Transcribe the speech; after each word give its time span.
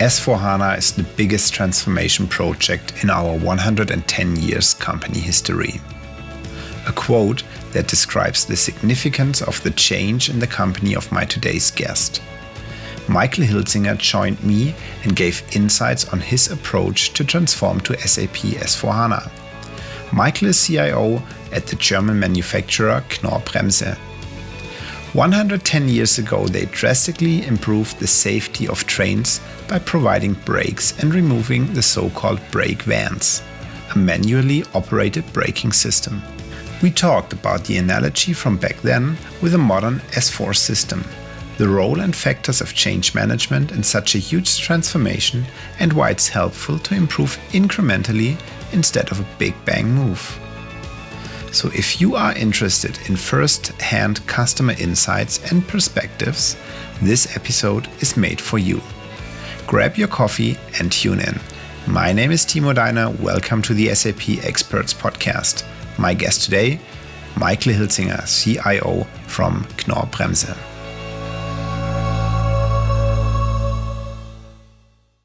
S4HANA 0.00 0.78
is 0.78 0.92
the 0.92 1.02
biggest 1.02 1.52
transformation 1.52 2.26
project 2.26 3.04
in 3.04 3.10
our 3.10 3.36
110 3.36 4.36
years 4.36 4.72
company 4.72 5.18
history. 5.18 5.78
A 6.86 6.92
quote 6.92 7.42
that 7.72 7.86
describes 7.86 8.46
the 8.46 8.56
significance 8.56 9.42
of 9.42 9.62
the 9.62 9.72
change 9.72 10.30
in 10.30 10.38
the 10.38 10.46
company 10.46 10.96
of 10.96 11.12
my 11.12 11.26
today's 11.26 11.70
guest. 11.70 12.22
Michael 13.08 13.44
Hilzinger 13.44 13.98
joined 13.98 14.42
me 14.42 14.74
and 15.04 15.14
gave 15.14 15.44
insights 15.54 16.08
on 16.14 16.20
his 16.20 16.50
approach 16.50 17.12
to 17.12 17.22
transform 17.22 17.78
to 17.80 17.98
SAP 17.98 18.56
S4HANA. 18.56 19.30
Michael 20.14 20.48
is 20.48 20.66
CIO 20.66 21.22
at 21.52 21.66
the 21.66 21.76
German 21.76 22.18
manufacturer 22.18 23.04
Knorr-Bremse 23.22 23.98
110 25.12 25.88
years 25.88 26.18
ago, 26.18 26.46
they 26.46 26.66
drastically 26.66 27.44
improved 27.44 27.98
the 27.98 28.06
safety 28.06 28.68
of 28.68 28.86
trains 28.86 29.40
by 29.70 29.78
providing 29.78 30.34
brakes 30.44 31.00
and 31.00 31.14
removing 31.14 31.72
the 31.72 31.82
so 31.82 32.10
called 32.10 32.40
brake 32.50 32.82
vans, 32.82 33.40
a 33.94 33.96
manually 33.98 34.64
operated 34.74 35.24
braking 35.32 35.70
system. 35.70 36.20
We 36.82 36.90
talked 36.90 37.32
about 37.32 37.64
the 37.64 37.76
analogy 37.76 38.32
from 38.32 38.56
back 38.56 38.80
then 38.82 39.16
with 39.40 39.54
a 39.54 39.58
modern 39.58 40.00
S4 40.10 40.56
system, 40.56 41.04
the 41.56 41.68
role 41.68 42.00
and 42.00 42.16
factors 42.16 42.60
of 42.60 42.74
change 42.74 43.14
management 43.14 43.70
in 43.70 43.84
such 43.84 44.16
a 44.16 44.18
huge 44.18 44.58
transformation, 44.58 45.44
and 45.78 45.92
why 45.92 46.10
it's 46.10 46.28
helpful 46.28 46.80
to 46.80 46.94
improve 46.96 47.38
incrementally 47.52 48.40
instead 48.72 49.12
of 49.12 49.20
a 49.20 49.36
big 49.38 49.54
bang 49.64 49.88
move. 49.88 50.36
So, 51.52 51.68
if 51.68 52.00
you 52.00 52.16
are 52.16 52.36
interested 52.36 52.98
in 53.08 53.14
first 53.14 53.68
hand 53.80 54.26
customer 54.26 54.74
insights 54.80 55.38
and 55.52 55.66
perspectives, 55.68 56.56
this 57.02 57.36
episode 57.36 57.88
is 58.00 58.16
made 58.16 58.40
for 58.40 58.58
you. 58.58 58.80
Grab 59.70 59.96
your 59.96 60.08
coffee 60.08 60.58
and 60.80 60.90
tune 60.90 61.20
in. 61.20 61.38
My 61.86 62.12
name 62.12 62.32
is 62.32 62.44
Timo 62.44 62.74
Deiner. 62.74 63.08
Welcome 63.22 63.62
to 63.62 63.72
the 63.72 63.94
SAP 63.94 64.44
Experts 64.44 64.92
Podcast. 64.92 65.62
My 65.96 66.12
guest 66.12 66.42
today, 66.42 66.80
Michael 67.36 67.74
Hilzinger, 67.74 68.26
CIO 68.26 69.04
from 69.28 69.68
Knorr 69.86 70.06
Bremse. 70.06 70.56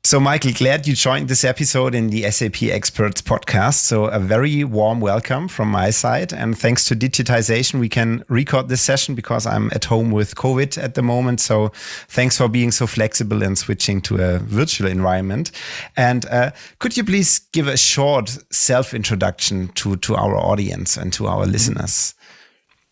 So, 0.06 0.20
Michael, 0.20 0.52
glad 0.52 0.86
you 0.86 0.94
joined 0.94 1.30
this 1.30 1.44
episode 1.44 1.96
in 1.96 2.12
the 2.12 2.30
SAP 2.30 2.62
Experts 2.62 3.24
podcast. 3.24 3.80
So, 3.80 4.06
a 4.06 4.20
very 4.20 4.64
warm 4.64 5.00
welcome 5.00 5.48
from 5.48 5.70
my 5.70 5.90
side. 5.90 6.32
And 6.32 6.56
thanks 6.56 6.86
to 6.86 6.96
digitization, 6.96 7.80
we 7.80 7.90
can 7.90 8.24
record 8.28 8.70
this 8.70 8.84
session 8.84 9.16
because 9.16 9.48
I'm 9.48 9.72
at 9.74 9.86
home 9.86 10.12
with 10.12 10.36
COVID 10.36 10.78
at 10.78 10.94
the 10.94 11.02
moment. 11.02 11.42
So, 11.42 11.70
thanks 12.08 12.38
for 12.38 12.48
being 12.48 12.70
so 12.70 12.86
flexible 12.86 13.42
and 13.42 13.58
switching 13.58 14.00
to 14.02 14.18
a 14.18 14.38
virtual 14.38 14.88
environment. 14.88 15.50
And 15.98 16.28
uh, 16.28 16.52
could 16.78 16.96
you 16.96 17.04
please 17.04 17.40
give 17.52 17.68
a 17.68 17.76
short 17.76 18.38
self 18.52 18.94
introduction 18.94 19.70
to, 19.70 19.96
to 19.96 20.16
our 20.16 20.38
audience 20.38 20.98
and 20.98 21.12
to 21.14 21.26
our 21.26 21.48
listeners? 21.48 22.14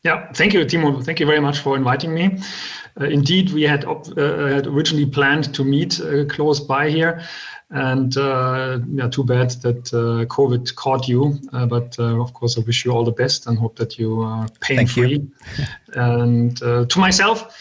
Yeah, 0.04 0.32
thank 0.34 0.54
you, 0.54 0.66
Timo. 0.66 1.02
Thank 1.04 1.22
you 1.22 1.26
very 1.26 1.40
much 1.40 1.60
for 1.60 1.78
inviting 1.78 2.14
me. 2.14 2.38
Uh, 3.00 3.06
indeed, 3.06 3.52
we 3.52 3.64
had, 3.64 3.86
uh, 3.86 4.48
had 4.48 4.68
originally 4.68 5.06
planned 5.06 5.56
to 5.56 5.64
meet 5.64 6.00
uh, 6.02 6.26
close 6.26 6.60
by 6.60 6.90
here. 6.90 7.24
And 7.70 8.14
yeah, 8.16 9.08
too 9.10 9.24
bad 9.24 9.50
that 9.62 9.86
COVID 10.30 10.76
caught 10.76 11.08
you. 11.08 11.40
but 11.52 11.98
of 11.98 12.34
course, 12.34 12.56
I 12.56 12.62
wish 12.62 12.86
you 12.86 12.92
all 12.92 13.04
the 13.04 13.12
best 13.12 13.48
and 13.48 13.58
hope 13.58 13.78
that 13.78 13.98
you 13.98 14.22
are 14.22 14.48
pain 14.60 14.86
free. 14.86 15.26
and 15.96 16.56
to 16.58 17.00
myself, 17.00 17.58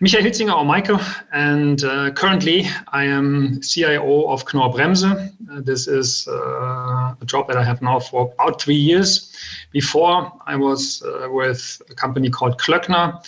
Michael 0.00 0.22
Hilzinger 0.22 0.56
or 0.56 0.64
Michael, 0.64 1.00
and 1.32 1.82
uh, 1.82 2.12
currently 2.12 2.68
I 2.92 3.02
am 3.02 3.60
CIO 3.60 4.28
of 4.28 4.44
Knorr 4.44 4.72
Bremse. 4.72 5.04
Uh, 5.50 5.60
this 5.60 5.88
is 5.88 6.28
uh, 6.28 7.16
a 7.20 7.24
job 7.24 7.48
that 7.48 7.56
I 7.56 7.64
have 7.64 7.82
now 7.82 7.98
for 7.98 8.32
about 8.32 8.62
three 8.62 8.76
years. 8.76 9.34
Before 9.72 10.32
I 10.46 10.54
was 10.54 11.02
with 11.30 11.82
a 11.90 11.94
company 11.94 12.30
called 12.30 12.60
Klöckner, 12.60 13.26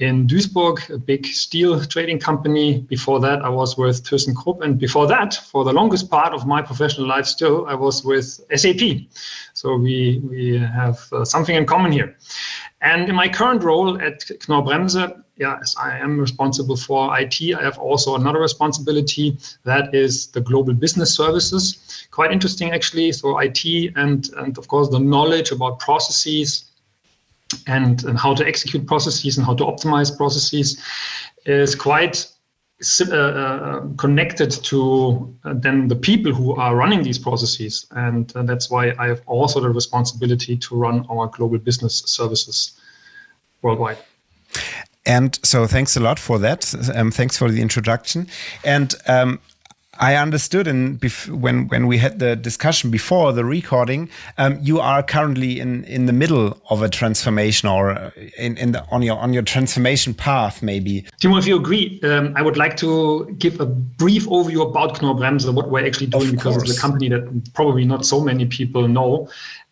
in 0.00 0.26
Duisburg, 0.26 0.88
a 0.88 0.98
big 0.98 1.26
steel 1.26 1.84
trading 1.84 2.18
company. 2.18 2.80
Before 2.88 3.20
that, 3.20 3.42
I 3.42 3.50
was 3.50 3.76
with 3.76 4.02
ThyssenKrupp. 4.02 4.62
And 4.62 4.78
before 4.78 5.06
that, 5.06 5.34
for 5.34 5.62
the 5.62 5.74
longest 5.74 6.10
part 6.10 6.32
of 6.32 6.46
my 6.46 6.62
professional 6.62 7.06
life 7.06 7.26
still, 7.26 7.66
I 7.66 7.74
was 7.74 8.02
with 8.02 8.40
SAP. 8.54 8.80
So 9.52 9.76
we, 9.76 10.22
we 10.24 10.56
have 10.58 11.00
uh, 11.12 11.24
something 11.26 11.54
in 11.54 11.66
common 11.66 11.92
here. 11.92 12.16
And 12.80 13.10
in 13.10 13.14
my 13.14 13.28
current 13.28 13.62
role 13.62 14.00
at 14.00 14.24
Knorr 14.48 14.62
Bremse, 14.62 15.22
yes, 15.36 15.76
I 15.78 15.98
am 15.98 16.18
responsible 16.18 16.76
for 16.76 17.18
IT. 17.20 17.54
I 17.54 17.62
have 17.62 17.78
also 17.78 18.14
another 18.14 18.40
responsibility 18.40 19.36
that 19.64 19.94
is 19.94 20.28
the 20.28 20.40
global 20.40 20.72
business 20.72 21.14
services. 21.14 22.06
Quite 22.10 22.32
interesting, 22.32 22.70
actually. 22.72 23.12
So 23.12 23.38
IT 23.38 23.92
and, 23.96 24.30
and 24.38 24.56
of 24.56 24.66
course, 24.68 24.88
the 24.88 24.98
knowledge 24.98 25.50
about 25.50 25.78
processes, 25.78 26.69
and, 27.66 28.04
and 28.04 28.18
how 28.18 28.34
to 28.34 28.46
execute 28.46 28.86
processes 28.86 29.36
and 29.36 29.46
how 29.46 29.54
to 29.54 29.64
optimize 29.64 30.16
processes 30.16 30.80
is 31.46 31.74
quite 31.74 32.26
uh, 33.00 33.14
uh, 33.14 33.86
connected 33.98 34.50
to 34.50 35.36
uh, 35.44 35.52
then 35.54 35.88
the 35.88 35.96
people 35.96 36.32
who 36.32 36.54
are 36.56 36.74
running 36.74 37.02
these 37.02 37.18
processes. 37.18 37.86
And 37.90 38.34
uh, 38.34 38.42
that's 38.44 38.70
why 38.70 38.94
I 38.98 39.08
have 39.08 39.20
also 39.26 39.60
the 39.60 39.68
responsibility 39.68 40.56
to 40.56 40.76
run 40.76 41.04
our 41.10 41.26
global 41.26 41.58
business 41.58 42.02
services 42.06 42.80
worldwide. 43.60 43.98
And 45.04 45.38
so, 45.42 45.66
thanks 45.66 45.96
a 45.96 46.00
lot 46.00 46.18
for 46.18 46.38
that. 46.38 46.74
Um, 46.94 47.10
thanks 47.10 47.36
for 47.36 47.50
the 47.50 47.60
introduction. 47.60 48.28
And 48.64 48.94
um, 49.06 49.40
I 49.98 50.14
understood, 50.14 50.68
and 50.68 51.02
when 51.28 51.66
when 51.66 51.88
we 51.88 51.98
had 51.98 52.20
the 52.20 52.36
discussion 52.36 52.90
before 52.90 53.32
the 53.32 53.44
recording, 53.44 54.08
um, 54.38 54.56
you 54.62 54.78
are 54.78 55.02
currently 55.02 55.58
in 55.58 55.84
in 55.84 56.06
the 56.06 56.12
middle 56.12 56.62
of 56.70 56.82
a 56.82 56.88
transformation, 56.88 57.68
or 57.68 57.90
uh, 57.90 58.10
in, 58.38 58.56
in 58.56 58.70
the, 58.72 58.86
on 58.92 59.02
your 59.02 59.18
on 59.18 59.32
your 59.32 59.42
transformation 59.42 60.14
path, 60.14 60.62
maybe. 60.62 61.04
Timo, 61.20 61.38
if 61.38 61.46
you 61.46 61.56
agree, 61.56 62.00
um, 62.04 62.32
I 62.36 62.42
would 62.42 62.56
like 62.56 62.76
to 62.78 63.34
give 63.38 63.60
a 63.60 63.66
brief 63.66 64.26
overview 64.26 64.70
about 64.70 65.02
Knorr 65.02 65.16
Bremse, 65.16 65.52
what 65.52 65.70
we're 65.70 65.84
actually 65.84 66.06
doing, 66.06 66.30
because 66.30 66.56
it's 66.62 66.78
a 66.78 66.80
company 66.80 67.08
that 67.08 67.52
probably 67.54 67.84
not 67.84 68.06
so 68.06 68.20
many 68.20 68.46
people 68.46 68.86
know. 68.86 69.28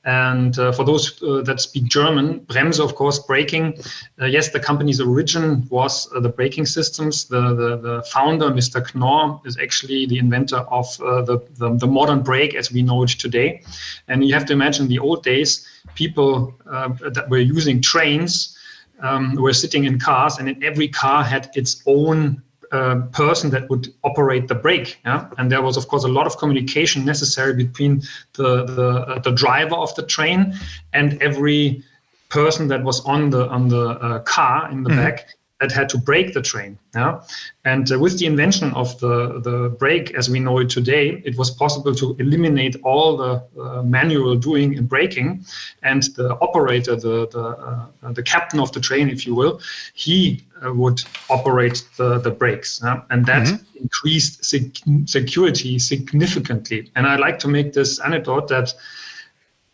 And 0.08 0.58
uh, 0.58 0.72
for 0.72 0.84
those 0.84 1.22
uh, 1.22 1.42
that 1.42 1.60
speak 1.60 1.84
German, 1.84 2.40
Bremse, 2.46 2.80
of 2.80 2.94
course, 2.94 3.18
braking. 3.18 3.78
Uh, 4.18 4.24
yes, 4.24 4.48
the 4.48 4.58
company's 4.58 5.02
origin 5.02 5.68
was 5.68 6.10
uh, 6.14 6.20
the 6.20 6.30
braking 6.30 6.64
systems. 6.64 7.26
The, 7.26 7.54
the, 7.54 7.76
the, 7.76 8.02
founder, 8.04 8.46
Mr. 8.46 8.80
Knorr, 8.94 9.38
is 9.44 9.58
actually 9.58 10.06
the 10.06 10.18
inventor 10.18 10.60
of 10.70 10.86
uh, 11.02 11.20
the, 11.20 11.46
the, 11.58 11.74
the, 11.74 11.86
modern 11.86 12.22
brake 12.22 12.54
as 12.54 12.72
we 12.72 12.80
know 12.80 13.02
it 13.02 13.10
today. 13.10 13.62
And 14.08 14.24
you 14.24 14.32
have 14.32 14.46
to 14.46 14.54
imagine 14.54 14.88
the 14.88 14.98
old 14.98 15.24
days, 15.24 15.68
people 15.94 16.54
uh, 16.70 16.88
that 17.10 17.28
were 17.28 17.40
using 17.56 17.82
trains 17.82 18.56
um, 19.00 19.34
were 19.34 19.52
sitting 19.52 19.84
in 19.84 19.98
cars, 19.98 20.38
and 20.38 20.48
in 20.48 20.64
every 20.64 20.88
car 20.88 21.22
had 21.22 21.50
its 21.54 21.82
own 21.84 22.42
uh, 22.72 23.00
person 23.12 23.50
that 23.50 23.68
would 23.70 23.88
operate 24.02 24.48
the 24.48 24.54
brake. 24.54 24.98
Yeah? 25.04 25.28
And 25.38 25.50
there 25.50 25.62
was, 25.62 25.76
of 25.76 25.88
course, 25.88 26.04
a 26.04 26.08
lot 26.08 26.26
of 26.26 26.36
communication 26.36 27.04
necessary 27.04 27.54
between 27.54 28.02
the 28.34 28.64
the, 28.64 28.88
uh, 28.88 29.18
the 29.20 29.32
driver 29.32 29.76
of 29.76 29.94
the 29.94 30.02
train 30.02 30.54
and 30.92 31.20
every 31.22 31.82
person 32.28 32.68
that 32.68 32.82
was 32.84 33.00
on 33.06 33.30
the 33.30 33.48
on 33.48 33.68
the 33.68 33.90
uh, 33.90 34.18
car 34.20 34.70
in 34.70 34.82
the 34.82 34.90
mm-hmm. 34.90 34.98
back 34.98 35.37
that 35.60 35.72
had 35.72 35.88
to 35.88 35.98
brake 35.98 36.34
the 36.34 36.42
train. 36.42 36.78
Yeah? 36.94 37.20
And 37.64 37.90
uh, 37.90 37.98
with 37.98 38.18
the 38.18 38.26
invention 38.26 38.72
of 38.74 38.98
the, 39.00 39.40
the 39.40 39.70
brake 39.70 40.14
as 40.14 40.30
we 40.30 40.38
know 40.38 40.58
it 40.58 40.70
today, 40.70 41.20
it 41.24 41.36
was 41.36 41.50
possible 41.50 41.94
to 41.96 42.16
eliminate 42.18 42.76
all 42.84 43.16
the 43.16 43.42
uh, 43.60 43.82
manual 43.82 44.36
doing 44.36 44.74
in 44.74 44.86
braking. 44.86 45.44
And 45.82 46.02
the 46.14 46.38
operator, 46.40 46.94
the, 46.94 47.28
the, 47.28 47.40
uh, 47.40 48.12
the 48.12 48.22
captain 48.22 48.60
of 48.60 48.70
the 48.72 48.80
train, 48.80 49.08
if 49.08 49.26
you 49.26 49.34
will, 49.34 49.60
he 49.94 50.44
uh, 50.64 50.72
would 50.72 51.02
operate 51.28 51.84
the, 51.96 52.18
the 52.18 52.30
brakes. 52.30 52.80
Yeah? 52.82 53.02
And 53.10 53.26
that 53.26 53.46
mm-hmm. 53.46 53.78
increased 53.78 54.44
sec- 54.44 54.84
security 55.06 55.78
significantly. 55.78 56.90
And 56.94 57.06
I 57.06 57.16
like 57.16 57.38
to 57.40 57.48
make 57.48 57.72
this 57.72 57.98
anecdote 57.98 58.48
that 58.48 58.74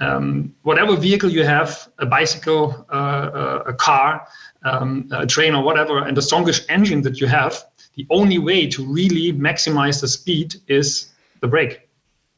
um, 0.00 0.54
whatever 0.62 0.96
vehicle 0.96 1.30
you 1.30 1.44
have, 1.44 1.88
a 1.98 2.06
bicycle, 2.06 2.86
uh, 2.90 2.94
uh, 2.94 3.62
a 3.66 3.72
car, 3.72 4.26
um, 4.64 5.08
a 5.12 5.26
train 5.26 5.54
or 5.54 5.62
whatever, 5.62 5.98
and 5.98 6.16
the 6.16 6.22
strongest 6.22 6.64
engine 6.68 7.02
that 7.02 7.20
you 7.20 7.26
have, 7.26 7.64
the 7.94 8.06
only 8.10 8.38
way 8.38 8.66
to 8.66 8.84
really 8.84 9.32
maximize 9.32 10.00
the 10.00 10.08
speed 10.08 10.54
is 10.68 11.12
the 11.40 11.48
brake, 11.48 11.88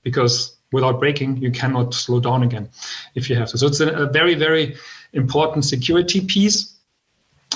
because 0.03 0.57
without 0.73 0.99
braking 0.99 1.37
you 1.39 1.51
cannot 1.51 1.95
slow 1.95 2.21
down 2.21 2.43
again 2.43 2.69
if 3.15 3.31
you 3.31 3.37
have 3.37 3.49
to. 3.49 3.59
So 3.59 3.67
it's 3.67 3.81
a, 3.81 3.91
a 3.91 4.07
very 4.07 4.35
very 4.35 4.77
important 5.13 5.65
security 5.65 6.21
piece, 6.21 6.75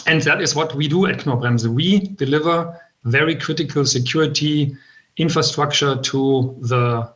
and 0.06 0.22
that 0.22 0.40
is 0.40 0.55
what 0.55 0.75
we 0.75 0.88
do 0.88 1.06
at 1.06 1.26
Knorr-Bremse. 1.26 1.67
We 1.67 1.99
deliver 1.99 2.81
very 3.05 3.34
critical 3.34 3.84
security 3.84 4.75
infrastructure 5.17 5.96
to 5.96 6.56
the 6.61 7.12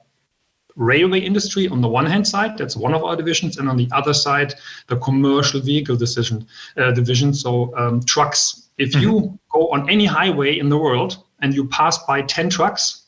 railway 0.76 1.20
industry 1.20 1.68
on 1.68 1.80
the 1.80 1.88
one 1.88 2.06
hand 2.06 2.26
side, 2.26 2.58
that's 2.58 2.76
one 2.76 2.94
of 2.94 3.04
our 3.04 3.16
divisions, 3.16 3.58
and 3.58 3.68
on 3.68 3.76
the 3.76 3.88
other 3.92 4.14
side, 4.14 4.54
the 4.88 4.96
commercial 4.96 5.60
vehicle 5.60 5.96
decision 5.96 6.46
uh, 6.76 6.92
division. 6.92 7.32
So 7.34 7.76
um, 7.76 8.02
trucks. 8.02 8.68
If 8.76 8.92
mm-hmm. 8.92 9.02
you 9.02 9.38
go 9.52 9.68
on 9.68 9.88
any 9.88 10.04
highway 10.04 10.58
in 10.58 10.68
the 10.68 10.78
world 10.78 11.22
and 11.40 11.54
you 11.54 11.68
pass 11.68 11.98
by 12.06 12.22
10 12.22 12.50
trucks, 12.50 13.04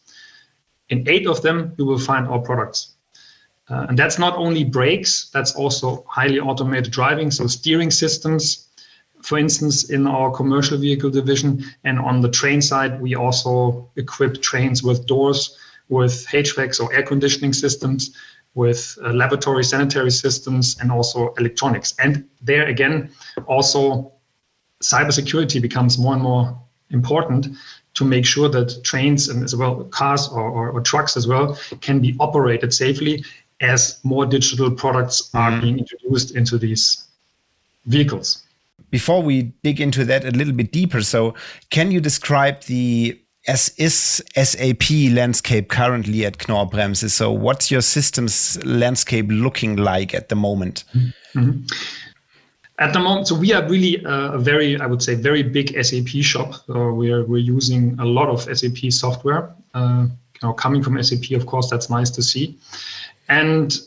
In 0.89 1.09
eight 1.09 1.27
of 1.27 1.43
them, 1.43 1.73
you 1.79 1.85
will 1.85 1.99
find 1.99 2.29
our 2.29 2.39
products. 2.39 2.95
Uh, 3.69 3.87
and 3.89 3.99
that's 3.99 4.19
not 4.19 4.37
only 4.37 4.63
brakes, 4.63 5.31
that's 5.31 5.55
also 5.57 6.05
highly 6.09 6.39
automated 6.39 6.93
driving, 6.93 7.31
so 7.31 7.47
steering 7.49 7.91
systems, 7.91 8.69
for 9.23 9.39
instance, 9.39 9.91
in 9.91 10.07
our 10.07 10.31
commercial 10.31 10.79
vehicle 10.79 11.11
division. 11.11 11.65
And 11.83 11.99
on 11.99 12.21
the 12.21 12.31
train 12.31 12.63
side, 12.63 13.01
we 13.01 13.17
also 13.17 13.91
equip 13.97 14.41
trains 14.41 14.85
with 14.85 15.07
doors, 15.07 15.59
with 15.89 16.27
HVAC, 16.29 16.81
or 16.81 16.93
air 16.93 17.03
conditioning 17.03 17.53
systems, 17.53 18.17
with 18.55 18.99
uh, 19.05 19.13
lavatory 19.13 19.65
sanitary 19.65 20.11
systems, 20.11 20.77
and 20.81 20.91
also 20.91 21.33
electronics. 21.35 21.95
And 21.99 22.25
there 22.41 22.67
again, 22.67 23.11
also 23.47 24.13
cybersecurity 24.83 25.61
becomes 25.61 25.99
more 25.99 26.15
and 26.15 26.23
more 26.23 26.59
important 26.91 27.49
to 27.95 28.05
make 28.05 28.27
sure 28.27 28.49
that 28.49 28.83
trains 28.85 29.29
and 29.29 29.43
as 29.43 29.57
well 29.57 29.85
cars 29.85 30.29
or, 30.29 30.43
or, 30.43 30.71
or 30.71 30.81
trucks 30.81 31.17
as 31.17 31.27
well 31.27 31.59
can 31.81 31.99
be 31.99 32.15
operated 32.21 32.73
safely 32.73 33.25
as 33.61 33.99
more 34.05 34.27
digital 34.27 34.71
products 34.71 35.31
are 35.35 35.53
mm. 35.53 35.63
being 35.63 35.79
introduced 35.79 36.37
into 36.37 36.59
these 36.59 37.07
vehicles. 37.87 38.43
Before 38.91 39.23
we 39.23 39.43
dig 39.63 39.81
into 39.81 40.05
that 40.05 40.25
a 40.25 40.31
little 40.31 40.53
bit 40.53 40.73
deeper, 40.73 41.03
so 41.03 41.35
can 41.71 41.91
you 41.91 42.01
describe 42.01 42.63
the 42.65 43.19
as 43.47 43.73
is 43.77 44.23
SAP 44.35 44.91
landscape 45.13 45.69
currently 45.69 46.25
at 46.25 46.49
Knorr-Bremse? 46.49 47.11
So 47.11 47.31
what's 47.31 47.71
your 47.71 47.83
systems 47.83 48.63
landscape 48.65 49.27
looking 49.29 49.77
like 49.77 50.15
at 50.15 50.29
the 50.29 50.37
moment? 50.37 50.85
Mm 50.95 51.13
-hmm. 51.33 51.65
At 52.79 52.93
the 52.93 52.99
moment, 52.99 53.27
so 53.29 53.35
we 53.35 53.55
are 53.55 53.69
really 53.69 54.05
a 54.05 54.39
very, 54.39 54.75
I 54.75 54.87
would 54.87 55.03
say, 55.03 55.15
very 55.15 55.43
big 55.43 55.69
SAP 55.83 56.23
shop. 56.23 56.55
So 56.67 56.93
we're 56.93 57.25
we're 57.25 57.51
using 57.57 57.99
a 57.99 58.05
lot 58.05 58.29
of 58.29 58.41
SAP 58.57 58.91
software. 58.91 59.43
Uh, 59.75 60.07
you 60.35 60.43
know, 60.43 60.55
coming 60.55 60.85
from 60.85 61.03
SAP, 61.03 61.37
of 61.37 61.47
course, 61.47 61.71
that's 61.71 61.89
nice 61.89 62.11
to 62.11 62.23
see. 62.23 62.59
And 63.29 63.81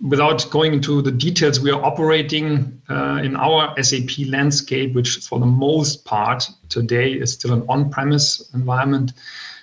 without 0.00 0.48
going 0.50 0.72
into 0.72 1.02
the 1.02 1.10
details, 1.10 1.60
we 1.60 1.70
are 1.70 1.82
operating 1.84 2.80
uh, 2.88 3.20
in 3.22 3.36
our 3.36 3.74
SAP 3.82 4.10
landscape, 4.26 4.94
which 4.94 5.16
for 5.18 5.38
the 5.38 5.46
most 5.46 6.04
part 6.04 6.48
today 6.68 7.12
is 7.12 7.32
still 7.32 7.52
an 7.52 7.64
on-premise 7.68 8.50
environment 8.54 9.12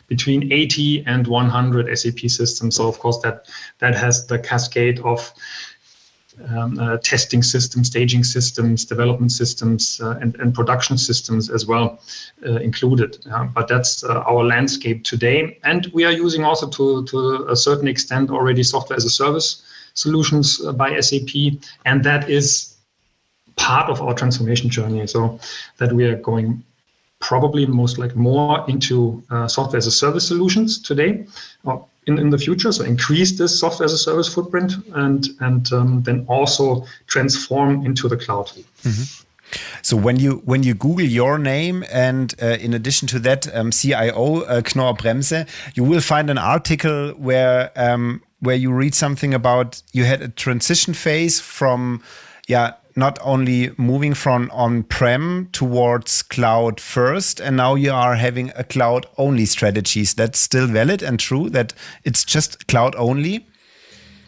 between 0.08 0.52
80 0.54 1.04
and 1.06 1.28
100 1.28 1.98
SAP 1.98 2.30
systems. 2.30 2.76
So 2.76 2.88
of 2.88 3.00
course 3.00 3.20
that 3.24 3.48
that 3.80 3.96
has 3.96 4.26
the 4.28 4.40
cascade 4.40 5.00
of 5.00 5.34
um, 6.50 6.78
uh, 6.80 6.98
testing 6.98 7.42
systems, 7.42 7.88
staging 7.88 8.24
systems, 8.24 8.86
development 8.86 9.32
systems, 9.32 10.00
uh, 10.00 10.20
and, 10.22 10.36
and, 10.36 10.54
production 10.54 10.96
systems 10.96 11.50
as 11.50 11.66
well 11.66 12.00
uh, 12.46 12.58
included. 12.58 13.18
but 13.56 13.68
that's 13.68 14.04
uh, 14.04 14.20
our 14.20 14.44
landscape 14.44 15.04
today. 15.04 15.58
And 15.64 15.88
we 15.96 16.06
are 16.06 16.12
using 16.12 16.44
also 16.44 16.70
to, 16.70 17.06
to 17.06 17.48
a 17.50 17.56
certain 17.56 17.88
extent 17.88 18.30
already 18.30 18.62
software 18.62 18.98
as 18.98 19.04
a 19.04 19.10
service 19.10 19.64
solutions 19.98 20.62
uh, 20.64 20.72
by 20.72 21.00
SAP. 21.00 21.60
And 21.86 22.04
that 22.04 22.30
is 22.30 22.76
part 23.56 23.90
of 23.90 24.02
our 24.02 24.14
transformation 24.14 24.70
journey. 24.70 25.08
So 25.08 25.40
that 25.78 25.92
we 25.92 26.06
are 26.06 26.16
going 26.16 26.64
probably 27.20 27.66
most 27.66 27.98
like 27.98 28.16
more 28.16 28.64
into 28.68 29.24
uh, 29.32 29.48
software 29.48 29.78
as 29.78 29.88
a 29.88 29.92
service 29.92 30.28
solutions 30.28 30.80
today 30.80 31.26
or 31.64 31.84
in, 32.06 32.20
in 32.20 32.30
the 32.30 32.38
future. 32.38 32.72
So 32.72 32.84
increase 32.84 33.38
this 33.38 33.60
software 33.60 33.86
as 33.86 33.94
a 33.94 33.98
service 33.98 34.34
footprint 34.34 34.74
and 34.94 35.28
and 35.40 35.72
um, 35.74 36.04
then 36.04 36.26
also 36.28 36.86
transform 37.08 37.86
into 37.86 38.08
the 38.08 38.18
cloud. 38.18 38.48
Mm-hmm. 38.84 39.24
So 39.82 39.96
when 39.96 40.20
you 40.20 40.42
when 40.46 40.64
you 40.64 40.74
Google 40.74 41.06
your 41.06 41.38
name 41.38 41.86
and 41.92 42.34
uh, 42.42 42.58
in 42.60 42.74
addition 42.74 43.08
to 43.10 43.20
that 43.20 43.54
um, 43.56 43.72
CIO 43.72 44.42
uh, 44.42 44.62
Knorr 44.62 44.94
Bremse, 44.94 45.48
you 45.74 45.84
will 45.84 46.02
find 46.02 46.30
an 46.30 46.38
article 46.38 47.12
where 47.12 47.72
um, 47.76 48.22
where 48.40 48.56
you 48.56 48.72
read 48.72 48.94
something 48.94 49.34
about 49.34 49.82
you 49.94 50.04
had 50.04 50.22
a 50.22 50.30
transition 50.30 50.94
phase 50.94 51.40
from 51.40 52.02
yeah 52.48 52.74
not 52.98 53.20
only 53.22 53.72
moving 53.78 54.16
from 54.16 54.50
on-prem 54.52 55.48
towards 55.52 56.24
cloud 56.24 56.82
first, 56.82 57.40
and 57.40 57.56
now 57.56 57.76
you 57.76 57.92
are 57.92 58.16
having 58.16 58.52
a 58.56 58.64
cloud-only 58.64 59.46
strategies. 59.46 60.16
That's 60.16 60.40
still 60.40 60.66
valid 60.66 61.04
and 61.04 61.20
true 61.20 61.48
that 61.52 61.74
it's 62.04 62.26
just 62.26 62.68
cloud 62.68 62.96
only. 62.96 63.46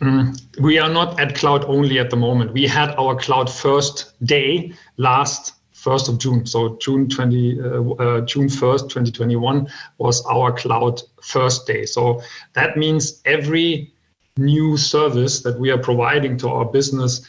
Mm, 0.01 0.39
we 0.61 0.77
are 0.77 0.87
not 0.87 1.19
at 1.19 1.35
cloud 1.35 1.65
only 1.65 1.97
at 1.97 2.11
the 2.11 2.15
moment. 2.15 2.53
We 2.53 2.67
had 2.67 2.91
our 2.91 3.15
cloud 3.15 3.49
first 3.49 4.13
day 4.23 4.71
last 4.97 5.53
1st 5.73 6.09
of 6.09 6.17
June. 6.19 6.45
So 6.45 6.77
June 6.77 7.09
20, 7.09 7.59
uh, 7.59 7.65
uh, 7.65 8.21
June 8.21 8.47
1st, 8.47 8.81
2021 8.89 9.67
was 9.97 10.23
our 10.25 10.51
cloud 10.51 11.01
first 11.23 11.65
day. 11.65 11.85
So 11.85 12.21
that 12.53 12.77
means 12.77 13.21
every 13.25 13.91
new 14.39 14.77
service 14.77 15.41
that 15.41 15.59
we 15.59 15.71
are 15.71 15.77
providing 15.77 16.37
to 16.37 16.49
our 16.49 16.65
business 16.65 17.27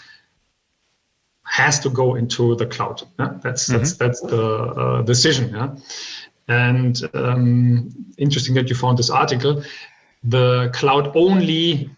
has 1.44 1.80
to 1.80 1.90
go 1.90 2.14
into 2.14 2.54
the 2.54 2.66
cloud. 2.66 3.02
Yeah? 3.18 3.38
That's 3.42 3.68
mm-hmm. 3.68 3.78
that's 3.78 3.92
that's 3.94 4.20
the 4.20 4.46
uh, 4.46 5.02
decision. 5.02 5.54
Yeah? 5.54 5.76
And 6.48 7.02
um, 7.14 7.94
interesting 8.18 8.54
that 8.54 8.68
you 8.68 8.76
found 8.76 8.98
this 8.98 9.10
article. 9.10 9.62
The 10.24 10.70
cloud 10.74 11.16
only 11.16 11.90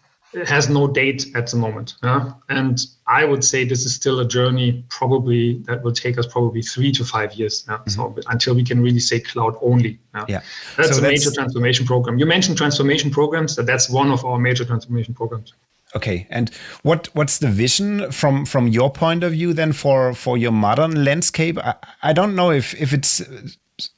has 0.47 0.69
no 0.69 0.87
date 0.87 1.27
at 1.35 1.47
the 1.47 1.57
moment. 1.57 1.95
Yeah? 2.03 2.33
And 2.49 2.79
I 3.07 3.25
would 3.25 3.43
say 3.43 3.65
this 3.65 3.85
is 3.85 3.93
still 3.93 4.19
a 4.19 4.27
journey, 4.27 4.83
probably 4.89 5.59
that 5.65 5.83
will 5.83 5.91
take 5.91 6.17
us 6.17 6.25
probably 6.25 6.61
three 6.61 6.91
to 6.93 7.05
five 7.05 7.33
years. 7.33 7.65
Yeah? 7.67 7.77
Mm-hmm. 7.77 7.89
So 7.89 8.15
until 8.27 8.55
we 8.55 8.63
can 8.63 8.81
really 8.81 8.99
say 8.99 9.19
cloud 9.19 9.55
only. 9.61 9.99
Yeah, 10.15 10.25
yeah. 10.27 10.41
that's 10.77 10.89
so 10.89 10.97
a 10.97 11.01
that's... 11.01 11.01
major 11.01 11.31
transformation 11.31 11.85
program. 11.85 12.17
You 12.17 12.25
mentioned 12.25 12.57
transformation 12.57 13.11
programs. 13.11 13.55
That 13.55 13.65
that's 13.65 13.89
one 13.89 14.11
of 14.11 14.25
our 14.25 14.39
major 14.39 14.65
transformation 14.65 15.13
programs. 15.13 15.53
Okay, 15.95 16.25
and 16.31 16.49
what 16.81 17.09
what's 17.13 17.37
the 17.37 17.49
vision 17.49 18.11
from 18.11 18.45
from 18.45 18.67
your 18.67 18.91
point 18.91 19.23
of 19.23 19.33
view 19.33 19.53
then 19.53 19.73
for 19.73 20.13
for 20.15 20.37
your 20.37 20.51
modern 20.51 21.03
landscape? 21.03 21.59
I, 21.59 21.75
I 22.01 22.13
don't 22.13 22.35
know 22.35 22.49
if 22.51 22.73
if 22.81 22.93
it's 22.93 23.21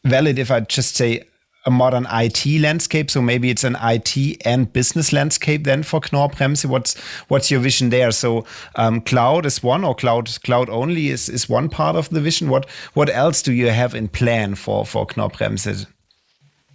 valid 0.03 0.37
if 0.37 0.51
I 0.51 0.59
just 0.59 0.95
say 0.95 1.23
a 1.65 1.71
modern 1.71 2.07
IT 2.12 2.45
landscape. 2.62 3.09
So 3.09 3.21
maybe 3.21 3.50
it's 3.50 3.63
an 3.63 3.77
IT 3.81 4.38
and 4.45 4.71
business 4.71 5.12
landscape 5.12 5.63
then 5.63 5.83
for 5.83 6.00
Knorr-Bremse. 6.12 6.65
What's 6.65 7.00
what's 7.27 7.50
your 7.50 7.59
vision 7.59 7.89
there? 7.89 8.12
So 8.12 8.45
um, 8.75 9.01
cloud 9.01 9.45
is 9.45 9.63
one, 9.63 9.83
or 9.83 9.95
cloud 9.95 10.29
cloud 10.44 10.69
only 10.69 11.09
is 11.09 11.30
is 11.30 11.49
one 11.49 11.69
part 11.69 11.95
of 11.95 12.09
the 12.09 12.21
vision. 12.21 12.49
What 12.49 12.69
what 12.94 13.09
else 13.09 13.42
do 13.42 13.54
you 13.54 13.69
have 13.69 13.95
in 13.95 14.07
plan 14.07 14.56
for 14.56 14.85
for 14.85 15.07
Knorr-Bremse? 15.16 15.85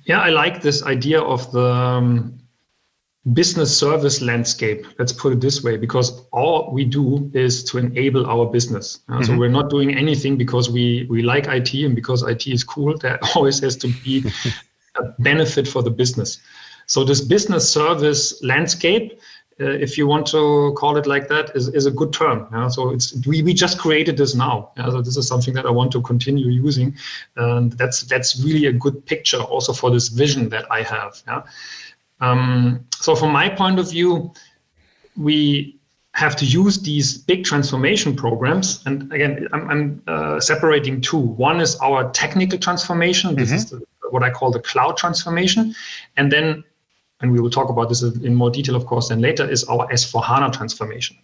Yeah, 0.04 0.20
I 0.20 0.30
like 0.30 0.62
this 0.62 0.82
idea 0.82 1.20
of 1.20 1.52
the 1.52 1.66
um, 1.66 2.40
business 3.34 3.76
service 3.76 4.22
landscape 4.22 4.86
let's 4.98 5.12
put 5.12 5.30
it 5.34 5.42
this 5.42 5.62
way 5.62 5.76
because 5.76 6.22
all 6.32 6.72
we 6.72 6.86
do 6.86 7.30
is 7.34 7.62
to 7.62 7.76
enable 7.76 8.24
our 8.24 8.46
business 8.46 9.00
uh, 9.10 9.12
mm-hmm. 9.12 9.24
so 9.24 9.36
we're 9.36 9.46
not 9.46 9.68
doing 9.68 9.94
anything 9.94 10.38
because 10.38 10.70
we 10.70 11.06
we 11.10 11.20
like 11.20 11.46
it 11.46 11.74
and 11.74 11.94
because 11.94 12.22
it 12.22 12.46
is 12.46 12.64
cool 12.64 12.96
there 12.96 13.18
always 13.36 13.60
has 13.60 13.76
to 13.76 13.88
be 14.02 14.24
a 14.96 15.02
benefit 15.18 15.66
for 15.66 15.82
the 15.82 15.90
business 15.90 16.38
so 16.86 17.04
this 17.04 17.20
business 17.20 17.68
service 17.68 18.42
landscape 18.42 19.20
uh, 19.60 19.64
if 19.64 19.98
you 19.98 20.06
want 20.06 20.26
to 20.26 20.72
call 20.78 20.96
it 20.96 21.06
like 21.06 21.28
that 21.28 21.54
is, 21.54 21.68
is 21.68 21.86
a 21.86 21.90
good 21.90 22.12
term 22.12 22.48
yeah? 22.52 22.68
so 22.68 22.90
it's 22.90 23.14
we, 23.26 23.42
we 23.42 23.52
just 23.52 23.78
created 23.78 24.16
this 24.16 24.34
now 24.34 24.70
yeah? 24.76 24.90
so 24.90 25.02
this 25.02 25.16
is 25.16 25.28
something 25.28 25.54
that 25.54 25.66
i 25.66 25.70
want 25.70 25.92
to 25.92 26.00
continue 26.02 26.48
using 26.48 26.96
and 27.36 27.72
that's 27.72 28.02
that's 28.02 28.42
really 28.42 28.66
a 28.66 28.72
good 28.72 29.04
picture 29.06 29.40
also 29.40 29.72
for 29.72 29.90
this 29.90 30.08
vision 30.08 30.48
that 30.48 30.64
i 30.70 30.82
have 30.82 31.22
yeah? 31.26 31.42
Um, 32.20 32.84
so, 32.94 33.14
from 33.14 33.32
my 33.32 33.48
point 33.48 33.78
of 33.78 33.90
view, 33.90 34.32
we 35.16 35.76
have 36.12 36.36
to 36.36 36.44
use 36.44 36.80
these 36.80 37.16
big 37.16 37.44
transformation 37.44 38.14
programs. 38.14 38.82
And 38.86 39.12
again, 39.12 39.48
I'm, 39.52 39.70
I'm 39.70 40.02
uh, 40.06 40.40
separating 40.40 41.00
two. 41.00 41.18
One 41.18 41.60
is 41.60 41.76
our 41.76 42.10
technical 42.10 42.58
transformation. 42.58 43.34
This 43.34 43.48
mm-hmm. 43.48 43.56
is 43.56 43.70
the, 43.70 43.82
what 44.12 44.22
I 44.22 44.30
call 44.30 44.50
the 44.50 44.60
cloud 44.60 44.96
transformation. 44.96 45.74
And 46.16 46.30
then, 46.30 46.64
and 47.20 47.32
we 47.32 47.40
will 47.40 47.50
talk 47.50 47.68
about 47.68 47.88
this 47.88 48.02
in 48.02 48.34
more 48.34 48.50
detail, 48.50 48.76
of 48.76 48.86
course, 48.86 49.08
then 49.08 49.20
later, 49.20 49.48
is 49.48 49.64
our 49.64 49.86
S4 49.88 50.24
HANA 50.24 50.50
transformation. 50.52 51.16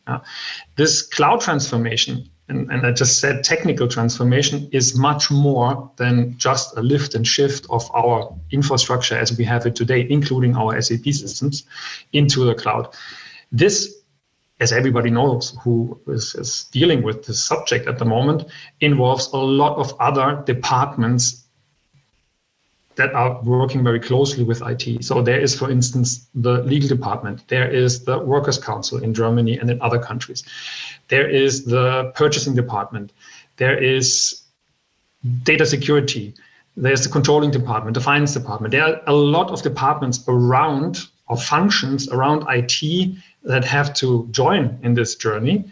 This 0.76 1.02
cloud 1.02 1.40
transformation 1.40 2.30
and, 2.48 2.70
and 2.70 2.86
I 2.86 2.92
just 2.92 3.18
said 3.18 3.42
technical 3.42 3.88
transformation 3.88 4.68
is 4.72 4.96
much 4.96 5.30
more 5.30 5.90
than 5.96 6.36
just 6.38 6.76
a 6.76 6.82
lift 6.82 7.14
and 7.14 7.26
shift 7.26 7.66
of 7.70 7.90
our 7.92 8.32
infrastructure 8.52 9.16
as 9.16 9.36
we 9.36 9.44
have 9.44 9.66
it 9.66 9.74
today, 9.74 10.06
including 10.08 10.56
our 10.56 10.80
SAP 10.80 11.04
systems, 11.04 11.64
into 12.12 12.44
the 12.44 12.54
cloud. 12.54 12.94
This, 13.50 14.02
as 14.60 14.72
everybody 14.72 15.10
knows 15.10 15.56
who 15.62 16.00
is, 16.06 16.34
is 16.36 16.66
dealing 16.70 17.02
with 17.02 17.26
this 17.26 17.42
subject 17.42 17.88
at 17.88 17.98
the 17.98 18.04
moment, 18.04 18.44
involves 18.80 19.32
a 19.32 19.38
lot 19.38 19.76
of 19.78 19.94
other 19.98 20.42
departments 20.46 21.45
that 22.96 23.14
are 23.14 23.40
working 23.42 23.84
very 23.84 24.00
closely 24.00 24.42
with 24.42 24.62
IT. 24.62 25.04
So 25.04 25.22
there 25.22 25.38
is, 25.38 25.54
for 25.58 25.70
instance, 25.70 26.26
the 26.34 26.62
legal 26.62 26.88
department, 26.88 27.46
there 27.48 27.70
is 27.70 28.04
the 28.04 28.18
workers' 28.18 28.58
council 28.58 29.02
in 29.02 29.14
Germany 29.14 29.58
and 29.58 29.70
in 29.70 29.80
other 29.80 29.98
countries, 29.98 30.42
there 31.08 31.28
is 31.28 31.64
the 31.64 32.12
purchasing 32.14 32.54
department, 32.54 33.12
there 33.56 33.76
is 33.82 34.42
data 35.42 35.66
security, 35.66 36.34
there's 36.76 37.02
the 37.02 37.08
controlling 37.08 37.50
department, 37.50 37.94
the 37.94 38.00
finance 38.00 38.34
department. 38.34 38.72
There 38.72 38.84
are 38.84 39.00
a 39.06 39.14
lot 39.14 39.50
of 39.50 39.62
departments 39.62 40.24
around 40.28 41.06
or 41.28 41.36
functions 41.36 42.08
around 42.08 42.44
IT 42.48 43.16
that 43.44 43.64
have 43.64 43.94
to 43.94 44.28
join 44.30 44.78
in 44.82 44.94
this 44.94 45.14
journey 45.16 45.64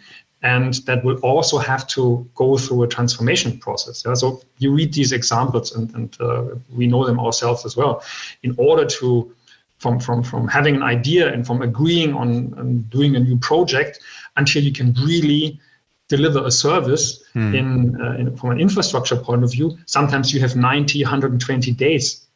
and 0.44 0.74
that 0.84 1.02
will 1.02 1.16
also 1.20 1.58
have 1.58 1.86
to 1.86 2.28
go 2.34 2.58
through 2.58 2.82
a 2.82 2.86
transformation 2.86 3.58
process. 3.58 4.04
Yeah? 4.04 4.12
So 4.14 4.42
you 4.58 4.72
read 4.72 4.92
these 4.92 5.10
examples 5.10 5.74
and, 5.74 5.92
and 5.94 6.16
uh, 6.20 6.44
we 6.70 6.86
know 6.86 7.06
them 7.06 7.18
ourselves 7.18 7.64
as 7.64 7.76
well. 7.76 8.04
In 8.42 8.54
order 8.58 8.84
to 8.84 9.34
from, 9.78 9.98
from, 9.98 10.22
from 10.22 10.46
having 10.46 10.76
an 10.76 10.82
idea 10.82 11.32
and 11.32 11.46
from 11.46 11.62
agreeing 11.62 12.14
on, 12.14 12.54
on 12.58 12.80
doing 12.90 13.16
a 13.16 13.20
new 13.20 13.38
project 13.38 14.00
until 14.36 14.62
you 14.62 14.72
can 14.72 14.94
really 15.02 15.58
deliver 16.08 16.44
a 16.44 16.50
service 16.50 17.24
mm. 17.34 17.54
in, 17.54 18.00
uh, 18.00 18.12
in, 18.12 18.36
from 18.36 18.50
an 18.50 18.60
infrastructure 18.60 19.16
point 19.16 19.42
of 19.42 19.50
view 19.50 19.76
sometimes 19.86 20.32
you 20.32 20.40
have 20.40 20.54
90 20.54 21.02
120 21.02 21.72
days 21.72 22.26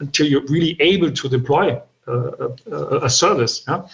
until 0.00 0.26
you're 0.26 0.46
really 0.46 0.76
able 0.80 1.10
to 1.10 1.28
deploy 1.28 1.80
a, 2.06 2.12
a, 2.12 2.98
a 3.04 3.10
service 3.10 3.64
yeah? 3.68 3.86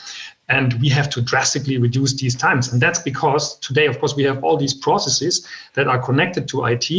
And 0.49 0.75
we 0.81 0.89
have 0.89 1.09
to 1.11 1.23
drastically 1.23 1.79
reduce 1.79 2.15
these 2.15 2.35
times 2.35 2.73
and 2.73 2.81
that's 2.81 2.99
because 2.99 3.57
today 3.59 3.87
of 3.87 3.99
course 3.99 4.15
we 4.15 4.23
have 4.23 4.43
all 4.45 4.57
these 4.57 4.75
processes 4.75 5.47
that 5.75 5.87
are 5.89 5.99
connected 5.99 6.47
to 6.49 6.65
it 6.67 6.91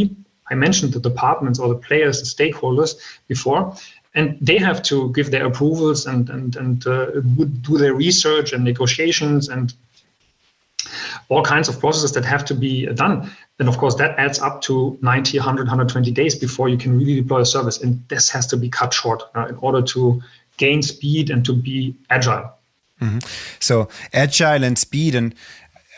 i 0.51 0.55
mentioned 0.55 0.93
the 0.93 0.99
departments 0.99 1.59
or 1.59 1.67
the 1.69 1.75
players 1.75 2.19
the 2.19 2.25
stakeholders 2.25 2.95
before 3.27 3.75
and 4.15 4.37
they 4.41 4.57
have 4.57 4.81
to 4.81 5.11
give 5.13 5.29
their 5.29 5.45
approvals 5.45 6.05
and 6.05 6.29
and 6.29 6.55
and 6.55 6.87
uh, 6.87 7.07
do 7.61 7.77
their 7.77 7.93
research 7.93 8.53
and 8.53 8.63
negotiations 8.63 9.49
and 9.49 9.73
all 11.29 11.43
kinds 11.43 11.67
of 11.67 11.79
processes 11.79 12.11
that 12.13 12.25
have 12.25 12.45
to 12.45 12.53
be 12.53 12.85
done. 12.87 13.31
And 13.59 13.67
of 13.67 13.77
course, 13.77 13.95
that 13.95 14.17
adds 14.19 14.39
up 14.39 14.61
to 14.63 14.97
90, 15.01 15.39
100, 15.39 15.63
120 15.63 16.11
days 16.11 16.35
before 16.35 16.69
you 16.69 16.77
can 16.77 16.97
really 16.97 17.15
deploy 17.15 17.41
a 17.41 17.45
service. 17.45 17.81
And 17.81 18.03
this 18.09 18.29
has 18.29 18.45
to 18.47 18.57
be 18.57 18.69
cut 18.69 18.93
short 18.93 19.23
uh, 19.35 19.47
in 19.47 19.55
order 19.55 19.81
to 19.81 20.21
gain 20.57 20.81
speed 20.81 21.29
and 21.29 21.43
to 21.45 21.53
be 21.53 21.95
agile. 22.09 22.51
Mm-hmm. 23.01 23.19
So, 23.59 23.89
agile 24.13 24.63
and 24.63 24.77
speed. 24.77 25.15
And 25.15 25.35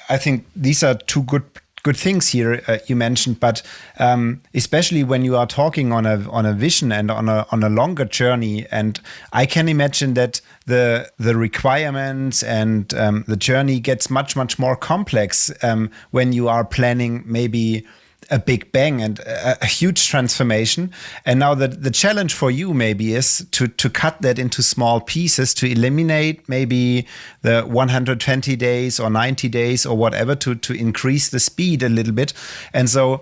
I 0.09 0.17
think 0.17 0.45
these 0.55 0.83
are 0.83 0.95
two 0.95 1.23
good 1.23 1.43
good 1.87 1.95
things 1.95 2.27
here 2.27 2.61
uh, 2.67 2.79
you 2.87 2.97
mentioned, 2.97 3.39
but 3.39 3.61
um, 3.97 4.41
especially 4.53 5.05
when 5.05 5.23
you 5.23 5.37
are 5.37 5.47
talking 5.47 5.93
on 5.93 6.05
a 6.05 6.29
on 6.29 6.45
a 6.45 6.51
vision 6.51 6.91
and 6.91 7.09
on 7.09 7.29
a 7.29 7.47
on 7.51 7.63
a 7.63 7.69
longer 7.69 8.03
journey, 8.03 8.65
and 8.71 8.99
I 9.31 9.45
can 9.45 9.69
imagine 9.69 10.13
that 10.15 10.41
the 10.65 11.09
the 11.17 11.37
requirements 11.37 12.43
and 12.43 12.93
um, 12.93 13.23
the 13.27 13.37
journey 13.37 13.79
gets 13.79 14.09
much 14.09 14.35
much 14.35 14.59
more 14.59 14.75
complex 14.75 15.49
um, 15.63 15.89
when 16.11 16.33
you 16.33 16.49
are 16.49 16.65
planning 16.65 17.23
maybe 17.25 17.85
a 18.29 18.39
big 18.39 18.71
bang 18.71 19.01
and 19.01 19.19
a, 19.19 19.63
a, 19.63 19.65
huge 19.65 20.07
transformation. 20.07 20.91
And 21.25 21.39
now 21.39 21.55
the, 21.55 21.67
the 21.67 21.91
challenge 21.91 22.33
for 22.33 22.51
you 22.51 22.73
maybe 22.73 23.13
is 23.13 23.45
to, 23.51 23.67
to 23.67 23.89
cut 23.89 24.21
that 24.21 24.37
into 24.37 24.61
small 24.61 24.99
pieces 24.99 25.53
to 25.55 25.67
eliminate 25.67 26.47
maybe 26.49 27.07
the 27.41 27.61
120 27.61 28.55
days 28.55 28.99
or 28.99 29.09
90 29.09 29.47
days 29.49 29.85
or 29.85 29.95
whatever 29.95 30.35
to, 30.35 30.55
to 30.55 30.73
increase 30.73 31.29
the 31.29 31.39
speed 31.39 31.83
a 31.83 31.89
little 31.89 32.13
bit. 32.13 32.33
And 32.73 32.89
so 32.89 33.21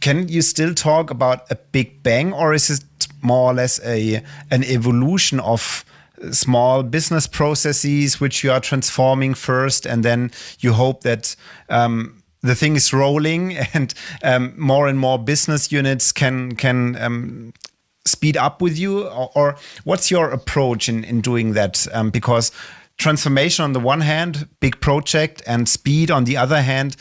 can 0.00 0.28
you 0.28 0.42
still 0.42 0.74
talk 0.74 1.10
about 1.10 1.50
a 1.50 1.56
big 1.72 2.02
bang 2.02 2.32
or 2.32 2.52
is 2.52 2.70
it 2.70 2.84
more 3.22 3.50
or 3.50 3.54
less 3.54 3.80
a 3.84 4.22
an 4.50 4.62
evolution 4.64 5.40
of 5.40 5.84
small 6.30 6.82
business 6.82 7.26
processes 7.26 8.20
which 8.20 8.44
you 8.44 8.50
are 8.50 8.60
transforming 8.60 9.34
first 9.34 9.86
and 9.86 10.04
then 10.04 10.30
you 10.60 10.72
hope 10.72 11.02
that 11.02 11.34
um, 11.68 12.22
the 12.44 12.54
thing 12.54 12.76
is 12.76 12.92
rolling 12.92 13.56
and 13.74 13.94
um, 14.22 14.54
more 14.56 14.86
and 14.86 14.98
more 14.98 15.18
business 15.18 15.72
units 15.72 16.12
can 16.12 16.54
can 16.54 16.96
um, 16.96 17.52
speed 18.06 18.36
up 18.36 18.60
with 18.60 18.78
you? 18.78 19.08
Or, 19.08 19.30
or, 19.34 19.56
what's 19.84 20.10
your 20.10 20.30
approach 20.30 20.88
in, 20.88 21.04
in 21.04 21.22
doing 21.22 21.54
that? 21.54 21.86
Um, 21.92 22.10
because 22.10 22.52
transformation 22.98 23.64
on 23.64 23.72
the 23.72 23.80
one 23.80 24.02
hand 24.02 24.46
big 24.60 24.80
project 24.80 25.42
and 25.46 25.68
speed 25.68 26.10
on 26.10 26.24
the 26.24 26.36
other 26.36 26.62
hand 26.62 26.96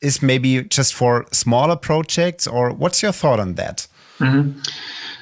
is 0.00 0.22
maybe 0.22 0.62
just 0.64 0.92
for 0.92 1.26
smaller 1.32 1.76
projects 1.76 2.46
or 2.46 2.70
what's 2.72 3.02
your 3.02 3.12
thought 3.12 3.40
on 3.40 3.54
that? 3.54 3.88
Mm 4.18 4.32
-hmm. 4.32 4.54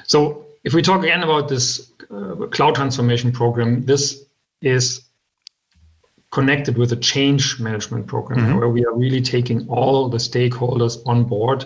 so 0.06 0.46
if 0.64 0.72
we 0.72 0.82
talk 0.82 1.04
again 1.04 1.22
about 1.22 1.48
this 1.48 1.92
uh, 2.10 2.48
cloud 2.50 2.74
transformation 2.74 3.32
program 3.32 3.84
this 3.84 4.26
is 4.60 5.05
connected 6.32 6.76
with 6.76 6.92
a 6.92 6.96
change 6.96 7.58
management 7.60 8.06
program 8.06 8.40
mm-hmm. 8.40 8.58
where 8.58 8.68
we 8.68 8.84
are 8.84 8.94
really 8.94 9.20
taking 9.20 9.66
all 9.68 10.08
the 10.08 10.18
stakeholders 10.18 10.98
on 11.06 11.24
board 11.24 11.64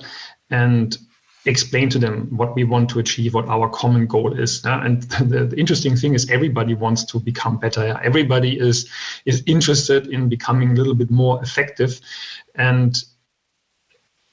and 0.50 0.99
explain 1.47 1.88
to 1.88 1.99
them 1.99 2.29
what 2.37 2.55
we 2.55 2.64
want 2.64 2.88
to 2.90 2.99
achieve, 2.99 3.33
what 3.33 3.49
our 3.49 3.69
common 3.71 4.07
goal 4.07 4.38
is. 4.38 4.64
Uh, 4.64 4.81
and 4.85 5.02
the, 5.29 5.47
the, 5.47 5.59
interesting 5.59 5.97
thing 5.97 6.14
is 6.14 6.31
everybody 6.31 6.75
wants 6.75 7.05
to 7.05 7.19
become 7.19 7.59
better. 7.59 7.99
Everybody 8.02 8.59
is 8.59 8.88
is 9.25 9.43
interested 9.47 10.09
in 10.09 10.29
becoming 10.29 10.73
a 10.73 10.75
little 10.75 10.95
bit 10.95 11.11
more 11.11 11.43
effective. 11.43 12.00
And 12.55 13.02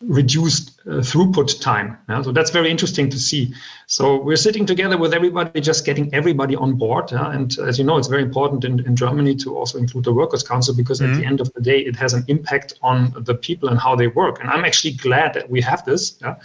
reduced 0.02 0.80
uh, 0.82 1.02
throughput 1.02 1.60
time. 1.60 1.98
Yeah? 2.08 2.22
So 2.22 2.32
that's 2.32 2.52
very 2.52 2.70
interesting 2.70 3.10
to 3.10 3.18
see. 3.18 3.54
So 3.88 4.22
we're 4.22 4.36
sitting 4.36 4.66
together 4.66 4.98
with 4.98 5.14
everybody, 5.14 5.60
just 5.60 5.86
getting 5.86 6.14
everybody 6.14 6.56
on 6.56 6.76
board. 6.76 7.12
Yeah? 7.12 7.32
And 7.32 7.58
as 7.60 7.80
you 7.80 7.84
know, 7.84 7.98
it's 7.98 8.08
very 8.08 8.22
important 8.22 8.64
in, 8.64 8.86
in 8.86 8.96
Germany 8.96 9.36
to 9.38 9.58
also 9.58 9.80
include 9.80 10.04
the 10.04 10.14
Workers' 10.14 10.44
Council 10.44 10.76
because 10.76 11.00
mm-hmm. 11.00 11.14
at 11.14 11.20
the 11.20 11.26
end 11.26 11.42
of 11.42 11.52
the 11.54 11.62
day, 11.62 11.80
it 11.80 11.96
has 11.96 12.14
an 12.14 12.24
impact 12.28 12.76
on 12.84 13.12
the 13.18 13.34
people 13.34 13.70
and 13.70 13.80
how 13.80 13.96
they 13.96 14.08
work. 14.08 14.40
And 14.40 14.50
I'm 14.50 14.66
actually 14.66 14.94
glad 14.94 15.34
that 15.34 15.50
we 15.50 15.62
have 15.62 15.84
this, 15.86 16.18
yeah? 16.22 16.36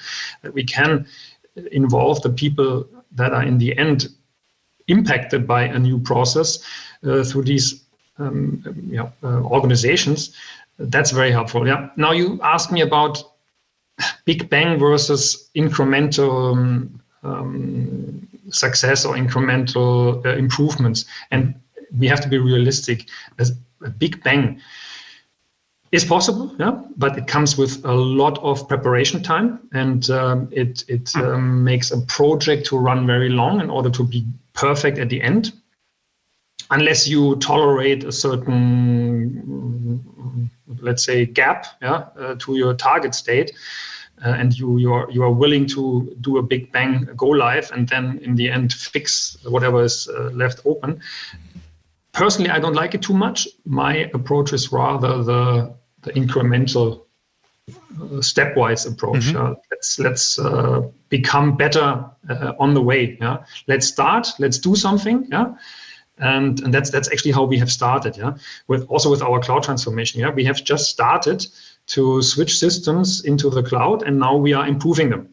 that 0.40 0.54
we 0.54 0.64
can 0.64 1.06
involve 1.72 2.22
the 2.22 2.30
people 2.30 2.88
that 3.12 3.32
are 3.32 3.42
in 3.42 3.58
the 3.58 3.76
end 3.76 4.08
impacted 4.88 5.46
by 5.46 5.64
a 5.64 5.78
new 5.78 5.98
process 5.98 6.64
uh, 7.04 7.22
through 7.22 7.42
these 7.42 7.84
um, 8.18 8.62
you 8.88 8.96
know, 8.96 9.12
uh, 9.22 9.42
organizations. 9.42 10.34
That's 10.78 11.10
very 11.10 11.30
helpful. 11.30 11.66
Yeah. 11.66 11.90
Now 11.96 12.12
you 12.12 12.40
asked 12.42 12.72
me 12.72 12.80
about 12.80 13.31
big 14.24 14.48
bang 14.48 14.78
versus 14.78 15.50
incremental 15.56 16.52
um, 16.52 17.00
um, 17.22 18.28
success 18.50 19.04
or 19.04 19.14
incremental 19.14 20.24
uh, 20.26 20.36
improvements. 20.36 21.04
And 21.30 21.54
we 21.98 22.06
have 22.08 22.20
to 22.20 22.28
be 22.28 22.38
realistic. 22.38 23.08
As 23.38 23.52
a 23.84 23.90
big 23.90 24.22
bang 24.22 24.60
is 25.90 26.04
possible, 26.04 26.54
yeah, 26.58 26.80
but 26.96 27.18
it 27.18 27.26
comes 27.26 27.58
with 27.58 27.84
a 27.84 27.92
lot 27.92 28.38
of 28.38 28.66
preparation 28.66 29.22
time, 29.22 29.60
and 29.72 30.08
um, 30.10 30.48
it 30.50 30.84
it 30.88 31.14
um, 31.16 31.62
makes 31.62 31.90
a 31.90 32.00
project 32.02 32.66
to 32.66 32.78
run 32.78 33.06
very 33.06 33.28
long 33.28 33.60
in 33.60 33.68
order 33.68 33.90
to 33.90 34.04
be 34.04 34.26
perfect 34.54 34.98
at 34.98 35.10
the 35.10 35.20
end. 35.20 35.52
Unless 36.72 37.06
you 37.06 37.36
tolerate 37.36 38.02
a 38.04 38.12
certain, 38.12 40.00
let's 40.80 41.04
say, 41.04 41.26
gap, 41.26 41.66
yeah, 41.82 42.06
uh, 42.18 42.34
to 42.38 42.56
your 42.56 42.72
target 42.74 43.14
state, 43.14 43.52
uh, 44.24 44.30
and 44.30 44.58
you 44.58 44.78
you 44.78 44.92
are 44.92 45.10
you 45.10 45.22
are 45.22 45.32
willing 45.32 45.66
to 45.66 46.16
do 46.20 46.38
a 46.38 46.42
big 46.42 46.70
bang 46.72 47.08
go 47.16 47.26
live 47.26 47.70
and 47.72 47.88
then 47.88 48.18
in 48.22 48.34
the 48.36 48.48
end 48.48 48.72
fix 48.72 49.36
whatever 49.44 49.82
is 49.82 50.08
uh, 50.08 50.30
left 50.32 50.60
open. 50.64 51.00
Personally 52.12 52.50
i 52.50 52.58
don't 52.58 52.74
like 52.74 52.94
it 52.94 53.02
too 53.02 53.14
much. 53.14 53.48
My 53.64 54.10
approach 54.14 54.52
is 54.52 54.72
rather 54.72 55.22
the 55.22 55.74
the 56.02 56.12
incremental 56.12 57.02
uh, 57.68 58.20
stepwise 58.20 58.86
approach. 58.86 59.32
Mm-hmm. 59.32 59.54
let's 59.70 59.98
let's 59.98 60.38
uh, 60.38 60.82
become 61.08 61.56
better 61.56 62.04
uh, 62.30 62.52
on 62.58 62.74
the 62.74 62.82
way 62.82 63.16
yeah. 63.20 63.44
Let's 63.66 63.86
start 63.86 64.28
let's 64.38 64.58
do 64.58 64.76
something 64.76 65.26
yeah 65.30 65.54
and 66.18 66.60
and 66.60 66.74
that's 66.74 66.90
that's 66.90 67.10
actually 67.10 67.32
how 67.32 67.42
we 67.42 67.58
have 67.58 67.72
started 67.72 68.16
yeah 68.16 68.34
with 68.68 68.86
also 68.88 69.10
with 69.10 69.22
our 69.22 69.40
cloud 69.40 69.62
transformation 69.62 70.20
yeah 70.20 70.30
we 70.30 70.44
have 70.44 70.62
just 70.62 70.90
started 70.90 71.46
to 71.86 72.22
switch 72.22 72.58
systems 72.58 73.24
into 73.24 73.50
the 73.50 73.62
cloud, 73.62 74.02
and 74.02 74.18
now 74.18 74.36
we 74.36 74.52
are 74.52 74.66
improving 74.66 75.10
them. 75.10 75.28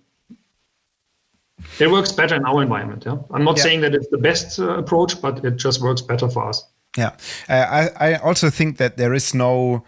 It 1.79 1.91
works 1.91 2.11
better 2.11 2.35
in 2.35 2.45
our 2.45 2.61
environment. 2.61 3.03
Yeah, 3.05 3.17
I'm 3.31 3.43
not 3.43 3.57
yeah. 3.57 3.63
saying 3.63 3.81
that 3.81 3.93
it's 3.93 4.07
the 4.09 4.17
best 4.17 4.59
uh, 4.59 4.77
approach, 4.77 5.21
but 5.21 5.43
it 5.45 5.57
just 5.57 5.81
works 5.81 6.01
better 6.01 6.29
for 6.29 6.49
us. 6.49 6.65
Yeah, 6.97 7.11
uh, 7.47 7.89
I 7.99 8.11
I 8.11 8.15
also 8.15 8.49
think 8.49 8.77
that 8.77 8.97
there 8.97 9.13
is 9.13 9.33
no 9.33 9.83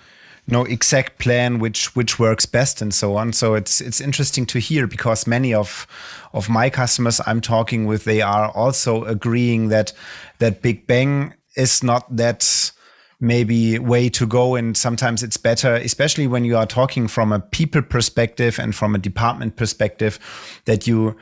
no 0.48 0.66
exact 0.66 1.18
plan 1.18 1.60
which 1.60 1.96
which 1.96 2.20
works 2.20 2.46
best 2.46 2.82
and 2.82 2.94
so 2.94 3.16
on. 3.16 3.34
So 3.34 3.56
it's 3.56 3.82
it's 3.82 4.02
interesting 4.02 4.46
to 4.48 4.60
hear 4.60 4.88
because 4.88 5.26
many 5.26 5.54
of 5.54 5.88
of 6.34 6.50
my 6.50 6.70
customers 6.70 7.22
I'm 7.26 7.42
talking 7.42 7.88
with 7.88 8.04
they 8.04 8.22
are 8.22 8.52
also 8.52 9.04
agreeing 9.06 9.70
that 9.70 9.94
that 10.42 10.62
Big 10.62 10.88
Bang 10.88 11.34
is 11.56 11.82
not 11.82 12.14
that 12.18 12.72
maybe 13.20 13.78
way 13.78 14.10
to 14.10 14.26
go 14.26 14.56
and 14.56 14.76
sometimes 14.76 15.22
it's 15.22 15.38
better 15.38 15.76
especially 15.76 16.26
when 16.26 16.44
you 16.44 16.58
are 16.58 16.66
talking 16.66 17.08
from 17.08 17.32
a 17.32 17.40
people 17.40 17.82
perspective 17.82 18.58
and 18.58 18.74
from 18.76 18.96
a 18.96 18.98
department 18.98 19.56
perspective 19.56 20.18
that 20.66 20.88
you 20.88 21.16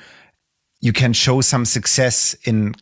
you 0.80 0.94
can 0.94 1.12
show 1.12 1.42
some 1.42 1.66
success 1.66 2.34
in 2.46 2.74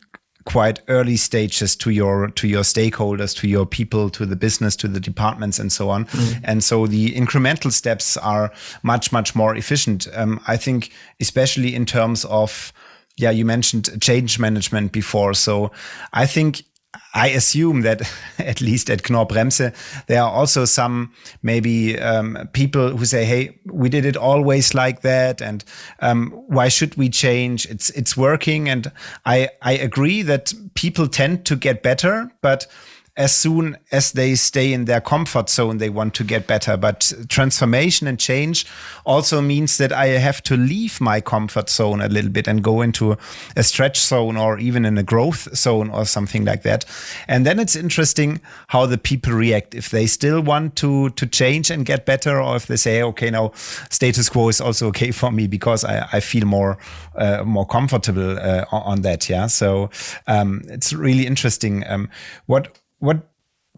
quite 0.44 0.80
early 0.86 1.16
stages 1.16 1.74
to 1.74 1.90
your 1.90 2.28
to 2.28 2.46
your 2.46 2.62
stakeholders 2.62 3.36
to 3.36 3.48
your 3.48 3.66
people 3.66 4.08
to 4.08 4.24
the 4.24 4.36
business 4.36 4.76
to 4.76 4.86
the 4.86 5.00
departments 5.00 5.58
and 5.58 5.72
so 5.72 5.90
on 5.90 6.04
mm. 6.04 6.40
and 6.44 6.62
so 6.62 6.86
the 6.86 7.10
incremental 7.10 7.72
steps 7.72 8.16
are 8.16 8.52
much 8.84 9.10
much 9.10 9.34
more 9.34 9.56
efficient 9.56 10.06
um, 10.14 10.40
i 10.46 10.56
think 10.56 10.92
especially 11.20 11.74
in 11.74 11.84
terms 11.84 12.24
of 12.26 12.72
yeah 13.18 13.30
you 13.30 13.44
mentioned 13.44 13.90
change 14.00 14.38
management 14.38 14.92
before 14.92 15.34
so 15.34 15.70
i 16.12 16.26
think 16.26 16.62
I 17.14 17.28
assume 17.28 17.82
that 17.82 18.02
at 18.38 18.60
least 18.60 18.90
at 18.90 19.08
Knorr-Bremse, 19.08 19.74
there 20.06 20.22
are 20.22 20.30
also 20.30 20.64
some 20.64 21.12
maybe 21.42 21.98
um, 21.98 22.48
people 22.52 22.96
who 22.96 23.04
say, 23.04 23.24
"Hey, 23.24 23.58
we 23.66 23.88
did 23.88 24.04
it 24.04 24.16
always 24.16 24.74
like 24.74 25.02
that, 25.02 25.42
and 25.42 25.64
um, 26.00 26.30
why 26.46 26.68
should 26.68 26.96
we 26.96 27.08
change? 27.08 27.66
It's 27.66 27.90
it's 27.90 28.16
working." 28.16 28.68
And 28.68 28.90
I 29.26 29.48
I 29.62 29.72
agree 29.72 30.22
that 30.22 30.52
people 30.74 31.08
tend 31.08 31.44
to 31.46 31.56
get 31.56 31.82
better, 31.82 32.30
but 32.40 32.66
as 33.18 33.34
soon 33.34 33.76
as 33.90 34.12
they 34.12 34.36
stay 34.36 34.72
in 34.72 34.84
their 34.84 35.00
comfort 35.00 35.50
zone, 35.50 35.78
they 35.78 35.90
want 35.90 36.14
to 36.14 36.24
get 36.24 36.46
better. 36.46 36.76
But 36.76 37.12
transformation 37.28 38.06
and 38.06 38.18
change 38.18 38.64
also 39.04 39.40
means 39.40 39.76
that 39.78 39.92
I 39.92 40.06
have 40.06 40.40
to 40.44 40.56
leave 40.56 41.00
my 41.00 41.20
comfort 41.20 41.68
zone 41.68 42.00
a 42.00 42.08
little 42.08 42.30
bit 42.30 42.46
and 42.46 42.62
go 42.62 42.80
into 42.80 43.16
a 43.56 43.64
stretch 43.64 43.98
zone 43.98 44.36
or 44.36 44.58
even 44.60 44.84
in 44.84 44.96
a 44.96 45.02
growth 45.02 45.48
zone 45.56 45.90
or 45.90 46.04
something 46.04 46.44
like 46.44 46.62
that. 46.62 46.84
And 47.26 47.44
then 47.44 47.58
it's 47.58 47.74
interesting 47.74 48.40
how 48.68 48.86
the 48.86 48.98
people 48.98 49.32
react 49.32 49.74
if 49.74 49.90
they 49.90 50.06
still 50.06 50.40
want 50.40 50.76
to 50.76 51.10
to 51.10 51.26
change 51.26 51.72
and 51.72 51.84
get 51.84 52.06
better, 52.06 52.40
or 52.40 52.54
if 52.54 52.68
they 52.68 52.76
say, 52.76 53.02
okay, 53.02 53.30
now 53.30 53.50
status 53.90 54.28
quo 54.28 54.48
is 54.48 54.60
also 54.60 54.86
okay 54.88 55.10
for 55.10 55.32
me 55.32 55.48
because 55.48 55.84
I, 55.84 56.06
I 56.12 56.20
feel 56.20 56.46
more 56.46 56.78
uh, 57.16 57.42
more 57.44 57.66
comfortable 57.66 58.38
uh, 58.38 58.64
on 58.70 59.02
that. 59.02 59.28
Yeah, 59.28 59.48
so 59.48 59.90
um, 60.28 60.62
it's 60.68 60.92
really 60.92 61.26
interesting. 61.26 61.84
Um, 61.88 62.08
what 62.46 62.78
what 62.98 63.28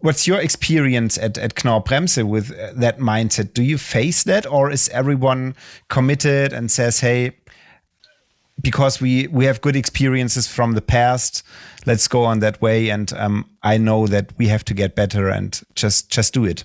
what's 0.01 0.27
your 0.27 0.39
experience 0.39 1.17
at, 1.17 1.37
at 1.37 1.63
Knorr-Bremse 1.63 2.23
with 2.27 2.51
uh, 2.51 2.71
that 2.75 2.97
mindset? 2.97 3.53
Do 3.53 3.63
you 3.63 3.77
face 3.77 4.23
that 4.23 4.45
or 4.47 4.71
is 4.71 4.89
everyone 4.89 5.55
committed 5.89 6.53
and 6.53 6.71
says, 6.71 6.99
hey, 6.99 7.37
because 8.61 9.01
we, 9.01 9.27
we 9.27 9.45
have 9.45 9.61
good 9.61 9.75
experiences 9.75 10.47
from 10.47 10.73
the 10.73 10.81
past, 10.81 11.43
let's 11.85 12.07
go 12.07 12.23
on 12.23 12.39
that 12.39 12.61
way. 12.61 12.89
And 12.89 13.11
um, 13.13 13.49
I 13.63 13.77
know 13.77 14.07
that 14.07 14.33
we 14.37 14.47
have 14.47 14.65
to 14.65 14.73
get 14.73 14.95
better 14.95 15.29
and 15.29 15.59
just 15.75 16.09
just 16.11 16.33
do 16.33 16.45
it. 16.45 16.63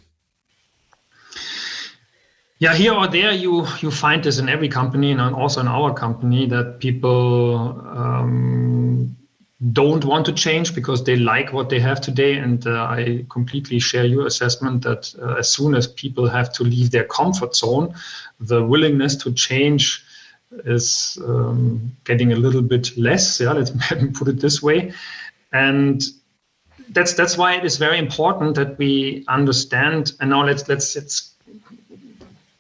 Yeah, 2.59 2.75
here 2.75 2.95
or 2.95 3.07
there, 3.07 3.33
you 3.33 3.67
you 3.81 3.91
find 3.91 4.23
this 4.23 4.39
in 4.39 4.49
every 4.49 4.69
company 4.69 5.13
and 5.13 5.21
also 5.21 5.61
in 5.61 5.69
our 5.69 5.93
company 5.93 6.47
that 6.47 6.81
people 6.81 7.57
um, 7.87 8.06
don't 9.77 10.07
want 10.07 10.25
to 10.25 10.33
change 10.33 10.75
because 10.75 11.05
they 11.05 11.17
like 11.17 11.53
what 11.53 11.69
they 11.69 11.79
have 11.79 12.01
today. 12.01 12.39
And 12.39 12.67
uh, 12.67 12.85
I 12.85 13.27
completely 13.29 13.79
share 13.79 14.07
your 14.07 14.27
assessment 14.27 14.83
that 14.85 15.15
uh, 15.21 15.35
as 15.35 15.53
soon 15.53 15.75
as 15.75 15.87
people 15.87 16.27
have 16.29 16.51
to 16.55 16.65
leave 16.65 16.91
their 16.91 17.05
comfort 17.05 17.55
zone, 17.55 17.95
the 18.41 18.65
willingness 18.65 19.15
to 19.17 19.33
change 19.33 20.03
is 20.65 21.19
um, 21.27 21.95
getting 22.05 22.33
a 22.33 22.37
little 22.37 22.63
bit 22.63 22.97
less. 22.97 23.39
Yeah, 23.39 23.53
let's 23.53 23.71
put 24.19 24.29
it 24.29 24.41
this 24.41 24.63
way. 24.63 24.95
And 25.53 26.03
that's 26.89 27.13
that's 27.13 27.37
why 27.37 27.57
it 27.57 27.65
is 27.65 27.77
very 27.77 27.99
important 27.99 28.55
that 28.55 28.79
we 28.79 29.27
understand. 29.29 30.13
And 30.21 30.31
now 30.31 30.43
let's 30.45 30.67
let's 30.69 30.97
let's 30.97 31.35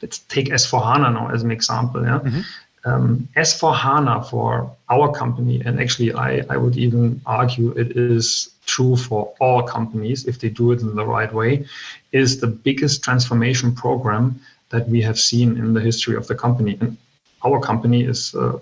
let's 0.02 0.18
take 0.18 0.48
S4 0.48 0.84
HANA 0.84 1.10
now 1.12 1.30
as 1.30 1.42
an 1.42 1.50
example. 1.50 2.02
Yeah. 2.02 2.18
Mm-hmm 2.18 2.40
um, 2.86 3.28
S4 3.36 3.74
HANA, 3.74 4.24
for 4.24 4.70
our 4.88 5.12
company, 5.12 5.60
and 5.64 5.80
actually 5.80 6.12
I, 6.14 6.44
I 6.48 6.56
would 6.56 6.76
even 6.76 7.20
argue 7.26 7.72
it 7.72 7.96
is 7.96 8.50
true 8.64 8.96
for 8.96 9.34
all 9.40 9.62
companies 9.62 10.26
if 10.26 10.38
they 10.40 10.48
do 10.48 10.72
it 10.72 10.80
in 10.80 10.94
the 10.94 11.04
right 11.04 11.32
way, 11.32 11.66
is 12.12 12.40
the 12.40 12.46
biggest 12.46 13.02
transformation 13.02 13.74
program 13.74 14.40
that 14.70 14.88
we 14.88 15.02
have 15.02 15.18
seen 15.18 15.56
in 15.56 15.74
the 15.74 15.80
history 15.80 16.16
of 16.16 16.26
the 16.28 16.34
company. 16.34 16.78
And 16.80 16.96
our 17.44 17.60
company 17.60 18.04
is 18.04 18.34
uh, 18.34 18.58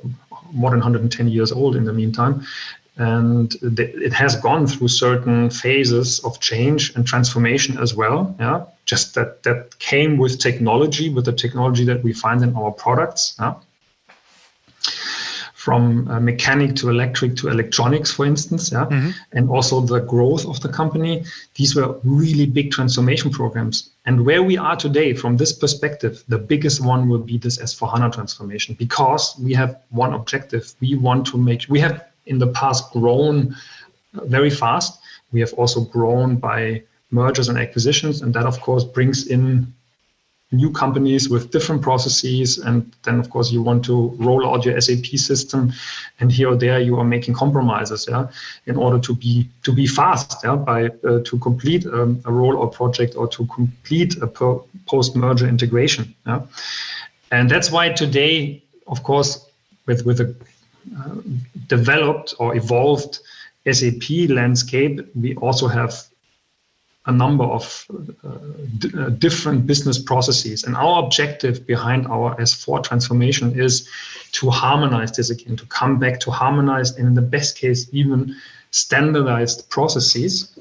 more 0.53 0.71
than 0.71 0.81
110 0.81 1.29
years 1.29 1.53
old 1.53 1.77
in 1.77 1.85
the 1.85 1.93
meantime. 1.93 2.47
And 2.97 3.55
it 3.63 4.13
has 4.13 4.37
gone 4.37 4.67
through 4.69 4.89
certain 4.89 5.51
phases 5.51 6.21
of 6.21 6.39
change 6.41 6.95
and 6.95 7.05
transformation 7.05 7.77
as 7.79 7.95
well. 7.95 8.35
Yeah, 8.39 8.67
just 8.87 9.15
that 9.15 9.43
that 9.43 9.77
came 9.81 10.17
with 10.17 10.39
technology, 10.39 11.11
with 11.11 11.25
the 11.25 11.33
technology 11.33 11.85
that 11.87 12.05
we 12.05 12.13
find 12.13 12.43
in 12.43 12.55
our 12.55 12.71
products. 12.71 13.35
Yeah? 13.41 13.55
From 15.65 16.07
uh, 16.09 16.21
mechanic 16.21 16.77
to 16.77 16.91
electric 16.91 17.35
to 17.37 17.49
electronics, 17.49 18.11
for 18.11 18.27
instance, 18.27 18.71
yeah, 18.71 18.85
mm-hmm. 18.85 19.11
and 19.33 19.49
also 19.49 19.81
the 19.81 20.01
growth 20.01 20.45
of 20.47 20.61
the 20.61 20.69
company. 20.69 21.25
These 21.55 21.75
were 21.75 21.99
really 22.05 22.45
big 22.45 22.71
transformation 22.71 23.31
programs. 23.31 23.89
And 24.05 24.27
where 24.27 24.43
we 24.43 24.59
are 24.59 24.77
today, 24.77 25.15
from 25.15 25.39
this 25.39 25.55
perspective, 25.55 26.23
the 26.29 26.37
biggest 26.37 26.85
one 26.85 27.09
will 27.09 27.25
be 27.33 27.39
this 27.39 27.57
S4 27.57 27.93
HANA 27.93 28.11
transformation 28.11 28.77
because 28.79 29.35
we 29.41 29.55
have 29.55 29.81
one 29.89 30.13
objective. 30.13 30.75
We 30.83 30.97
want 30.97 31.27
to 31.29 31.39
make, 31.39 31.65
we 31.71 31.81
have 31.81 32.05
in 32.27 32.39
the 32.39 32.49
past 32.49 32.93
grown 32.93 33.57
very 34.13 34.51
fast. 34.51 35.01
We 35.33 35.41
have 35.41 35.55
also 35.55 35.81
grown 35.81 36.37
by 36.37 36.83
mergers 37.11 37.49
and 37.49 37.57
acquisitions, 37.57 38.21
and 38.21 38.35
that, 38.35 38.45
of 38.45 38.61
course, 38.61 38.85
brings 38.85 39.29
in 39.29 39.73
new 40.57 40.71
companies 40.71 41.29
with 41.29 41.51
different 41.51 41.83
processes 41.83 42.59
and 42.59 42.95
then 43.03 43.19
of 43.19 43.31
course 43.31 43.53
you 43.53 43.63
want 43.63 43.85
to 43.85 44.09
roll 44.19 44.47
out 44.49 44.65
your 44.65 44.81
sap 44.81 45.07
system 45.07 45.73
and 46.21 46.33
here 46.33 46.49
or 46.51 46.57
there 46.57 46.81
you 46.81 46.99
are 46.99 47.05
making 47.05 47.35
compromises 47.35 48.07
yeah 48.09 48.27
in 48.67 48.77
order 48.77 48.99
to 48.99 49.15
be 49.15 49.49
to 49.63 49.73
be 49.73 49.87
fast 49.87 50.45
yeah 50.45 50.57
by 50.57 50.87
uh, 50.87 51.21
to 51.25 51.39
complete 51.39 51.87
um, 51.87 52.21
a 52.25 52.31
rollout 52.31 52.73
project 52.73 53.17
or 53.17 53.27
to 53.29 53.47
complete 53.47 54.17
a 54.23 54.27
post 54.87 55.17
merger 55.17 55.49
integration 55.49 56.15
yeah. 56.27 56.41
And 57.31 57.51
that's 57.51 57.71
why 57.73 57.89
today 57.89 58.63
of 58.87 59.03
course 59.03 59.47
with 59.87 60.07
with 60.07 60.21
a 60.21 60.35
uh, 60.99 61.17
developed 61.67 62.35
or 62.39 62.55
evolved 62.57 63.19
sap 63.73 64.29
landscape 64.29 65.01
we 65.15 65.35
also 65.37 65.67
have 65.67 65.93
a 67.07 67.13
number 67.13 67.45
of 67.45 67.87
uh, 68.25 68.29
uh, 68.29 69.09
different 69.11 69.67
business 69.67 69.99
processes. 69.99 70.65
And 70.65 70.75
our 70.75 71.03
objective 71.03 71.67
behind 71.67 72.07
our 72.07 72.35
S4 72.37 72.83
transformation 72.83 73.59
is 73.59 73.89
to 74.33 74.49
harmonize 74.49 75.13
this 75.13 75.31
again, 75.31 75.57
to 75.57 75.67
come 75.67 75.99
back 75.99 76.19
to 76.21 76.31
harmonized 76.31 76.99
and 76.99 77.07
in 77.09 77.15
the 77.15 77.23
best 77.23 77.59
case, 77.59 77.89
even 77.93 78.35
standardized 78.71 79.69
processes. 79.69 80.59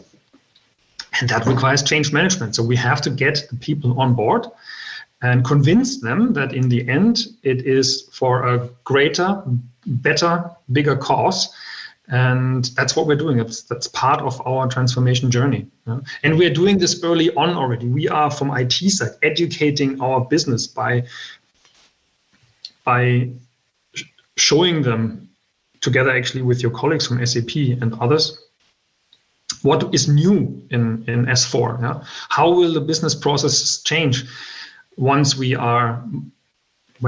And 1.19 1.29
that 1.29 1.45
requires 1.45 1.81
change 1.81 2.11
management. 2.11 2.55
So 2.55 2.63
we 2.63 2.75
have 2.75 3.01
to 3.01 3.09
get 3.09 3.47
the 3.49 3.55
people 3.55 3.99
on 4.01 4.13
board 4.13 4.47
and 5.21 5.45
convince 5.45 6.01
them 6.01 6.33
that 6.33 6.53
in 6.53 6.67
the 6.67 6.87
end, 6.89 7.27
it 7.43 7.65
is 7.65 8.09
for 8.11 8.45
a 8.47 8.67
greater, 8.83 9.41
better, 9.85 10.51
bigger 10.73 10.97
cause 10.97 11.55
and 12.09 12.65
that's 12.75 12.95
what 12.95 13.07
we're 13.07 13.15
doing 13.15 13.37
that's, 13.37 13.61
that's 13.63 13.87
part 13.87 14.21
of 14.21 14.45
our 14.45 14.67
transformation 14.67 15.31
journey 15.31 15.65
yeah? 15.87 15.99
and 16.23 16.37
we're 16.37 16.53
doing 16.53 16.77
this 16.77 17.01
early 17.03 17.33
on 17.35 17.51
already 17.51 17.87
we 17.87 18.09
are 18.09 18.29
from 18.29 18.55
it 18.57 18.71
side 18.71 19.11
educating 19.23 19.99
our 20.01 20.21
business 20.25 20.67
by 20.67 21.03
by 22.83 23.29
showing 24.35 24.81
them 24.81 25.29
together 25.79 26.11
actually 26.11 26.41
with 26.41 26.61
your 26.61 26.71
colleagues 26.71 27.07
from 27.07 27.25
sap 27.25 27.55
and 27.55 27.93
others 28.01 28.37
what 29.61 29.93
is 29.95 30.09
new 30.09 30.61
in, 30.71 31.05
in 31.07 31.25
s4 31.27 31.81
yeah? 31.81 32.03
how 32.29 32.49
will 32.49 32.73
the 32.73 32.81
business 32.81 33.15
processes 33.15 33.81
change 33.83 34.25
once 34.97 35.37
we 35.37 35.55
are 35.55 36.03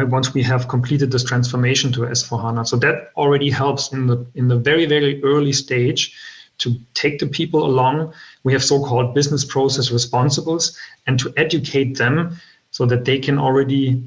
once 0.04 0.34
we 0.34 0.44
have 0.44 0.68
completed 0.68 1.12
this 1.12 1.24
transformation 1.24 1.92
to 1.94 2.02
S4HANA. 2.02 2.68
So 2.68 2.76
that 2.78 3.12
already 3.16 3.50
helps 3.50 3.92
in 3.94 4.08
the 4.08 4.26
in 4.36 4.48
the 4.48 4.58
very, 4.58 4.86
very 4.86 5.24
early 5.24 5.54
stage 5.54 6.14
to 6.58 6.76
take 6.94 7.20
the 7.20 7.28
people 7.28 7.66
along. 7.66 8.14
We 8.44 8.54
have 8.54 8.64
so-called 8.64 9.14
business 9.14 9.46
process 9.46 9.90
responsibles 9.90 10.78
and 11.08 11.20
to 11.20 11.34
educate 11.38 11.98
them 11.98 12.38
so 12.72 12.86
that 12.86 13.06
they 13.06 13.20
can 13.20 13.38
already 13.38 14.02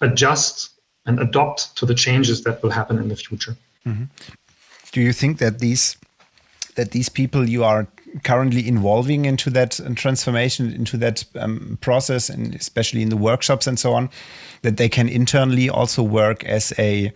adjust 0.00 0.70
and 1.06 1.20
adopt 1.20 1.76
to 1.76 1.86
the 1.86 1.94
changes 1.94 2.42
that 2.44 2.62
will 2.62 2.70
happen 2.70 2.98
in 2.98 3.08
the 3.08 3.16
future. 3.16 3.56
Mm-hmm. 3.86 4.04
Do 4.92 5.00
you 5.00 5.12
think 5.12 5.38
that 5.38 5.58
these 5.58 5.96
that 6.74 6.90
these 6.90 7.08
people 7.08 7.48
you 7.48 7.64
are 7.64 7.86
currently 8.22 8.66
involving 8.66 9.24
into 9.24 9.50
that 9.50 9.80
transformation, 9.94 10.72
into 10.72 10.96
that 10.96 11.24
um, 11.36 11.78
process, 11.80 12.28
and 12.28 12.54
especially 12.54 13.02
in 13.02 13.08
the 13.08 13.16
workshops 13.16 13.66
and 13.66 13.78
so 13.78 13.92
on, 13.92 14.10
that 14.62 14.76
they 14.76 14.88
can 14.88 15.08
internally 15.08 15.68
also 15.68 16.02
work 16.02 16.44
as 16.44 16.72
a 16.78 17.12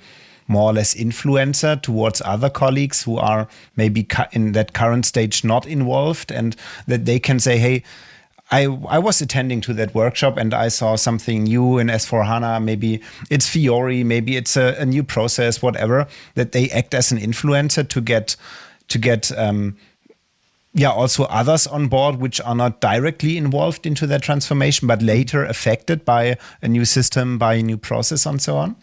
more 0.46 0.70
or 0.70 0.72
less 0.72 0.94
influencer 0.94 1.80
towards 1.80 2.20
other 2.22 2.50
colleagues 2.50 3.04
who 3.04 3.16
are 3.16 3.46
maybe 3.76 4.06
in 4.32 4.52
that 4.52 4.72
current 4.72 5.06
stage 5.06 5.44
not 5.44 5.64
involved, 5.66 6.32
and 6.32 6.56
that 6.86 7.04
they 7.04 7.20
can 7.20 7.38
say, 7.38 7.56
hey, 7.56 7.82
I, 8.50 8.64
I 8.88 8.98
was 8.98 9.20
attending 9.20 9.60
to 9.62 9.74
that 9.74 9.94
workshop 9.94 10.36
and 10.36 10.52
I 10.52 10.68
saw 10.68 10.96
something 10.96 11.44
new 11.44 11.78
in 11.78 11.86
S4 11.86 12.26
HANA. 12.26 12.58
Maybe 12.60 13.00
it's 13.30 13.48
Fiori, 13.48 14.02
maybe 14.02 14.36
it's 14.36 14.56
a, 14.56 14.74
a 14.76 14.84
new 14.84 15.04
process, 15.04 15.62
whatever, 15.62 16.08
that 16.34 16.50
they 16.50 16.68
act 16.70 16.94
as 16.94 17.12
an 17.12 17.18
influencer 17.18 17.88
to 17.88 18.00
get 18.00 18.34
to 18.88 18.98
get 18.98 19.30
um, 19.38 19.76
yeah 20.74 20.90
also 20.90 21.24
others 21.24 21.66
on 21.66 21.88
board 21.88 22.16
which 22.16 22.40
are 22.40 22.54
not 22.54 22.80
directly 22.80 23.36
involved 23.36 23.86
into 23.86 24.06
that 24.06 24.22
transformation 24.22 24.86
but 24.86 25.02
later 25.02 25.44
affected 25.44 26.04
by 26.04 26.36
a 26.62 26.68
new 26.68 26.84
system 26.84 27.38
by 27.38 27.54
a 27.54 27.62
new 27.62 27.76
process 27.76 28.26
and 28.26 28.40
so 28.40 28.56
on 28.56 28.76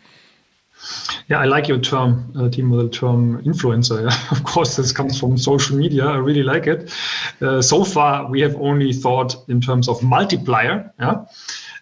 yeah, 1.28 1.40
I 1.40 1.46
like 1.46 1.68
your 1.68 1.80
term, 1.80 2.32
uh, 2.36 2.50
Timo, 2.50 2.82
the 2.82 2.90
term 2.90 3.42
influencer. 3.44 4.08
Of 4.32 4.44
course, 4.44 4.76
this 4.76 4.92
comes 4.92 5.20
from 5.20 5.38
social 5.38 5.76
media. 5.76 6.06
I 6.06 6.18
really 6.18 6.44
like 6.44 6.68
it. 6.68 6.94
Uh, 7.42 7.62
so 7.62 7.84
far, 7.84 8.30
we 8.30 8.42
have 8.42 8.56
only 8.56 8.94
thought 8.94 9.36
in 9.50 9.60
terms 9.60 9.90
of 9.90 10.02
multiplier. 10.04 10.92
Yeah. 11.00 11.26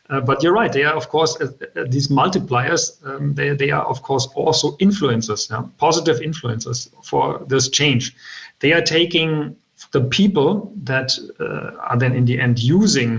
Uh, 0.10 0.22
but 0.22 0.41
you're 0.44 0.54
right. 0.54 0.72
They 0.72 0.84
are, 0.84 0.94
of 0.94 1.10
course, 1.10 1.36
uh, 1.41 1.48
uh, 1.76 1.86
these 1.89 2.10
multipliers. 2.10 3.04
Um, 3.06 3.34
they, 3.34 3.56
they 3.56 3.72
are, 3.72 3.86
of 3.86 4.02
course, 4.04 4.28
also 4.36 4.78
influencers, 4.78 5.50
yeah? 5.50 5.63
positive 5.78 6.20
influencers 6.20 6.89
for 7.04 7.44
this 7.48 7.70
change. 7.70 8.15
They 8.60 8.74
are 8.74 8.82
taking 8.82 9.56
the 9.95 10.01
people 10.19 10.73
that 10.84 11.10
uh, 11.39 11.71
are 11.89 11.97
then 11.97 12.13
in 12.19 12.25
the 12.25 12.38
end 12.45 12.60
using 12.60 13.12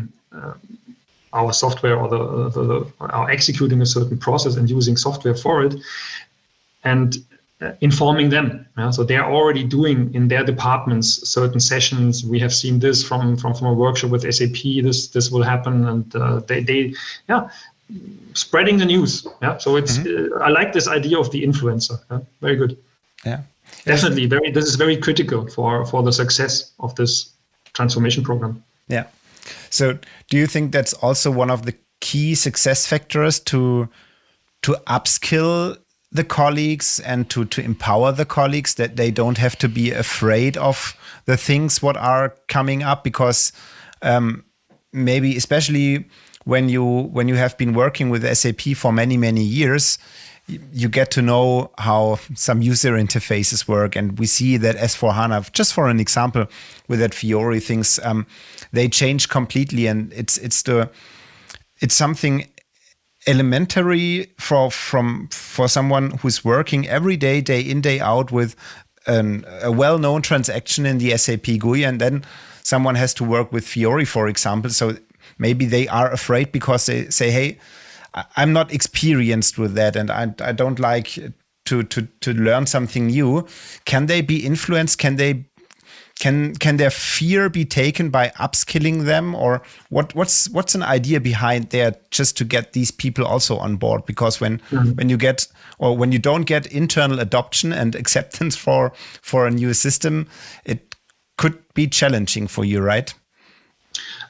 our 1.32 1.52
software 1.52 1.96
or 2.00 2.08
the, 2.08 2.50
the, 2.50 2.62
the, 2.70 2.78
are 3.00 3.30
executing 3.30 3.80
a 3.82 3.86
certain 3.86 4.18
process 4.18 4.56
and 4.56 4.68
using 4.68 4.96
software 4.96 5.34
for 5.34 5.64
it 5.64 5.74
and 6.84 7.08
uh, 7.62 7.72
informing 7.80 8.28
them 8.28 8.66
yeah? 8.76 8.90
so 8.90 9.02
they're 9.02 9.30
already 9.36 9.64
doing 9.64 10.12
in 10.14 10.28
their 10.28 10.44
departments 10.44 11.08
certain 11.38 11.60
sessions 11.60 12.24
we 12.24 12.38
have 12.38 12.54
seen 12.62 12.78
this 12.78 13.02
from 13.08 13.36
from, 13.36 13.54
from 13.54 13.68
a 13.68 13.76
workshop 13.84 14.10
with 14.10 14.22
sap 14.38 14.58
this 14.86 15.08
this 15.08 15.30
will 15.30 15.42
happen 15.42 15.74
and 15.92 16.04
uh, 16.16 16.40
they, 16.48 16.62
they 16.62 16.94
yeah 17.30 17.48
spreading 18.34 18.76
the 18.76 18.84
news 18.84 19.26
yeah 19.40 19.56
so 19.56 19.76
it's 19.76 19.98
mm-hmm. 19.98 20.32
uh, 20.34 20.46
i 20.46 20.48
like 20.58 20.70
this 20.72 20.88
idea 20.98 21.18
of 21.18 21.30
the 21.30 21.40
influencer 21.48 21.98
yeah? 22.10 22.20
very 22.40 22.56
good 22.56 22.76
yeah 23.24 23.40
definitely. 23.84 24.26
Very 24.26 24.50
this 24.50 24.66
is 24.66 24.76
very 24.76 24.96
critical 24.96 25.46
for 25.48 25.84
for 25.86 26.02
the 26.02 26.12
success 26.12 26.72
of 26.80 26.94
this 26.94 27.32
transformation 27.72 28.24
program. 28.24 28.62
Yeah. 28.88 29.06
So, 29.70 29.98
do 30.30 30.36
you 30.36 30.46
think 30.46 30.72
that's 30.72 30.92
also 30.94 31.30
one 31.30 31.50
of 31.50 31.66
the 31.66 31.74
key 32.00 32.34
success 32.34 32.86
factors 32.86 33.40
to 33.40 33.88
to 34.62 34.72
upskill 34.86 35.76
the 36.12 36.24
colleagues 36.24 37.00
and 37.00 37.28
to 37.30 37.44
to 37.44 37.60
empower 37.62 38.12
the 38.12 38.24
colleagues 38.24 38.74
that 38.74 38.96
they 38.96 39.10
don't 39.10 39.38
have 39.38 39.56
to 39.58 39.68
be 39.68 39.90
afraid 39.90 40.56
of 40.56 40.96
the 41.26 41.36
things 41.36 41.82
what 41.82 41.96
are 41.96 42.34
coming 42.48 42.82
up? 42.82 43.04
Because 43.04 43.52
um, 44.02 44.44
maybe 44.92 45.36
especially 45.36 46.06
when 46.44 46.68
you 46.68 46.84
when 46.84 47.28
you 47.28 47.34
have 47.34 47.56
been 47.58 47.74
working 47.74 48.08
with 48.08 48.24
SAP 48.36 48.76
for 48.76 48.92
many 48.92 49.16
many 49.16 49.42
years 49.42 49.98
you 50.48 50.88
get 50.88 51.11
to 51.12 51.22
know 51.22 51.70
how 51.78 52.18
some 52.35 52.62
user 52.62 52.92
interfaces 52.92 53.66
work. 53.66 53.96
And 53.96 54.18
we 54.18 54.26
see 54.26 54.56
that 54.59 54.76
S4 54.76 55.14
HANA, 55.14 55.44
just 55.52 55.74
for 55.74 55.88
an 55.88 55.98
example, 55.98 56.46
with 56.88 57.00
that 57.00 57.14
Fiori 57.14 57.61
things, 57.61 57.98
um, 58.04 58.26
they 58.72 58.88
change 58.88 59.28
completely. 59.28 59.87
And 59.87 60.12
it's, 60.12 60.38
it's 60.38 60.62
the, 60.62 60.90
it's 61.80 61.94
something 61.94 62.48
elementary 63.26 64.32
for, 64.38 64.70
from, 64.70 65.28
for 65.32 65.68
someone 65.68 66.12
who's 66.18 66.44
working 66.44 66.87
every 66.87 67.16
day, 67.16 67.40
day 67.40 67.61
in, 67.61 67.80
day 67.80 67.98
out 67.98 68.30
with 68.30 68.54
an, 69.09 69.44
a 69.62 69.72
well-known 69.72 70.22
transaction 70.22 70.87
in 70.87 70.98
the 70.98 71.16
SAP 71.16 71.59
GUI. 71.59 71.85
And 71.85 72.00
then 72.00 72.24
someone 72.62 72.94
has 72.94 73.12
to 73.14 73.24
work 73.24 73.50
with 73.50 73.66
Fiori, 73.66 74.04
for 74.04 74.28
example. 74.28 74.70
So 74.70 74.96
maybe 75.38 75.66
they 75.66 75.88
are 75.88 76.12
afraid 76.12 76.52
because 76.52 76.87
they 76.87 77.11
say, 77.11 77.32
hey, 77.32 77.59
I'm 78.37 78.52
not 78.52 78.72
experienced 78.72 79.59
with 79.59 79.74
that, 79.74 79.96
and 79.96 80.11
I, 80.11 80.35
I 80.40 80.52
don't 80.52 80.79
like 80.79 81.18
to 81.66 81.83
to 81.83 82.02
to 82.20 82.33
learn 82.33 82.66
something 82.66 83.09
new. 83.09 83.46
Can 83.85 84.07
they 84.07 84.22
be 84.22 84.44
influenced? 84.46 84.98
Can 84.98 85.16
they 85.16 85.46
can 86.18 86.55
can 86.57 86.79
their 86.79 86.90
fear 86.90 87.50
be 87.50 87.64
taken 87.64 88.09
by 88.09 88.33
upskilling 88.38 89.05
them 89.05 89.35
or 89.35 89.61
what 89.90 90.14
what's 90.14 90.48
what's 90.48 90.74
an 90.74 90.83
idea 90.83 91.20
behind 91.20 91.70
there 91.70 91.94
just 92.11 92.37
to 92.38 92.44
get 92.44 92.72
these 92.72 92.90
people 92.90 93.26
also 93.26 93.57
on 93.59 93.76
board 93.76 94.07
because 94.07 94.40
when 94.40 94.59
mm 94.70 94.79
-hmm. 94.79 94.96
when 94.96 95.11
you 95.11 95.18
get 95.18 95.48
or 95.79 95.98
when 95.98 96.12
you 96.12 96.18
don't 96.18 96.46
get 96.46 96.66
internal 96.66 97.20
adoption 97.20 97.72
and 97.72 97.94
acceptance 98.02 98.59
for 98.59 98.92
for 99.22 99.46
a 99.46 99.50
new 99.50 99.74
system 99.74 100.26
it 100.64 100.96
could 101.37 101.59
be 101.74 101.87
challenging 101.87 102.48
for 102.48 102.64
you 102.64 102.83
right 102.83 103.14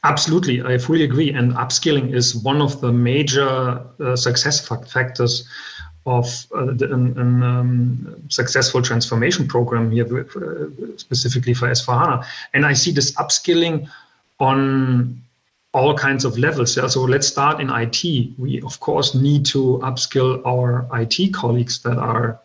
Absolutely, 0.05 0.63
I 0.63 0.79
fully 0.79 1.05
agree. 1.05 1.33
And 1.33 1.53
upskilling 1.55 2.15
is 2.15 2.35
one 2.35 2.61
of 2.63 2.81
the 2.81 2.93
major 2.93 3.81
uh, 4.01 4.17
success 4.17 4.67
factors 4.67 5.49
of 6.07 6.47
uh, 6.55 6.69
an 6.69 7.43
um, 7.43 8.23
successful 8.29 8.81
transformation 8.81 9.49
program 9.49 9.91
here, 9.91 10.07
uh, 10.21 10.97
specifically 10.97 11.53
for 11.53 11.69
S4HANA. 11.69 12.25
And 12.55 12.65
I 12.65 12.73
see 12.73 12.93
this 12.93 13.13
upskilling 13.17 13.91
on 14.39 15.21
all 15.75 15.97
kinds 15.97 16.25
of 16.25 16.39
levels. 16.39 16.77
Yeah? 16.77 16.87
So 16.87 17.03
let's 17.03 17.27
start 17.27 17.61
in 17.61 17.71
IT. 17.71 18.05
We, 18.39 18.63
of 18.63 18.79
course, 18.81 19.15
need 19.15 19.45
to 19.47 19.81
upskill 19.83 20.41
our 20.47 20.87
IT 20.95 21.35
colleagues 21.35 21.83
that 21.83 21.99
are 21.99 22.39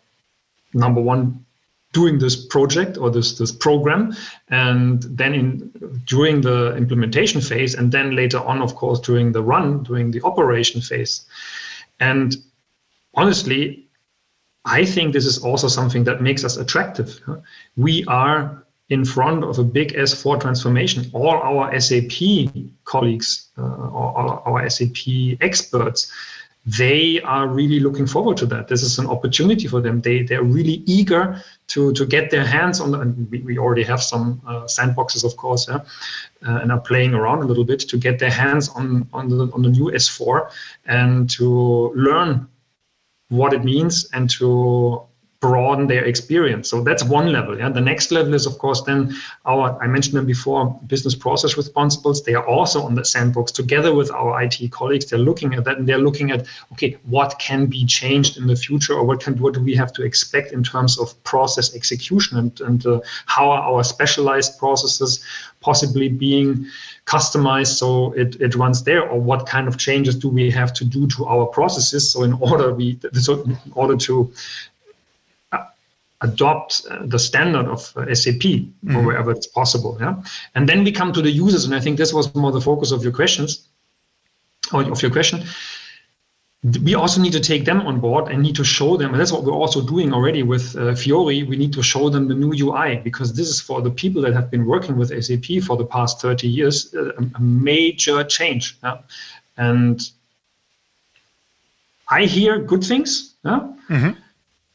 number 0.74 1.02
one 1.02 1.46
doing 1.94 2.20
this 2.20 2.36
project 2.46 2.98
or 2.98 3.10
this 3.10 3.38
this 3.38 3.52
program 3.52 4.16
and 4.50 5.04
then 5.04 5.34
in 5.34 6.02
during 6.06 6.42
the 6.42 6.76
implementation 6.76 7.42
phase 7.42 7.76
and 7.76 7.92
then 7.92 8.16
later 8.16 8.40
on 8.40 8.62
of 8.62 8.76
course 8.76 9.00
during 9.00 9.32
the 9.32 9.44
run 9.44 9.84
during 9.84 10.12
the 10.12 10.22
operation 10.24 10.82
phase. 10.82 11.26
And 12.00 12.36
honestly 13.16 13.88
i 14.66 14.86
think 14.86 15.12
this 15.14 15.26
is 15.26 15.40
also 15.40 15.68
something 15.68 16.04
that 16.04 16.22
makes 16.22 16.44
us 16.44 16.58
attractive. 16.58 17.20
We 17.76 18.06
are 18.06 18.66
in 18.90 19.06
front 19.06 19.44
of 19.44 19.58
a 19.58 19.64
big 19.64 19.94
s4 19.94 20.40
transformation. 20.40 21.10
All 21.14 21.38
our 21.50 21.80
sap 21.80 22.12
colleagues 22.84 23.50
uh, 23.58 23.62
or 23.62 24.48
our 24.48 24.70
sap 24.70 24.98
experts 25.42 26.12
they 26.66 27.20
are 27.22 27.48
really 27.48 27.80
looking 27.80 28.06
forward 28.06 28.38
to 28.38 28.46
that. 28.46 28.68
This 28.68 28.84
is 28.84 29.00
an 29.00 29.08
opportunity 29.08 29.68
for 29.68 29.82
them. 29.82 30.02
They 30.02 30.22
they're 30.22 30.44
really 30.44 30.84
eager 30.86 31.42
to 31.68 31.92
to 31.94 32.06
get 32.06 32.30
their 32.30 32.46
hands 32.46 32.80
on. 32.80 32.94
And 32.94 33.30
we, 33.32 33.40
we 33.42 33.58
already 33.58 33.84
have 33.84 34.02
some 34.02 34.42
uh, 34.46 34.66
sandboxes, 34.66 35.24
of 35.24 35.36
course, 35.38 35.68
yeah, 35.68 35.80
uh, 36.48 36.60
and 36.62 36.72
are 36.72 36.80
playing 36.80 37.16
around 37.16 37.42
a 37.42 37.46
little 37.46 37.64
bit 37.64 37.80
to 37.80 37.98
get 37.98 38.20
their 38.20 38.30
hands 38.30 38.70
on 38.70 39.08
on 39.12 39.30
the 39.30 39.50
on 39.54 39.64
the 39.64 39.70
new 39.70 39.92
S4 39.92 40.52
and 40.86 41.30
to 41.32 41.92
learn 41.96 42.48
what 43.30 43.54
it 43.54 43.64
means 43.64 44.08
and 44.14 44.30
to 44.30 45.02
broaden 45.42 45.88
their 45.88 46.06
experience. 46.06 46.70
So 46.70 46.82
that's 46.82 47.04
one 47.04 47.32
level. 47.32 47.58
Yeah. 47.58 47.70
The 47.70 47.82
next 47.82 48.12
level 48.12 48.36
is, 48.36 48.46
of 48.46 48.60
course, 48.60 48.82
then 48.84 49.14
our 49.46 49.78
I 49.82 49.88
mentioned 49.88 50.16
them 50.16 50.28
before, 50.28 50.80
business 50.86 51.16
process 51.16 51.56
responsibles. 51.56 52.24
They 52.24 52.36
are 52.36 52.48
also 52.48 52.84
on 52.84 52.94
the 52.94 53.04
sandbox 53.04 53.52
together 53.52 53.94
with 53.94 54.12
our 54.12 54.42
IT 54.44 54.72
colleagues. 54.72 55.08
They're 55.08 55.20
looking 55.20 55.56
at 55.56 55.64
that 55.66 55.80
and 55.80 55.90
they're 55.90 56.06
looking 56.10 56.30
at 56.32 56.46
okay, 56.74 56.98
what 57.06 57.40
can 57.40 57.66
be 57.66 57.86
changed 57.86 58.38
in 58.38 58.46
the 58.46 58.56
future, 58.56 58.94
or 58.94 59.04
what 59.04 59.20
can 59.20 59.36
what 59.40 59.56
do 59.56 59.62
we 59.62 59.76
have 59.76 59.92
to 59.94 60.04
expect 60.04 60.52
in 60.52 60.64
terms 60.64 61.00
of 61.00 61.22
process 61.24 61.76
execution 61.76 62.38
and 62.38 62.62
and 62.62 62.86
uh, 62.86 63.00
how 63.26 63.50
are 63.50 63.64
our 63.64 63.84
specialized 63.84 64.60
processes 64.60 65.26
possibly 65.60 66.08
being 66.08 66.68
customized 67.06 67.78
so 67.78 68.14
it, 68.14 68.40
it 68.40 68.56
runs 68.56 68.84
there 68.84 69.08
or 69.08 69.20
what 69.20 69.46
kind 69.48 69.68
of 69.68 69.78
changes 69.78 70.16
do 70.16 70.30
we 70.30 70.52
have 70.52 70.72
to 70.74 70.86
do 70.86 71.08
to 71.08 71.26
our 71.26 71.46
processes 71.46 72.12
so 72.12 72.24
in 72.24 72.34
order 72.34 72.74
we 72.74 72.98
so 73.14 73.42
in 73.44 73.58
order 73.74 73.98
to 73.98 74.32
adopt 76.22 76.86
uh, 76.90 77.00
the 77.06 77.20
standard 77.20 77.66
of 77.66 77.92
uh, 77.98 78.14
SAP 78.14 78.42
mm-hmm. 78.42 78.96
or 78.96 79.04
wherever 79.04 79.32
it's 79.32 79.48
possible. 79.48 79.98
Yeah, 80.00 80.22
and 80.56 80.70
then 80.70 80.84
we 80.84 80.92
come 80.92 81.12
to 81.14 81.22
the 81.22 81.32
users, 81.32 81.66
and 81.66 81.76
I 81.76 81.80
think 81.80 81.98
this 81.98 82.14
was 82.14 82.34
more 82.36 82.52
the 82.52 82.62
focus 82.62 82.92
of 82.92 83.04
your 83.04 83.12
questions 83.12 83.68
or 84.74 84.84
of 84.84 85.02
your 85.02 85.12
question. 85.12 85.44
We 86.84 86.94
also 86.94 87.20
need 87.20 87.34
to 87.34 87.40
take 87.40 87.66
them 87.66 87.82
on 87.82 88.00
board 88.00 88.32
and 88.32 88.44
need 88.44 88.56
to 88.58 88.64
show 88.64 88.96
them. 88.96 89.12
And 89.12 89.20
that's 89.20 89.32
what 89.32 89.44
we're 89.44 89.52
also 89.52 89.82
doing 89.82 90.14
already 90.14 90.44
with 90.44 90.76
uh, 90.76 90.94
Fiori. 90.94 91.42
We 91.42 91.58
need 91.58 91.74
to 91.74 91.82
show 91.82 92.08
them 92.10 92.28
the 92.28 92.36
new 92.36 92.54
UI 92.54 92.98
because 92.98 93.34
this 93.34 93.48
is 93.48 93.60
for 93.60 93.82
the 93.82 93.90
people 93.90 94.22
that 94.22 94.34
have 94.34 94.52
been 94.52 94.68
working 94.68 94.96
with 94.96 95.10
SAP 95.10 95.64
for 95.64 95.76
the 95.76 95.86
past 95.86 96.22
30 96.22 96.48
years, 96.48 96.94
uh, 96.94 97.14
a, 97.14 97.24
a 97.34 97.42
major 97.42 98.24
change. 98.24 98.78
Yeah? 98.84 99.00
And 99.58 100.08
I 102.10 102.26
hear 102.26 102.60
good 102.60 102.84
things. 102.84 103.34
Yeah? 103.44 103.68
Mm-hmm. 103.90 104.12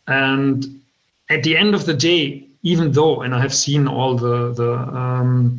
And 0.08 0.80
at 1.28 1.42
the 1.42 1.56
end 1.56 1.74
of 1.74 1.86
the 1.86 1.94
day, 1.94 2.48
even 2.62 2.92
though, 2.92 3.22
and 3.22 3.34
I 3.34 3.40
have 3.40 3.54
seen 3.54 3.88
all 3.88 4.16
the 4.16 4.52
the 4.52 4.72
um, 4.72 5.58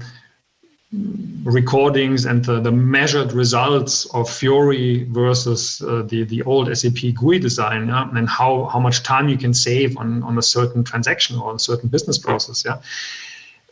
recordings 1.44 2.26
and 2.26 2.44
the, 2.46 2.62
the, 2.62 2.72
measured 2.72 3.34
results 3.34 4.06
of 4.14 4.30
Fiori 4.30 5.04
versus 5.12 5.82
uh, 5.82 6.04
the 6.04 6.24
the 6.24 6.42
old 6.44 6.76
SAP 6.76 7.14
GUI 7.14 7.40
design, 7.40 7.88
yeah, 7.88 8.10
and 8.16 8.28
how 8.30 8.66
how 8.66 8.80
much 8.80 9.04
time 9.04 9.28
you 9.30 9.38
can 9.38 9.54
save 9.54 9.98
on 9.98 10.24
on 10.24 10.38
a 10.38 10.42
certain 10.42 10.84
transaction 10.84 11.38
or 11.40 11.56
a 11.56 11.60
certain 11.60 11.90
business 11.90 12.18
process, 12.18 12.64
yeah. 12.66 12.80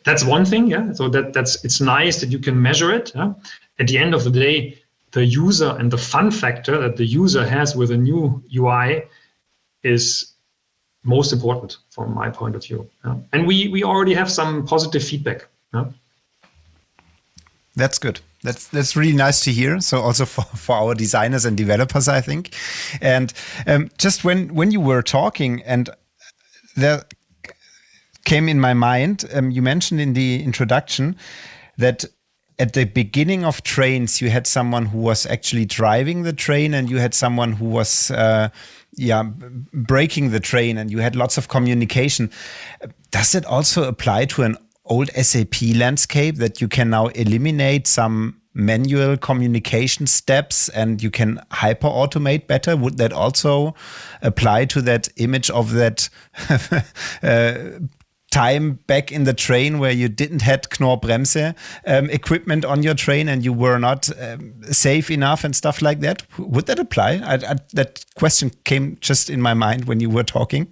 That's 0.04 0.24
one 0.24 0.46
thing, 0.46 0.68
yeah. 0.68 0.94
So 0.94 1.10
that 1.10 1.34
that's 1.34 1.64
it's 1.66 1.82
nice 1.82 2.20
that 2.22 2.30
you 2.30 2.40
can 2.40 2.62
measure 2.62 2.94
it. 2.94 3.12
Yeah? 3.16 3.34
At 3.80 3.88
the 3.88 3.98
end 3.98 4.14
of 4.14 4.24
the 4.24 4.30
day, 4.30 4.78
the 5.12 5.26
user 5.26 5.76
and 5.80 5.90
the 5.90 5.98
fun 5.98 6.30
factor 6.30 6.80
that 6.80 6.98
the 6.98 7.06
user 7.06 7.46
has 7.46 7.76
with 7.76 7.90
a 7.90 7.98
new 7.98 8.44
UI 8.56 9.04
is 9.84 10.35
most 11.06 11.32
important 11.32 11.78
from 11.92 12.14
my 12.14 12.30
point 12.30 12.56
of 12.56 12.66
view. 12.66 12.90
Yeah. 13.06 13.16
And 13.32 13.48
we 13.48 13.68
we 13.70 13.84
already 13.84 14.14
have 14.14 14.30
some 14.30 14.66
positive 14.66 15.04
feedback. 15.04 15.48
Yeah. 15.74 15.86
That's 17.76 18.00
good. 18.00 18.20
That's 18.44 18.68
that's 18.68 18.96
really 18.96 19.16
nice 19.16 19.42
to 19.42 19.52
hear. 19.52 19.82
So 19.82 20.02
also 20.02 20.26
for, 20.34 20.44
for 20.44 20.76
our 20.76 20.96
designers 20.96 21.46
and 21.46 21.58
developers, 21.58 22.08
I 22.08 22.22
think. 22.22 22.56
And 23.02 23.34
um, 23.68 23.90
just 23.98 24.24
when 24.24 24.54
when 24.54 24.72
you 24.72 24.82
were 24.82 25.02
talking, 25.02 25.62
and 25.64 25.90
there 26.76 27.04
came 28.24 28.50
in 28.50 28.60
my 28.60 28.74
mind, 28.74 29.26
um, 29.34 29.52
you 29.52 29.62
mentioned 29.62 30.02
in 30.02 30.14
the 30.14 30.44
introduction 30.44 31.16
that 31.78 32.06
at 32.58 32.74
the 32.74 32.86
beginning 32.86 33.44
of 33.44 33.62
trains, 33.64 34.22
you 34.22 34.30
had 34.30 34.48
someone 34.48 34.86
who 34.86 35.00
was 35.00 35.26
actually 35.26 35.66
driving 35.66 36.24
the 36.24 36.34
train, 36.34 36.74
and 36.74 36.90
you 36.90 37.00
had 37.00 37.14
someone 37.14 37.54
who 37.54 37.66
was. 37.66 38.12
Uh, 38.12 38.50
yeah, 38.98 39.24
breaking 39.24 40.32
the 40.32 40.40
train, 40.40 40.78
and 40.78 40.92
you 40.92 41.00
had 41.00 41.16
lots 41.16 41.38
of 41.38 41.48
communication. 41.48 42.32
Does 43.12 43.36
it 43.36 43.46
also 43.46 43.84
apply 43.84 44.26
to 44.26 44.44
an 44.44 44.58
old 44.86 45.10
SAP 45.10 45.62
landscape 45.76 46.36
that 46.38 46.62
you 46.62 46.68
can 46.68 46.90
now 46.90 47.08
eliminate 47.08 47.88
some 47.88 48.42
manual 48.54 49.18
communication 49.18 50.08
steps 50.08 50.70
and 50.70 51.04
you 51.04 51.12
can 51.12 51.40
hyper 51.52 51.88
automate 51.88 52.48
better 52.48 52.78
would 52.78 52.98
that 52.98 53.12
also 53.12 53.76
apply 54.22 54.64
to 54.64 54.82
that 54.82 55.10
image 55.18 55.50
of 55.50 55.74
that 55.74 56.10
uh, 57.22 57.56
time 58.36 58.74
back 58.86 59.14
in 59.14 59.24
the 59.24 59.34
train 59.34 59.80
where 59.80 59.92
you 59.92 60.10
didn't 60.10 60.42
had 60.42 60.68
Knorr-Bremse 60.78 61.56
um, 61.88 62.10
equipment 62.10 62.66
on 62.66 62.84
your 62.84 62.94
train 62.94 63.30
and 63.30 63.46
you 63.46 63.54
were 63.54 63.80
not 63.80 64.10
um, 64.20 64.54
safe 64.74 65.10
enough 65.10 65.46
and 65.46 65.56
stuff 65.56 65.82
like 65.82 66.02
that. 66.02 66.24
Would 66.38 66.66
that 66.66 66.78
apply? 66.78 67.22
I, 67.24 67.36
I, 67.36 67.56
that 67.74 68.04
question 68.16 68.52
came 68.66 68.98
just 69.00 69.30
in 69.30 69.42
my 69.42 69.54
mind 69.54 69.86
when 69.86 70.02
you 70.02 70.10
were 70.10 70.24
talking. 70.24 70.68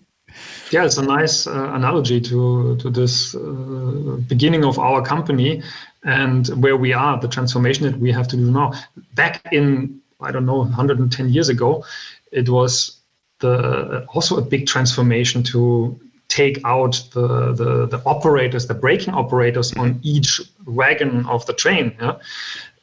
Yeah, 0.71 0.83
it's 0.83 0.97
a 0.97 1.05
nice 1.05 1.47
uh, 1.47 1.71
analogy 1.73 2.19
to 2.21 2.75
to 2.77 2.89
this 2.89 3.35
uh, 3.35 4.17
beginning 4.27 4.65
of 4.65 4.77
our 4.79 5.01
company 5.01 5.61
and 6.03 6.47
where 6.61 6.75
we 6.75 6.91
are, 6.91 7.19
the 7.19 7.27
transformation 7.27 7.85
that 7.85 7.99
we 7.99 8.11
have 8.11 8.27
to 8.29 8.35
do 8.35 8.51
now. 8.51 8.73
Back 9.13 9.41
in 9.51 10.01
I 10.19 10.31
don't 10.31 10.45
know 10.45 10.59
110 10.59 11.29
years 11.29 11.49
ago, 11.49 11.85
it 12.31 12.49
was 12.49 12.99
the 13.39 14.05
also 14.13 14.37
a 14.37 14.41
big 14.41 14.65
transformation 14.65 15.43
to 15.43 15.99
take 16.33 16.59
out 16.65 17.03
the, 17.13 17.53
the, 17.53 17.85
the 17.85 18.01
operators, 18.05 18.65
the 18.65 18.73
braking 18.73 19.13
operators 19.13 19.71
on 19.73 19.99
each 20.01 20.41
wagon 20.65 21.25
of 21.27 21.45
the 21.45 21.53
train. 21.53 21.95
Yeah? 22.01 22.15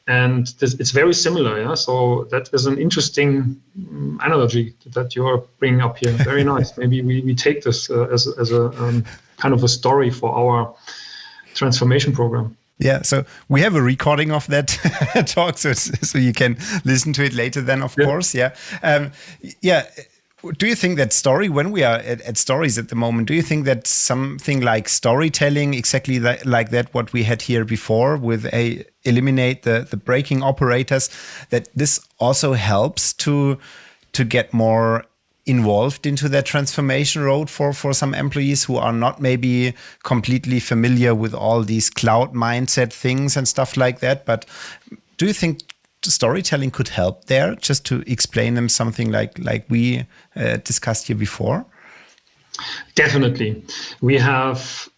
and 0.07 0.47
this, 0.59 0.73
it's 0.75 0.91
very 0.91 1.13
similar. 1.13 1.61
Yeah, 1.61 1.75
so 1.75 2.27
that 2.31 2.49
is 2.53 2.65
an 2.65 2.77
interesting 2.77 3.61
um, 3.77 4.19
analogy 4.23 4.73
that 4.87 5.15
you're 5.15 5.43
bringing 5.59 5.81
up 5.81 5.97
here. 5.97 6.11
Very 6.11 6.43
nice. 6.55 6.77
Maybe 6.77 7.01
we, 7.01 7.21
we 7.21 7.35
take 7.35 7.61
this 7.63 7.89
uh, 7.89 8.07
as 8.07 8.27
as 8.39 8.51
a 8.51 8.63
um, 8.81 9.05
kind 9.37 9.53
of 9.53 9.63
a 9.63 9.67
story 9.67 10.09
for 10.09 10.33
our 10.33 10.73
transformation 11.53 12.13
program. 12.13 12.57
Yeah, 12.79 13.03
so 13.03 13.25
we 13.47 13.61
have 13.61 13.75
a 13.75 13.81
recording 13.81 14.31
of 14.31 14.47
that 14.47 14.67
talk, 15.27 15.59
so 15.59 15.73
so 15.73 16.17
you 16.17 16.33
can 16.33 16.57
listen 16.83 17.13
to 17.13 17.23
it 17.23 17.33
later. 17.33 17.61
Then, 17.61 17.83
of 17.83 17.95
yeah. 17.97 18.05
course, 18.05 18.33
yeah, 18.33 18.55
um, 18.81 19.11
yeah 19.61 19.85
do 20.57 20.67
you 20.67 20.75
think 20.75 20.97
that 20.97 21.13
story 21.13 21.49
when 21.49 21.71
we 21.71 21.83
are 21.83 21.97
at, 21.97 22.21
at, 22.21 22.37
stories 22.37 22.77
at 22.77 22.89
the 22.89 22.95
moment 22.95 23.27
do 23.27 23.33
you 23.33 23.41
think 23.41 23.65
that 23.65 23.85
something 23.85 24.61
like 24.61 24.89
storytelling 24.89 25.73
exactly 25.73 26.17
that, 26.17 26.45
like 26.45 26.71
that 26.71 26.93
what 26.93 27.13
we 27.13 27.23
had 27.23 27.41
here 27.41 27.63
before 27.63 28.17
with 28.17 28.45
a 28.53 28.83
eliminate 29.03 29.63
the 29.63 29.87
the 29.89 29.97
braking 29.97 30.41
operators 30.41 31.09
that 31.49 31.67
this 31.75 31.99
also 32.19 32.53
helps 32.53 33.13
to 33.13 33.57
to 34.13 34.23
get 34.23 34.53
more 34.53 35.05
involved 35.45 36.05
into 36.05 36.29
that 36.29 36.45
transformation 36.45 37.23
road 37.23 37.49
for 37.49 37.73
for 37.73 37.93
some 37.93 38.13
employees 38.13 38.63
who 38.63 38.77
are 38.77 38.93
not 38.93 39.19
maybe 39.19 39.73
completely 40.03 40.59
familiar 40.59 41.15
with 41.15 41.33
all 41.33 41.63
these 41.63 41.89
cloud 41.89 42.33
mindset 42.33 42.93
things 42.93 43.35
and 43.35 43.47
stuff 43.47 43.75
like 43.75 43.99
that? 43.99 44.25
But 44.25 44.45
do 45.17 45.25
you 45.25 45.33
think 45.33 45.70
storytelling 46.09 46.71
could 46.71 46.87
help 46.87 47.25
there, 47.25 47.55
just 47.55 47.85
to 47.85 48.03
explain 48.07 48.55
them 48.55 48.69
something 48.69 49.11
like 49.11 49.37
like 49.37 49.65
we 49.69 50.05
uh, 50.35 50.57
discussed 50.63 51.07
here 51.07 51.17
before? 51.17 51.65
Definitely, 52.95 53.63
we 54.01 54.17
have 54.17 54.89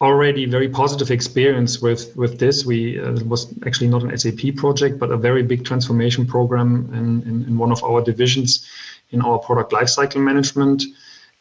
already 0.00 0.44
very 0.44 0.68
positive 0.68 1.10
experience 1.10 1.80
with 1.80 2.16
with 2.16 2.38
this. 2.38 2.64
We 2.64 2.98
uh, 2.98 3.14
it 3.14 3.26
was 3.26 3.52
actually 3.66 3.88
not 3.88 4.02
an 4.02 4.16
SAP 4.16 4.56
project, 4.56 4.98
but 4.98 5.10
a 5.10 5.16
very 5.16 5.42
big 5.42 5.64
transformation 5.64 6.26
program 6.26 6.90
in, 6.92 7.22
in, 7.28 7.44
in 7.48 7.58
one 7.58 7.72
of 7.72 7.82
our 7.84 8.02
divisions 8.02 8.66
in 9.10 9.22
our 9.22 9.38
product 9.38 9.72
lifecycle 9.72 10.22
management, 10.22 10.82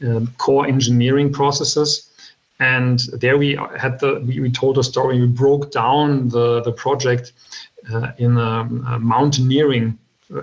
um, 0.05 0.33
core 0.37 0.67
engineering 0.67 1.31
processes. 1.31 2.11
And 2.59 2.99
there 3.13 3.37
we 3.37 3.59
had 3.77 3.99
the 3.99 4.23
we, 4.25 4.39
we 4.39 4.51
told 4.51 4.77
a 4.77 4.83
story. 4.83 5.19
We 5.19 5.27
broke 5.27 5.71
down 5.71 6.29
the 6.29 6.61
the 6.61 6.71
project 6.71 7.33
in 8.17 8.37
a, 8.37 8.61
a, 8.87 8.99
mountaineering 8.99 9.97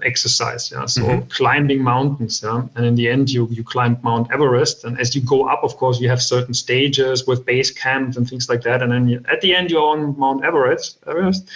exercise. 0.05 0.71
Yeah, 0.71 0.87
so 0.87 1.03
mm-hmm. 1.03 1.29
climbing 1.29 1.83
mountains. 1.83 2.43
Yeah, 2.43 2.63
and 2.77 2.87
in 2.87 2.95
the 2.95 3.09
end, 3.09 3.31
you 3.31 3.49
you 3.51 3.65
climb 3.65 3.99
Mount 4.03 4.31
Everest, 4.33 4.85
and 4.85 4.99
as 5.01 5.15
you 5.15 5.23
go 5.23 5.49
up, 5.49 5.65
of 5.65 5.77
course, 5.77 6.01
you 6.01 6.09
have 6.09 6.23
certain 6.23 6.55
stages 6.55 7.27
with 7.27 7.45
base 7.45 7.71
camp 7.71 8.17
and 8.17 8.29
things 8.29 8.49
like 8.49 8.63
that. 8.63 8.83
And 8.83 8.93
then 8.93 9.09
you, 9.09 9.23
at 9.31 9.41
the 9.41 9.55
end, 9.55 9.71
you're 9.71 9.89
on 9.89 10.19
Mount 10.19 10.45
Everest. 10.45 10.99
Everest. 11.07 11.51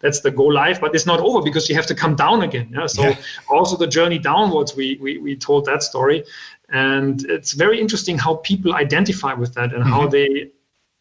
That's 0.00 0.20
the 0.20 0.30
go 0.30 0.44
live, 0.44 0.80
but 0.80 0.94
it's 0.94 1.06
not 1.06 1.20
over 1.20 1.42
because 1.42 1.68
you 1.68 1.74
have 1.74 1.86
to 1.86 1.94
come 1.94 2.16
down 2.16 2.42
again. 2.42 2.68
Yeah. 2.72 2.86
So 2.86 3.02
yeah. 3.02 3.16
also 3.50 3.76
the 3.76 3.86
journey 3.86 4.18
downwards, 4.18 4.76
we, 4.76 4.98
we 5.00 5.18
we 5.18 5.36
told 5.36 5.64
that 5.66 5.82
story, 5.82 6.24
and 6.68 7.24
it's 7.24 7.52
very 7.52 7.80
interesting 7.80 8.18
how 8.18 8.36
people 8.36 8.74
identify 8.74 9.32
with 9.34 9.54
that 9.54 9.72
and 9.72 9.82
mm-hmm. 9.84 9.92
how 9.92 10.06
they 10.06 10.50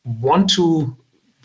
want 0.06 0.50
to 0.52 0.95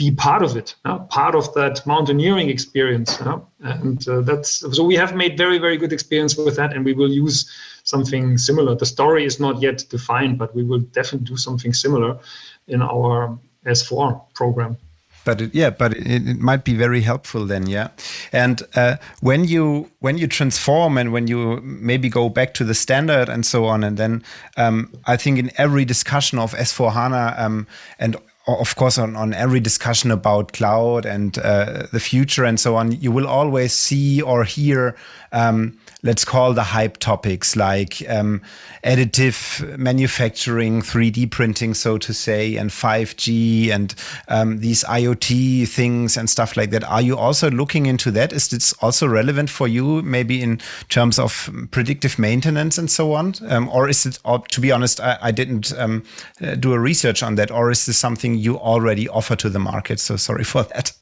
be 0.00 0.10
part 0.10 0.42
of 0.42 0.56
it, 0.56 0.74
uh, 0.86 0.98
part 1.20 1.34
of 1.34 1.52
that 1.52 1.86
mountaineering 1.86 2.48
experience. 2.48 3.20
Uh, 3.20 3.38
and 3.60 4.08
uh, 4.08 4.22
that's 4.22 4.64
so 4.74 4.82
we 4.82 4.94
have 4.94 5.14
made 5.14 5.36
very, 5.36 5.58
very 5.58 5.76
good 5.76 5.92
experience 5.92 6.38
with 6.38 6.56
that, 6.56 6.72
and 6.72 6.86
we 6.86 6.94
will 6.94 7.10
use 7.10 7.38
something 7.84 8.38
similar. 8.38 8.74
The 8.74 8.86
story 8.86 9.26
is 9.26 9.38
not 9.38 9.60
yet 9.60 9.84
defined, 9.90 10.38
but 10.38 10.54
we 10.54 10.64
will 10.64 10.80
definitely 10.98 11.26
do 11.26 11.36
something 11.36 11.74
similar 11.74 12.18
in 12.66 12.80
our 12.80 13.38
S4 13.66 14.22
program. 14.32 14.78
But 15.26 15.42
it, 15.42 15.54
yeah, 15.54 15.68
but 15.68 15.92
it, 15.92 16.28
it, 16.28 16.38
might 16.38 16.64
be 16.64 16.74
very 16.74 17.02
helpful 17.02 17.44
then, 17.44 17.66
yeah. 17.66 17.88
And 18.32 18.62
uh, 18.74 18.96
when 19.20 19.44
you 19.44 19.90
when 19.98 20.16
you 20.16 20.26
transform 20.26 20.96
and 20.96 21.12
when 21.12 21.26
you 21.26 21.60
maybe 21.60 22.08
go 22.08 22.30
back 22.30 22.54
to 22.54 22.64
the 22.64 22.74
standard 22.74 23.28
and 23.28 23.44
so 23.44 23.66
on, 23.66 23.84
and 23.84 23.98
then 23.98 24.24
um, 24.56 24.90
I 25.04 25.18
think 25.18 25.38
in 25.38 25.50
every 25.58 25.84
discussion 25.84 26.38
of 26.38 26.54
S4 26.54 26.92
HANA 26.92 27.34
um, 27.36 27.66
and 27.98 28.16
of 28.46 28.74
course, 28.76 28.98
on, 28.98 29.16
on 29.16 29.34
every 29.34 29.60
discussion 29.60 30.10
about 30.10 30.52
cloud 30.52 31.04
and 31.04 31.38
uh, 31.38 31.86
the 31.92 32.00
future 32.00 32.44
and 32.44 32.58
so 32.58 32.76
on, 32.76 32.92
you 32.92 33.12
will 33.12 33.26
always 33.26 33.72
see 33.72 34.22
or 34.22 34.44
hear 34.44 34.96
um, 35.32 35.78
let's 36.02 36.24
call 36.24 36.54
the 36.54 36.62
hype 36.62 36.96
topics 36.98 37.56
like 37.56 38.02
um, 38.08 38.42
additive 38.84 39.78
manufacturing, 39.78 40.80
3D 40.80 41.30
printing, 41.30 41.74
so 41.74 41.98
to 41.98 42.14
say, 42.14 42.56
and 42.56 42.70
5G 42.70 43.70
and 43.70 43.94
um, 44.28 44.58
these 44.58 44.84
IoT 44.84 45.68
things 45.68 46.16
and 46.16 46.30
stuff 46.30 46.56
like 46.56 46.70
that. 46.70 46.84
Are 46.84 47.02
you 47.02 47.16
also 47.16 47.50
looking 47.50 47.86
into 47.86 48.10
that? 48.12 48.32
Is 48.32 48.48
this 48.48 48.72
also 48.74 49.06
relevant 49.06 49.50
for 49.50 49.68
you, 49.68 50.02
maybe 50.02 50.42
in 50.42 50.60
terms 50.88 51.18
of 51.18 51.50
predictive 51.70 52.18
maintenance 52.18 52.78
and 52.78 52.90
so 52.90 53.12
on? 53.12 53.34
Um, 53.48 53.68
or 53.68 53.88
is 53.88 54.06
it, 54.06 54.18
or 54.24 54.40
to 54.40 54.60
be 54.60 54.72
honest, 54.72 55.00
I, 55.00 55.18
I 55.20 55.30
didn't 55.30 55.76
um, 55.78 56.04
uh, 56.40 56.54
do 56.54 56.72
a 56.72 56.78
research 56.78 57.22
on 57.22 57.34
that, 57.34 57.50
or 57.50 57.70
is 57.70 57.86
this 57.86 57.98
something 57.98 58.34
you 58.34 58.58
already 58.58 59.08
offer 59.08 59.36
to 59.36 59.48
the 59.48 59.58
market? 59.58 60.00
So 60.00 60.16
sorry 60.16 60.44
for 60.50 60.62
that. 60.64 60.92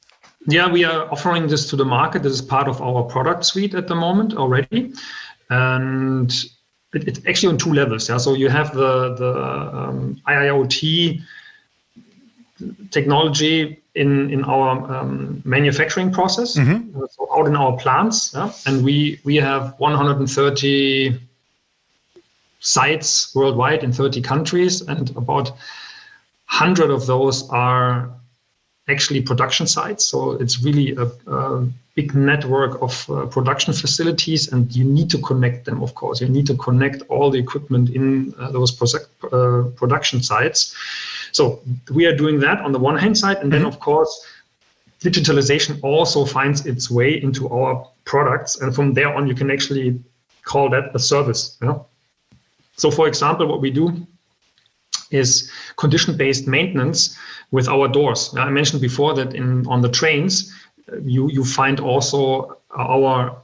Yeah, 0.46 0.70
we 0.70 0.84
are 0.84 1.10
offering 1.10 1.48
this 1.48 1.68
to 1.70 1.76
the 1.76 1.84
market. 1.84 2.22
This 2.22 2.32
is 2.32 2.42
part 2.42 2.68
of 2.68 2.80
our 2.80 3.02
product 3.02 3.44
suite 3.44 3.74
at 3.74 3.88
the 3.88 3.94
moment 3.94 4.34
already, 4.34 4.92
and 5.50 6.30
it, 6.94 7.08
it's 7.08 7.20
actually 7.26 7.52
on 7.52 7.58
two 7.58 7.72
levels. 7.72 8.08
Yeah, 8.08 8.18
so 8.18 8.34
you 8.34 8.48
have 8.48 8.72
the 8.74 9.14
the 9.14 9.32
um, 9.76 10.20
IIoT 10.26 11.22
technology 12.90 13.82
in 13.94 14.30
in 14.30 14.44
our 14.44 14.70
um, 14.94 15.42
manufacturing 15.44 16.12
process, 16.12 16.56
mm-hmm. 16.56 17.04
so 17.10 17.28
out 17.36 17.46
in 17.46 17.56
our 17.56 17.76
plants, 17.76 18.32
yeah? 18.34 18.52
and 18.66 18.84
we 18.84 19.20
we 19.24 19.36
have 19.36 19.74
130 19.78 21.20
sites 22.60 23.34
worldwide 23.34 23.84
in 23.84 23.92
30 23.92 24.22
countries, 24.22 24.80
and 24.82 25.10
about 25.16 25.50
100 26.48 26.90
of 26.90 27.06
those 27.06 27.48
are 27.50 28.10
actually 28.88 29.20
production 29.20 29.66
sites. 29.66 30.06
So 30.06 30.32
it's 30.32 30.62
really 30.62 30.96
a, 30.96 31.06
a 31.30 31.68
big 31.94 32.14
network 32.14 32.80
of 32.80 33.08
uh, 33.10 33.26
production 33.26 33.72
facilities, 33.72 34.52
and 34.52 34.74
you 34.74 34.84
need 34.84 35.10
to 35.10 35.18
connect 35.18 35.64
them, 35.64 35.82
of 35.82 35.94
course. 35.94 36.20
You 36.20 36.28
need 36.28 36.46
to 36.46 36.56
connect 36.56 37.02
all 37.08 37.30
the 37.30 37.38
equipment 37.38 37.90
in 37.90 38.34
uh, 38.38 38.50
those 38.52 38.70
uh, 38.72 39.64
production 39.76 40.22
sites. 40.22 40.74
So 41.32 41.60
we 41.92 42.06
are 42.06 42.16
doing 42.16 42.40
that 42.40 42.60
on 42.60 42.72
the 42.72 42.78
one 42.78 42.96
hand 42.96 43.16
side, 43.16 43.38
and 43.38 43.52
then, 43.52 43.60
mm-hmm. 43.60 43.68
of 43.68 43.80
course, 43.80 44.12
digitalization 45.00 45.78
also 45.82 46.24
finds 46.24 46.66
its 46.66 46.90
way 46.90 47.22
into 47.22 47.48
our 47.48 47.86
products. 48.04 48.60
And 48.60 48.74
from 48.74 48.94
there 48.94 49.12
on, 49.14 49.28
you 49.28 49.34
can 49.34 49.50
actually 49.50 50.00
call 50.44 50.70
that 50.70 50.94
a 50.94 50.98
service. 50.98 51.58
Yeah? 51.62 51.78
So, 52.76 52.90
for 52.90 53.06
example, 53.08 53.46
what 53.46 53.60
we 53.60 53.70
do 53.70 54.06
is 55.10 55.50
condition-based 55.76 56.46
maintenance 56.46 57.16
with 57.50 57.68
our 57.68 57.88
doors. 57.88 58.34
I 58.36 58.50
mentioned 58.50 58.82
before 58.82 59.14
that 59.14 59.34
in 59.34 59.66
on 59.66 59.82
the 59.82 59.88
trains, 59.88 60.52
you 61.02 61.30
you 61.30 61.44
find 61.44 61.80
also 61.80 62.58
our 62.76 63.36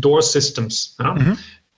door 0.00 0.22
systems. 0.22 0.94
Yeah? 1.00 1.14
Mm-hmm. 1.14 1.32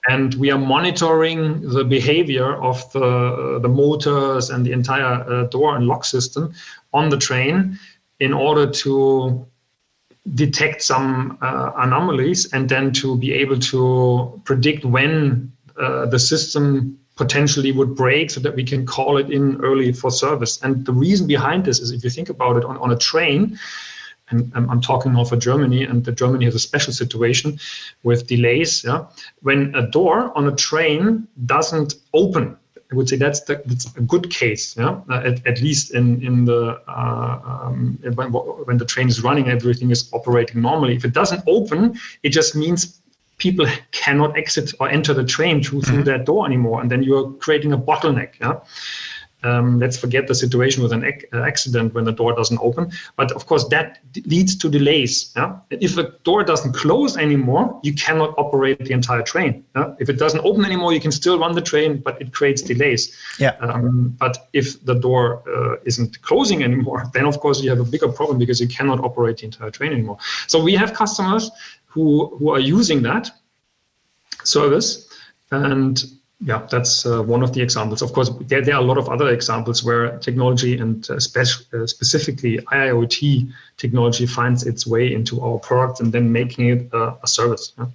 And 0.09 0.35
we 0.35 0.50
are 0.50 0.59
monitoring 0.59 1.61
the 1.61 1.85
behavior 1.85 2.54
of 2.62 2.90
the, 2.92 3.59
the 3.61 3.68
motors 3.68 4.48
and 4.48 4.64
the 4.64 4.72
entire 4.72 5.04
uh, 5.04 5.44
door 5.48 5.76
and 5.76 5.87
lock 5.87 6.04
system 6.04 6.54
on 6.94 7.11
the 7.11 7.18
train 7.18 7.78
in 8.18 8.33
order 8.33 8.70
to 8.70 9.46
detect 10.35 10.83
some 10.83 11.38
uh, 11.42 11.72
anomalies 11.76 12.50
and 12.52 12.68
then 12.68 12.92
to 12.92 13.16
be 13.16 13.33
able 13.33 13.59
to 13.59 14.40
predict 14.44 14.85
when 14.85 15.52
uh, 15.78 16.07
the 16.07 16.18
system 16.18 16.98
potentially 17.18 17.72
would 17.72 17.94
break 17.94 18.31
so 18.31 18.40
that 18.40 18.54
we 18.54 18.64
can 18.64 18.87
call 18.87 19.18
it 19.18 19.31
in 19.31 19.61
early 19.62 19.92
for 19.92 20.11
service. 20.11 20.62
And 20.62 20.87
the 20.87 20.92
reason 20.92 21.26
behind 21.26 21.64
this 21.64 21.81
is 21.81 21.90
if 21.90 22.02
you 22.04 22.11
think 22.11 22.31
about 22.31 22.57
it 22.57 22.64
on, 22.64 22.78
on 22.78 22.92
a 22.92 22.96
train, 22.96 23.59
and 24.31 24.52
I'm, 24.54 24.81
talking 24.81 25.14
now 25.14 25.24
for 25.24 25.37
Germany, 25.37 25.85
and 25.85 26.04
the 26.04 26.12
Germany 26.12 26.44
has 26.44 26.54
a 26.54 26.59
special 26.59 26.92
situation 26.92 27.59
with 28.02 28.26
delays. 28.26 28.85
Yeah, 28.85 29.07
when 29.40 29.74
a 29.74 29.90
door 29.90 30.37
on 30.37 30.46
a 30.46 30.54
train 30.54 31.26
doesn't 31.46 31.94
open, 32.12 32.54
I 32.92 32.94
would 32.94 33.09
say 33.09 33.16
that's 33.16 33.40
the, 33.40 33.62
that's 33.64 33.87
a 33.96 34.02
good 34.02 34.31
case. 34.31 34.76
Yeah, 34.76 35.00
uh, 35.09 35.22
at, 35.24 35.46
at 35.46 35.62
least 35.62 35.94
in 35.94 36.22
in 36.22 36.44
the 36.44 36.78
uh, 36.87 37.40
um, 37.52 37.98
when, 38.14 38.28
when 38.68 38.76
the 38.76 38.85
train 38.85 39.09
is 39.09 39.22
running, 39.22 39.48
everything 39.48 39.90
is 39.90 40.11
operating 40.12 40.61
normally. 40.61 40.94
If 40.94 41.07
it 41.07 41.14
doesn't 41.14 41.42
open, 41.46 41.98
it 42.22 42.31
just 42.31 42.54
means 42.54 43.00
people 43.38 43.66
cannot 43.92 44.37
exit 44.37 44.74
or 44.81 44.88
enter 44.88 45.14
the 45.14 45.24
train 45.24 45.62
through, 45.62 45.83
through 45.83 45.98
mm-hmm. 45.98 46.05
that 46.05 46.27
door 46.27 46.44
anymore, 46.44 46.81
and 46.81 46.90
then 46.90 47.03
you're 47.03 47.31
creating 47.35 47.72
a 47.72 47.79
bottleneck. 47.79 48.35
Yeah. 48.40 48.61
Um, 49.44 49.79
let's 49.79 49.96
forget 49.96 50.27
the 50.27 50.35
situation 50.35 50.83
with 50.83 50.92
an 50.92 51.05
ac- 51.05 51.27
uh, 51.33 51.42
accident 51.42 51.94
when 51.94 52.05
the 52.05 52.12
door 52.12 52.35
doesn't 52.35 52.59
open. 52.61 52.90
But 53.14 53.31
of 53.33 53.46
course, 53.46 53.68
that 53.68 54.01
d- 54.12 54.22
leads 54.27 54.57
to 54.57 54.68
delays. 54.68 55.33
Yeah? 55.37 55.59
If 55.70 55.96
a 55.96 56.11
door 56.24 56.42
doesn't 56.42 56.72
close 56.72 57.16
anymore, 57.16 57.81
you 57.85 57.94
cannot 57.94 58.35
operate 58.37 58.85
the 58.85 58.92
entire 58.92 59.22
train. 59.22 59.64
Yeah? 59.77 59.94
If 60.01 60.09
it 60.09 60.18
doesn't 60.18 60.44
open 60.44 60.64
anymore, 60.64 60.92
you 60.92 61.01
can 61.01 61.12
still 61.12 61.38
run 61.38 61.55
the 61.55 61.61
train, 61.61 61.98
but 61.98 62.20
it 62.20 62.33
creates 62.33 62.62
delays. 62.62 63.16
Yeah. 63.38 63.57
Um, 63.61 64.16
but 64.18 64.48
if 64.53 64.85
the 64.85 64.94
door 64.94 65.44
uh, 65.48 65.77
isn't 65.85 66.20
closing 66.22 66.64
anymore, 66.64 67.05
then 67.14 67.24
of 67.24 67.38
course 67.38 67.62
you 67.62 67.70
have 67.70 67.81
a 67.81 67.85
bigger 67.85 68.09
problem 68.09 68.38
because 68.38 68.61
you 68.61 68.66
cannot 68.66 68.98
operate 69.05 69.38
the 69.38 69.44
entire 69.44 69.70
train 69.70 69.92
anymore. 69.92 70.18
So 70.48 70.61
we 70.61 70.74
have 70.74 70.94
customers 70.94 71.48
who 71.88 72.37
who 72.38 72.51
are 72.51 72.61
using 72.61 73.03
that 73.03 73.31
service 74.44 75.09
and 75.51 76.05
yeah, 76.40 76.64
that's 76.70 77.05
uh, 77.05 77.20
one 77.20 77.42
of 77.42 77.53
the 77.53 77.61
examples. 77.61 78.01
Of 78.01 78.12
course, 78.12 78.31
there, 78.42 78.62
there 78.62 78.77
are 78.77 78.81
a 78.81 78.85
lot 78.85 78.96
of 78.96 79.09
other 79.09 79.31
examples 79.31 79.83
where 79.83 80.18
technology 80.18 80.79
and 80.79 81.09
uh, 81.11 81.18
spe- 81.18 81.74
uh, 81.74 81.87
specifically 81.87 82.59
IoT 82.59 83.53
technology 83.77 84.24
finds 84.24 84.64
its 84.64 84.87
way 84.87 85.12
into 85.12 85.40
our 85.40 85.59
products 85.59 85.98
and 85.98 86.12
then 86.12 86.31
making 86.31 86.68
it 86.68 86.88
a 86.94 87.27
service. 87.27 87.72
Yeah? 87.77 87.87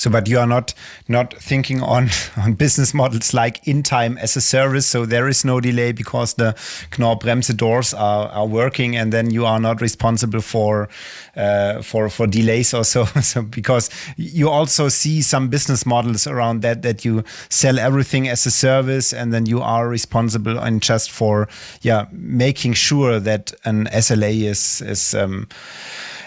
So, 0.00 0.08
but 0.08 0.26
you 0.28 0.38
are 0.38 0.46
not 0.46 0.72
not 1.08 1.34
thinking 1.34 1.82
on 1.82 2.08
on 2.38 2.54
business 2.54 2.94
models 2.94 3.34
like 3.34 3.60
in 3.68 3.82
time 3.82 4.16
as 4.16 4.34
a 4.34 4.40
service. 4.40 4.86
So 4.86 5.04
there 5.04 5.28
is 5.28 5.44
no 5.44 5.60
delay 5.60 5.92
because 5.92 6.34
the 6.34 6.54
Knorr-Bremse 6.96 7.54
doors 7.54 7.92
are, 7.92 8.28
are 8.28 8.46
working, 8.46 8.96
and 8.96 9.12
then 9.12 9.30
you 9.30 9.44
are 9.44 9.60
not 9.60 9.82
responsible 9.82 10.40
for 10.40 10.88
uh, 11.36 11.82
for 11.82 12.08
for 12.08 12.26
delays 12.26 12.72
or 12.72 12.84
so. 12.84 13.06
So 13.20 13.42
because 13.42 13.90
you 14.16 14.48
also 14.48 14.88
see 14.88 15.20
some 15.20 15.48
business 15.50 15.84
models 15.84 16.26
around 16.26 16.62
that 16.62 16.80
that 16.80 17.04
you 17.04 17.22
sell 17.50 17.78
everything 17.78 18.26
as 18.26 18.46
a 18.46 18.50
service, 18.50 19.12
and 19.12 19.34
then 19.34 19.44
you 19.44 19.60
are 19.60 19.86
responsible 19.86 20.58
and 20.58 20.80
just 20.80 21.10
for 21.10 21.46
yeah 21.82 22.06
making 22.10 22.72
sure 22.72 23.20
that 23.20 23.52
an 23.64 23.84
SLA 23.92 24.48
is 24.48 24.80
is 24.80 25.14
um, 25.14 25.46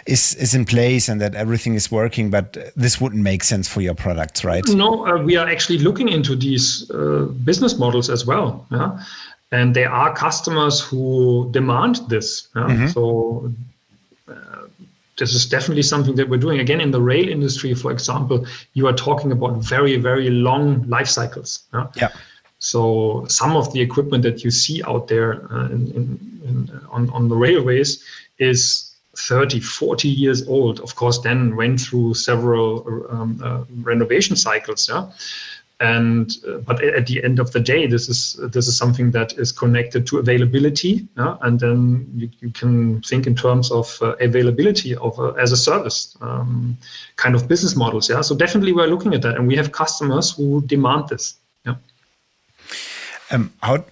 is 0.05 0.35
is 0.35 0.53
in 0.53 0.65
place 0.65 1.09
and 1.09 1.21
that 1.21 1.35
everything 1.35 1.75
is 1.75 1.91
working 1.91 2.29
but 2.29 2.57
this 2.75 2.99
wouldn't 2.99 3.21
make 3.21 3.43
sense 3.43 3.67
for 3.67 3.81
your 3.81 3.93
products 3.93 4.43
right 4.43 4.67
no 4.69 5.07
uh, 5.07 5.17
we 5.21 5.35
are 5.37 5.49
actually 5.49 5.77
looking 5.77 6.09
into 6.09 6.35
these 6.35 6.89
uh, 6.91 7.25
business 7.43 7.77
models 7.77 8.09
as 8.09 8.25
well 8.25 8.65
yeah? 8.71 8.99
and 9.51 9.75
there 9.75 9.89
are 9.89 10.13
customers 10.13 10.79
who 10.79 11.49
demand 11.51 12.01
this 12.09 12.47
yeah? 12.55 12.63
mm-hmm. 12.63 12.87
so 12.87 13.51
uh, 14.27 14.67
this 15.17 15.33
is 15.33 15.45
definitely 15.45 15.83
something 15.83 16.15
that 16.15 16.27
we're 16.27 16.39
doing 16.39 16.59
again 16.59 16.81
in 16.81 16.91
the 16.91 17.01
rail 17.01 17.29
industry 17.29 17.73
for 17.73 17.91
example 17.91 18.45
you 18.73 18.87
are 18.87 18.93
talking 18.93 19.31
about 19.31 19.57
very 19.57 19.97
very 19.97 20.29
long 20.29 20.87
life 20.89 21.07
cycles 21.07 21.63
yeah, 21.73 21.87
yeah. 21.95 22.09
So 22.63 23.25
some 23.27 23.57
of 23.57 23.73
the 23.73 23.81
equipment 23.81 24.23
that 24.23 24.45
you 24.45 24.49
see 24.49 24.81
out 24.83 25.09
there 25.09 25.51
uh, 25.51 25.65
in, 25.65 25.91
in, 25.91 26.41
in, 26.45 26.81
on, 26.89 27.09
on 27.09 27.27
the 27.27 27.35
railways 27.35 28.01
is 28.39 28.92
30, 29.17 29.59
40 29.59 30.07
years 30.07 30.47
old, 30.47 30.79
of 30.79 30.95
course, 30.95 31.19
then 31.19 31.55
went 31.55 31.79
through 31.79 32.15
several 32.15 33.07
um, 33.09 33.39
uh, 33.43 33.63
renovation 33.81 34.35
cycles. 34.35 34.89
Yeah. 34.89 35.11
And 35.79 36.31
uh, 36.47 36.59
but 36.59 36.81
at 36.81 37.07
the 37.07 37.23
end 37.23 37.39
of 37.39 37.51
the 37.51 37.59
day, 37.59 37.87
this 37.87 38.07
is 38.07 38.39
this 38.53 38.67
is 38.67 38.77
something 38.77 39.11
that 39.11 39.33
is 39.33 39.51
connected 39.51 40.07
to 40.07 40.19
availability, 40.19 41.07
yeah? 41.17 41.35
and 41.41 41.59
then 41.59 42.09
you, 42.15 42.29
you 42.39 42.51
can 42.51 43.01
think 43.01 43.27
in 43.27 43.35
terms 43.35 43.69
of 43.71 43.97
uh, 44.01 44.15
availability 44.21 44.95
of 44.95 45.19
uh, 45.19 45.31
as 45.31 45.51
a 45.51 45.57
service 45.57 46.15
um, 46.21 46.77
kind 47.17 47.35
of 47.35 47.47
business 47.47 47.75
models. 47.75 48.09
Yeah, 48.09 48.21
so 48.21 48.35
definitely 48.35 48.71
we're 48.71 48.87
looking 48.87 49.13
at 49.13 49.23
that, 49.23 49.35
and 49.35 49.47
we 49.47 49.57
have 49.57 49.71
customers 49.71 50.31
who 50.31 50.61
demand 50.61 51.09
this. 51.09 51.35
Yeah. 51.65 51.75
Um, 53.31 53.51
how 53.61 53.83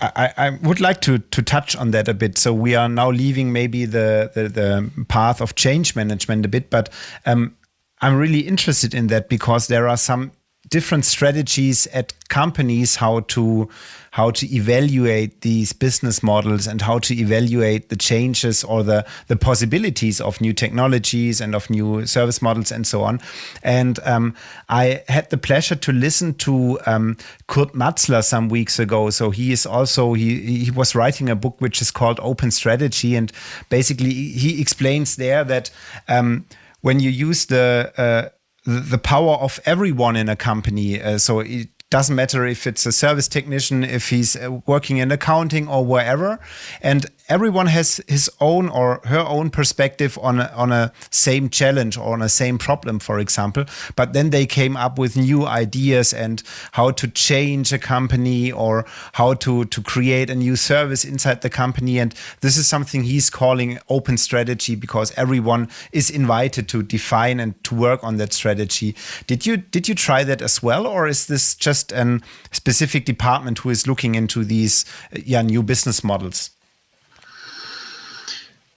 I, 0.00 0.32
I, 0.36 0.50
would 0.50 0.80
like 0.80 1.00
to 1.02 1.18
to 1.18 1.42
touch 1.42 1.74
on 1.74 1.90
that 1.92 2.08
a 2.08 2.14
bit. 2.14 2.36
So 2.36 2.52
we 2.52 2.74
are 2.74 2.88
now 2.88 3.10
leaving 3.10 3.52
maybe 3.52 3.86
the 3.86 4.30
the, 4.34 4.48
the 4.48 5.04
path 5.08 5.40
of 5.40 5.54
change 5.54 5.96
management 5.96 6.44
a 6.44 6.48
bit, 6.48 6.70
but 6.70 6.90
um, 7.24 7.56
I'm 8.00 8.16
really 8.16 8.40
interested 8.40 8.94
in 8.94 9.06
that 9.06 9.28
because 9.28 9.68
there 9.68 9.88
are 9.88 9.96
some 9.96 10.32
different 10.68 11.04
strategies 11.04 11.86
at 11.88 12.12
companies 12.28 12.96
how 12.96 13.20
to 13.20 13.68
how 14.10 14.30
to 14.30 14.46
evaluate 14.54 15.42
these 15.42 15.74
business 15.74 16.22
models 16.22 16.66
and 16.66 16.80
how 16.80 16.98
to 16.98 17.14
evaluate 17.14 17.90
the 17.90 17.96
changes 17.96 18.64
or 18.64 18.82
the 18.82 19.04
the 19.28 19.36
possibilities 19.36 20.20
of 20.20 20.40
new 20.40 20.52
technologies 20.52 21.40
and 21.40 21.54
of 21.54 21.68
new 21.68 22.06
service 22.06 22.40
models 22.40 22.72
and 22.72 22.86
so 22.86 23.02
on. 23.02 23.20
And 23.62 23.98
um, 24.04 24.34
I 24.68 25.04
had 25.08 25.28
the 25.30 25.36
pleasure 25.36 25.76
to 25.76 25.92
listen 25.92 26.34
to 26.34 26.78
um, 26.86 27.16
Kurt 27.46 27.74
Matzler 27.74 28.24
some 28.24 28.48
weeks 28.48 28.78
ago. 28.78 29.10
So 29.10 29.30
he 29.30 29.52
is 29.52 29.66
also 29.66 30.14
he 30.14 30.64
he 30.64 30.70
was 30.70 30.94
writing 30.94 31.28
a 31.28 31.36
book 31.36 31.60
which 31.60 31.82
is 31.82 31.90
called 31.90 32.18
Open 32.22 32.50
Strategy, 32.50 33.16
and 33.16 33.30
basically 33.68 34.12
he 34.12 34.60
explains 34.60 35.16
there 35.16 35.44
that. 35.44 35.70
Um, 36.08 36.46
when 36.82 37.00
you 37.00 37.10
use 37.10 37.46
the 37.46 37.92
uh, 37.96 38.28
the 38.66 38.98
power 38.98 39.36
of 39.36 39.60
everyone 39.64 40.16
in 40.16 40.28
a 40.28 40.36
company. 40.36 41.00
Uh, 41.00 41.18
so 41.18 41.40
it 41.40 41.68
doesn't 41.90 42.16
matter 42.16 42.44
if 42.44 42.66
it's 42.66 42.84
a 42.84 42.92
service 42.92 43.28
technician, 43.28 43.84
if 43.84 44.08
he's 44.08 44.36
uh, 44.36 44.60
working 44.66 44.98
in 44.98 45.12
accounting 45.12 45.68
or 45.68 45.84
wherever. 45.84 46.38
And 46.82 47.06
everyone 47.28 47.66
has 47.66 48.00
his 48.06 48.30
own 48.40 48.68
or 48.68 49.00
her 49.04 49.20
own 49.20 49.50
perspective 49.50 50.18
on 50.22 50.40
a, 50.40 50.52
on 50.54 50.72
a 50.72 50.92
same 51.10 51.48
challenge 51.48 51.96
or 51.96 52.12
on 52.12 52.22
a 52.22 52.28
same 52.28 52.58
problem, 52.58 52.98
for 52.98 53.18
example. 53.18 53.64
But 53.96 54.12
then 54.12 54.30
they 54.30 54.46
came 54.46 54.76
up 54.76 54.98
with 54.98 55.16
new 55.16 55.46
ideas 55.46 56.12
and 56.12 56.42
how 56.72 56.92
to 56.92 57.08
change 57.08 57.72
a 57.72 57.78
company 57.78 58.52
or 58.52 58.84
how 59.14 59.34
to, 59.34 59.64
to 59.64 59.82
create 59.82 60.30
a 60.30 60.34
new 60.34 60.56
service 60.56 61.04
inside 61.04 61.42
the 61.42 61.50
company. 61.50 61.98
And 61.98 62.14
this 62.40 62.56
is 62.56 62.66
something 62.66 63.02
he's 63.02 63.30
calling 63.30 63.78
open 63.88 64.16
strategy 64.16 64.76
because 64.76 65.12
everyone 65.16 65.68
is 65.92 66.10
invited 66.10 66.68
to 66.68 66.82
define 66.82 67.40
and 67.40 67.62
to 67.64 67.74
work 67.74 68.02
on 68.04 68.16
that 68.18 68.32
strategy. 68.32 68.94
Did 69.26 69.46
you 69.46 69.56
did 69.56 69.88
you 69.88 69.94
try 69.94 70.24
that 70.24 70.42
as 70.42 70.62
well, 70.62 70.86
or 70.86 71.06
is 71.06 71.26
this 71.26 71.54
just 71.54 71.92
a 71.92 72.20
specific 72.52 73.04
department 73.04 73.58
who 73.58 73.70
is 73.70 73.86
looking 73.86 74.14
into 74.14 74.44
these 74.44 74.84
uh, 75.14 75.18
yeah 75.24 75.42
new 75.42 75.62
business 75.62 76.04
models? 76.04 76.55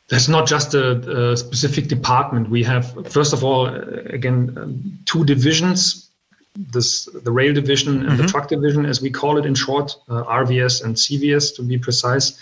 There's 0.10 0.28
not 0.28 0.48
just 0.48 0.74
a, 0.74 1.32
a, 1.32 1.38
specific 1.38 1.88
department. 1.88 2.50
We 2.50 2.64
have, 2.64 3.08
first 3.12 3.32
of 3.32 3.44
all, 3.44 3.68
again, 3.68 4.58
um, 4.58 5.00
two 5.06 5.24
divisions. 5.24 6.10
This 6.58 7.06
the 7.06 7.32
rail 7.32 7.54
division 7.54 8.00
and 8.00 8.10
mm-hmm. 8.10 8.18
the 8.18 8.28
truck 8.28 8.48
division, 8.50 8.86
as 8.86 9.02
we 9.02 9.12
call 9.12 9.38
it 9.38 9.46
in 9.46 9.54
short, 9.54 9.96
uh, 10.10 10.24
RVS 10.24 10.84
and 10.84 10.96
CVS 10.96 11.56
to 11.56 11.62
be 11.62 11.78
precise, 11.78 12.40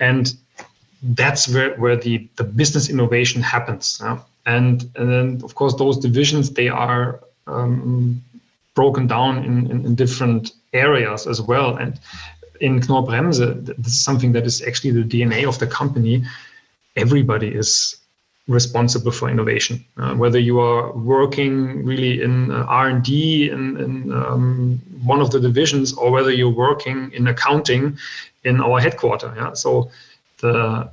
and 0.00 0.34
that's 1.02 1.46
where, 1.48 1.76
where 1.76 1.96
the, 1.96 2.26
the 2.36 2.44
business 2.44 2.88
innovation 2.88 3.42
happens. 3.42 4.00
Uh, 4.02 4.18
and, 4.46 4.90
and 4.96 5.12
then, 5.12 5.40
of 5.44 5.54
course, 5.54 5.74
those 5.74 5.98
divisions 5.98 6.50
they 6.50 6.68
are 6.68 7.20
um, 7.46 8.22
broken 8.74 9.06
down 9.06 9.44
in, 9.44 9.70
in, 9.70 9.84
in 9.84 9.94
different 9.94 10.52
areas 10.72 11.26
as 11.26 11.40
well. 11.40 11.76
And 11.76 11.98
in 12.60 12.80
Knorr-Bremse, 12.80 13.66
this 13.76 13.86
is 13.86 14.00
something 14.00 14.32
that 14.32 14.46
is 14.46 14.62
actually 14.62 14.90
the 14.90 15.04
DNA 15.04 15.46
of 15.46 15.58
the 15.58 15.66
company 15.66 16.24
everybody 16.96 17.48
is 17.48 17.96
responsible 18.48 19.12
for 19.12 19.30
innovation. 19.30 19.84
Uh, 19.96 20.14
whether 20.14 20.38
you 20.38 20.58
are 20.58 20.92
working 20.92 21.84
really 21.84 22.20
in 22.22 22.50
uh, 22.50 22.64
R&D 22.68 23.50
in, 23.50 23.76
and 23.76 24.12
um, 24.12 24.80
one 25.04 25.20
of 25.20 25.30
the 25.30 25.40
divisions 25.40 25.92
or 25.92 26.10
whether 26.10 26.32
you're 26.32 26.50
working 26.50 27.12
in 27.12 27.28
accounting 27.28 27.96
in 28.44 28.60
our 28.60 28.80
headquarter. 28.80 29.32
Yeah. 29.36 29.52
So 29.54 29.90
the 30.38 30.90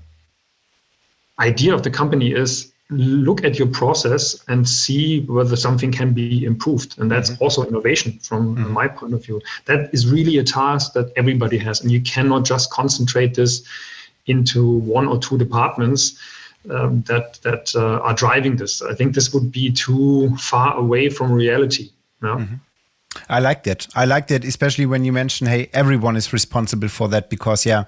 idea 1.39 1.73
of 1.73 1.83
the 1.83 1.89
company 1.89 2.31
is 2.31 2.71
look 2.89 3.43
at 3.43 3.59
your 3.59 3.67
process 3.67 4.43
and 4.47 4.67
see 4.67 5.21
whether 5.25 5.55
something 5.55 5.91
can 5.91 6.13
be 6.13 6.45
improved 6.45 6.97
and 6.99 7.11
that's 7.11 7.31
mm-hmm. 7.31 7.43
also 7.43 7.65
innovation 7.65 8.17
from 8.19 8.55
mm-hmm. 8.55 8.71
my 8.71 8.87
point 8.87 9.13
of 9.13 9.25
view 9.25 9.41
that 9.65 9.93
is 9.93 10.07
really 10.07 10.37
a 10.37 10.43
task 10.43 10.93
that 10.93 11.11
everybody 11.17 11.57
has 11.57 11.81
and 11.81 11.91
you 11.91 11.99
cannot 11.99 12.45
just 12.45 12.71
concentrate 12.71 13.33
this 13.33 13.67
into 14.27 14.77
one 14.79 15.07
or 15.07 15.17
two 15.17 15.37
departments 15.37 16.19
um, 16.69 17.01
that 17.03 17.39
that 17.43 17.73
uh, 17.75 17.99
are 17.99 18.13
driving 18.13 18.55
this 18.55 18.81
i 18.81 18.93
think 18.93 19.13
this 19.13 19.33
would 19.33 19.51
be 19.51 19.71
too 19.71 20.35
far 20.37 20.75
away 20.77 21.09
from 21.09 21.31
reality 21.31 21.89
yeah? 22.21 22.29
mm-hmm. 22.29 22.55
I 23.29 23.39
like 23.39 23.63
that. 23.63 23.87
I 23.95 24.05
like 24.05 24.27
that, 24.27 24.45
especially 24.45 24.85
when 24.85 25.05
you 25.05 25.13
mention, 25.13 25.47
hey, 25.47 25.69
everyone 25.73 26.15
is 26.15 26.33
responsible 26.33 26.87
for 26.87 27.07
that 27.09 27.29
because, 27.29 27.65
yeah, 27.65 27.85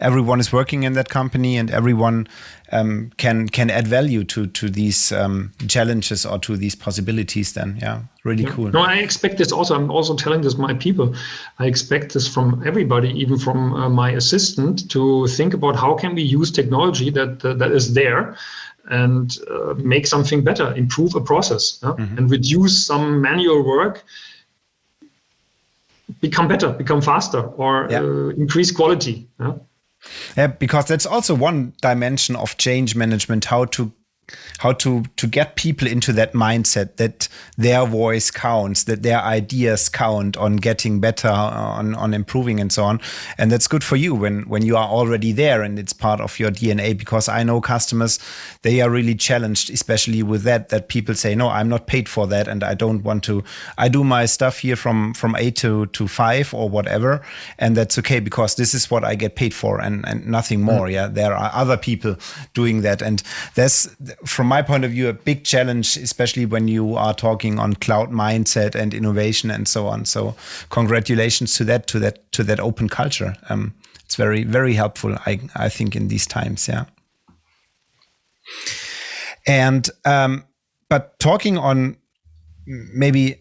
everyone 0.00 0.40
is 0.40 0.52
working 0.52 0.82
in 0.82 0.94
that 0.94 1.08
company 1.08 1.56
and 1.56 1.70
everyone 1.70 2.28
um, 2.72 3.10
can 3.16 3.48
can 3.48 3.70
add 3.70 3.88
value 3.88 4.24
to 4.24 4.46
to 4.46 4.70
these 4.70 5.12
um, 5.12 5.52
challenges 5.68 6.24
or 6.24 6.38
to 6.38 6.56
these 6.56 6.74
possibilities. 6.74 7.52
Then, 7.52 7.78
yeah, 7.80 8.02
really 8.24 8.44
yeah. 8.44 8.50
cool. 8.50 8.70
No, 8.70 8.80
I 8.80 8.96
expect 8.96 9.38
this 9.38 9.52
also. 9.52 9.74
I'm 9.74 9.90
also 9.90 10.14
telling 10.14 10.42
this 10.42 10.56
my 10.56 10.74
people. 10.74 11.14
I 11.58 11.66
expect 11.66 12.12
this 12.12 12.28
from 12.28 12.62
everybody, 12.66 13.10
even 13.10 13.38
from 13.38 13.74
uh, 13.74 13.88
my 13.88 14.12
assistant, 14.12 14.90
to 14.90 15.26
think 15.26 15.54
about 15.54 15.76
how 15.76 15.94
can 15.94 16.14
we 16.14 16.22
use 16.22 16.50
technology 16.50 17.10
that 17.10 17.44
uh, 17.44 17.54
that 17.54 17.72
is 17.72 17.94
there 17.94 18.36
and 18.90 19.38
uh, 19.50 19.74
make 19.74 20.06
something 20.06 20.42
better, 20.42 20.74
improve 20.74 21.14
a 21.14 21.20
process, 21.20 21.78
yeah? 21.82 21.90
mm-hmm. 21.90 22.18
and 22.18 22.30
reduce 22.30 22.86
some 22.86 23.20
manual 23.20 23.64
work 23.64 24.04
become 26.20 26.48
better, 26.48 26.72
become 26.72 27.00
faster, 27.00 27.40
or 27.40 27.88
yeah. 27.90 28.00
uh, 28.00 28.28
increase 28.30 28.70
quality. 28.70 29.28
Yeah? 29.38 29.54
yeah, 30.36 30.46
because 30.48 30.86
that's 30.86 31.06
also 31.06 31.34
one 31.34 31.72
dimension 31.80 32.36
of 32.36 32.56
change 32.56 32.96
management: 32.96 33.44
how 33.46 33.66
to 33.66 33.92
how 34.60 34.72
to 34.72 35.02
to 35.16 35.26
get 35.26 35.56
people 35.56 35.88
into 35.88 36.12
that 36.12 36.34
mindset 36.34 36.96
that 36.96 37.28
their 37.56 37.86
voice 37.86 38.30
counts 38.30 38.84
that 38.84 39.02
their 39.02 39.20
ideas 39.20 39.88
count 39.88 40.36
on 40.36 40.56
getting 40.56 41.00
better 41.00 41.28
on 41.28 41.94
on 41.94 42.12
improving 42.12 42.60
and 42.60 42.70
so 42.70 42.84
on 42.84 43.00
and 43.38 43.50
that's 43.50 43.66
good 43.66 43.82
for 43.82 43.96
you 43.96 44.14
when 44.14 44.42
when 44.48 44.62
you 44.62 44.76
are 44.76 44.88
already 44.88 45.32
there 45.32 45.62
and 45.62 45.78
it's 45.78 45.94
part 45.94 46.20
of 46.20 46.38
your 46.38 46.50
dna 46.50 46.96
because 46.96 47.28
i 47.28 47.42
know 47.42 47.60
customers 47.60 48.18
they 48.62 48.82
are 48.82 48.90
really 48.90 49.14
challenged 49.14 49.70
especially 49.70 50.22
with 50.22 50.42
that 50.42 50.68
that 50.68 50.88
people 50.88 51.14
say 51.14 51.34
no 51.34 51.48
i'm 51.48 51.68
not 51.68 51.86
paid 51.86 52.08
for 52.08 52.26
that 52.26 52.46
and 52.46 52.62
i 52.62 52.74
don't 52.74 53.02
want 53.02 53.24
to 53.24 53.42
i 53.78 53.88
do 53.88 54.04
my 54.04 54.26
stuff 54.26 54.58
here 54.58 54.76
from 54.76 55.14
from 55.14 55.34
8 55.34 55.56
to 55.56 55.86
to 55.86 56.06
5 56.06 56.52
or 56.52 56.68
whatever 56.68 57.22
and 57.58 57.76
that's 57.76 57.98
okay 57.98 58.20
because 58.20 58.56
this 58.56 58.74
is 58.74 58.90
what 58.90 59.04
i 59.04 59.14
get 59.14 59.36
paid 59.36 59.54
for 59.54 59.80
and 59.80 60.06
and 60.06 60.26
nothing 60.26 60.60
more 60.60 60.86
mm. 60.86 60.92
yeah 60.92 61.06
there 61.06 61.34
are 61.34 61.50
other 61.54 61.78
people 61.78 62.16
doing 62.52 62.82
that 62.82 63.00
and 63.00 63.22
there's 63.54 63.88
from 64.26 64.46
my 64.46 64.62
point 64.62 64.84
of 64.84 64.90
view, 64.90 65.08
a 65.08 65.12
big 65.12 65.44
challenge, 65.44 65.96
especially 65.96 66.46
when 66.46 66.68
you 66.68 66.96
are 66.96 67.14
talking 67.14 67.58
on 67.58 67.74
cloud 67.74 68.10
mindset 68.10 68.74
and 68.74 68.92
innovation 68.92 69.50
and 69.50 69.66
so 69.66 69.86
on. 69.86 70.04
So, 70.04 70.34
congratulations 70.68 71.56
to 71.56 71.64
that, 71.64 71.86
to 71.88 71.98
that, 72.00 72.30
to 72.32 72.44
that 72.44 72.60
open 72.60 72.88
culture. 72.88 73.34
Um, 73.48 73.74
it's 74.04 74.16
very, 74.16 74.44
very 74.44 74.74
helpful. 74.74 75.16
I, 75.26 75.40
I 75.54 75.68
think 75.68 75.94
in 75.96 76.08
these 76.08 76.26
times, 76.26 76.68
yeah. 76.68 76.84
And 79.46 79.88
um, 80.04 80.44
but 80.88 81.18
talking 81.18 81.56
on 81.56 81.96
maybe, 82.66 83.40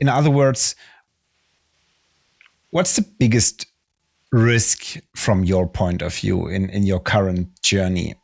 in 0.00 0.08
other 0.08 0.30
words, 0.30 0.74
what's 2.70 2.96
the 2.96 3.02
biggest 3.18 3.66
risk 4.32 4.96
from 5.14 5.44
your 5.44 5.66
point 5.66 6.02
of 6.02 6.14
view 6.14 6.48
in 6.48 6.70
in 6.70 6.84
your 6.84 7.00
current 7.00 7.48
journey? 7.62 8.14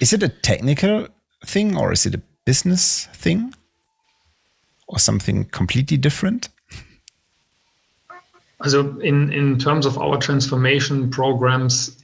Is 0.00 0.12
it 0.12 0.22
a 0.22 0.28
technical 0.28 1.08
thing 1.44 1.76
or 1.76 1.92
is 1.92 2.06
it 2.06 2.14
a 2.14 2.22
business 2.44 3.06
thing 3.12 3.54
or 4.88 4.98
something 4.98 5.44
completely 5.46 5.96
different? 5.96 6.48
So, 8.66 8.98
in, 9.00 9.32
in 9.32 9.58
terms 9.58 9.84
of 9.84 9.98
our 9.98 10.18
transformation 10.18 11.10
programs, 11.10 12.02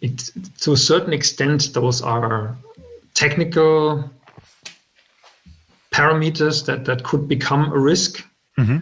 it, 0.00 0.30
to 0.60 0.72
a 0.72 0.76
certain 0.76 1.12
extent, 1.12 1.74
those 1.74 2.00
are 2.00 2.56
technical 3.14 4.10
parameters 5.92 6.64
that, 6.66 6.84
that 6.86 7.04
could 7.04 7.28
become 7.28 7.72
a 7.72 7.78
risk. 7.78 8.24
Mm-hmm. 8.58 8.78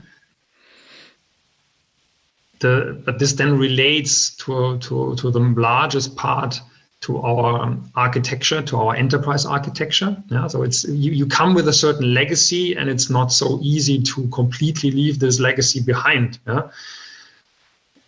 The, 2.61 3.03
but 3.05 3.19
this 3.19 3.33
then 3.33 3.59
relates 3.59 4.37
to, 4.37 4.79
to, 4.79 5.17
to 5.17 5.31
the 5.31 5.41
largest 5.41 6.15
part 6.17 6.61
to 7.01 7.19
our 7.19 7.77
architecture, 7.97 8.61
to 8.61 8.77
our 8.77 8.95
enterprise 8.95 9.47
architecture. 9.47 10.17
Yeah, 10.29 10.47
so 10.49 10.63
it's 10.63 10.85
you, 10.85 11.13
you 11.13 11.27
come 11.27 11.55
with 11.55 11.69
a 11.69 11.73
certain 11.73 12.13
legacy, 12.13 12.75
and 12.77 12.91
it's 12.91 13.09
not 13.09 13.33
so 13.33 13.59
easy 13.63 14.03
to 14.03 14.29
completely 14.29 14.91
leave 14.91 15.19
this 15.19 15.41
legacy 15.41 15.81
behind. 15.81 16.39
Yeah. 16.47 16.69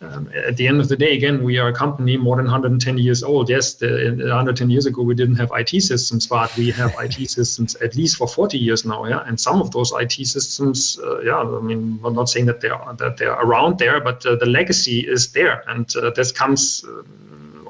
Um, 0.03 0.29
at 0.35 0.57
the 0.57 0.67
end 0.67 0.81
of 0.81 0.89
the 0.89 0.97
day, 0.97 1.15
again, 1.15 1.43
we 1.43 1.57
are 1.57 1.69
a 1.69 1.73
company 1.73 2.17
more 2.17 2.35
than 2.35 2.45
110 2.45 2.97
years 2.97 3.23
old. 3.23 3.49
Yes, 3.49 3.75
the, 3.75 4.15
110 4.17 4.69
years 4.69 4.85
ago 4.85 5.01
we 5.01 5.15
didn't 5.15 5.35
have 5.35 5.51
IT 5.53 5.81
systems, 5.81 6.27
but 6.27 6.55
we 6.57 6.71
have 6.71 6.93
IT 6.99 7.29
systems 7.29 7.75
at 7.75 7.95
least 7.95 8.17
for 8.17 8.27
40 8.27 8.57
years 8.57 8.85
now. 8.85 9.05
Yeah, 9.05 9.23
and 9.25 9.39
some 9.39 9.61
of 9.61 9.71
those 9.71 9.93
IT 9.93 10.11
systems, 10.27 10.99
uh, 11.01 11.21
yeah, 11.21 11.37
I 11.37 11.61
mean, 11.61 11.99
I'm 12.03 12.13
not 12.13 12.29
saying 12.29 12.47
that 12.47 12.59
they 12.59 12.69
are 12.69 12.93
that 12.95 13.17
they're 13.17 13.31
around 13.31 13.79
there, 13.79 14.01
but 14.01 14.25
uh, 14.25 14.35
the 14.35 14.45
legacy 14.45 14.99
is 14.99 15.31
there, 15.31 15.63
and 15.67 15.91
uh, 15.95 16.09
this 16.09 16.31
comes 16.31 16.83
uh, 16.85 17.03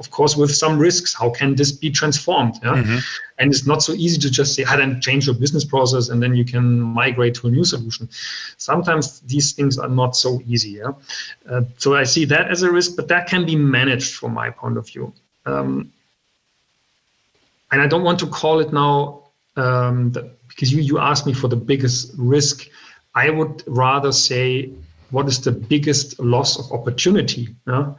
of 0.04 0.12
course, 0.12 0.36
with 0.36 0.54
some 0.54 0.78
risks. 0.78 1.14
How 1.14 1.30
can 1.30 1.56
this 1.56 1.72
be 1.72 1.89
transformed? 1.89 2.56
Yeah? 2.62 2.76
Mm-hmm. 2.76 2.97
And 3.39 3.51
it's 3.54 3.66
not 3.66 3.82
so 3.82 3.93
easy 3.93 4.20
to 4.20 4.30
just 4.30 4.54
say, 4.54 4.64
I 4.66 4.76
then 4.76 4.99
change 4.99 5.28
your 5.28 5.36
business 5.36 5.66
process 5.66 6.10
and 6.10 6.22
then 6.22 6.36
you 6.36 6.45
can 6.45 6.82
migrate 6.82 7.36
to 7.36 7.47
a 7.47 7.51
new 7.51 7.64
solution. 7.64 8.10
Sometimes 8.58 9.22
these 9.22 9.54
things 9.54 9.78
are 9.78 9.88
not 9.88 10.16
so 10.16 10.41
easy. 10.45 10.72
Yeah? 10.72 10.91
Uh, 11.49 11.62
so 11.78 11.95
I 11.95 12.04
see 12.04 12.26
that 12.26 12.51
as 12.51 12.64
a 12.64 12.72
risk, 12.72 12.95
but 12.97 13.08
that 13.08 13.28
can 13.28 13.45
be 13.45 13.56
managed 13.56 14.16
from 14.16 14.34
my 14.34 14.49
point 14.49 14.78
of 14.78 14.86
view. 14.88 15.14
Um, 15.45 15.91
and 17.72 17.82
I 17.82 17.88
don't 17.88 18.04
want 18.04 18.20
to 18.20 18.28
call 18.28 18.60
it 18.60 18.72
now 18.74 19.24
um, 19.56 20.12
the, 20.12 20.30
because 20.49 20.72
you, 20.72 20.82
you 20.82 20.99
asked 20.99 21.26
me 21.26 21.34
for 21.34 21.47
the 21.47 21.56
biggest 21.56 22.14
risk. 22.18 22.68
I 23.16 23.30
would 23.30 23.64
rather 23.68 24.12
say, 24.12 24.70
what 25.12 25.28
is 25.28 25.39
the 25.41 25.51
biggest 25.51 26.20
loss 26.20 26.60
of 26.60 26.72
opportunity? 26.72 27.56
Yeah? 27.66 27.93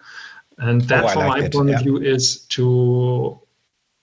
And 0.58 0.82
that, 0.82 1.04
oh, 1.04 1.08
from 1.08 1.26
like 1.26 1.40
my 1.40 1.46
it. 1.46 1.52
point 1.52 1.68
yeah. 1.68 1.76
of 1.76 1.82
view, 1.82 1.96
is 1.98 2.40
to 2.50 3.38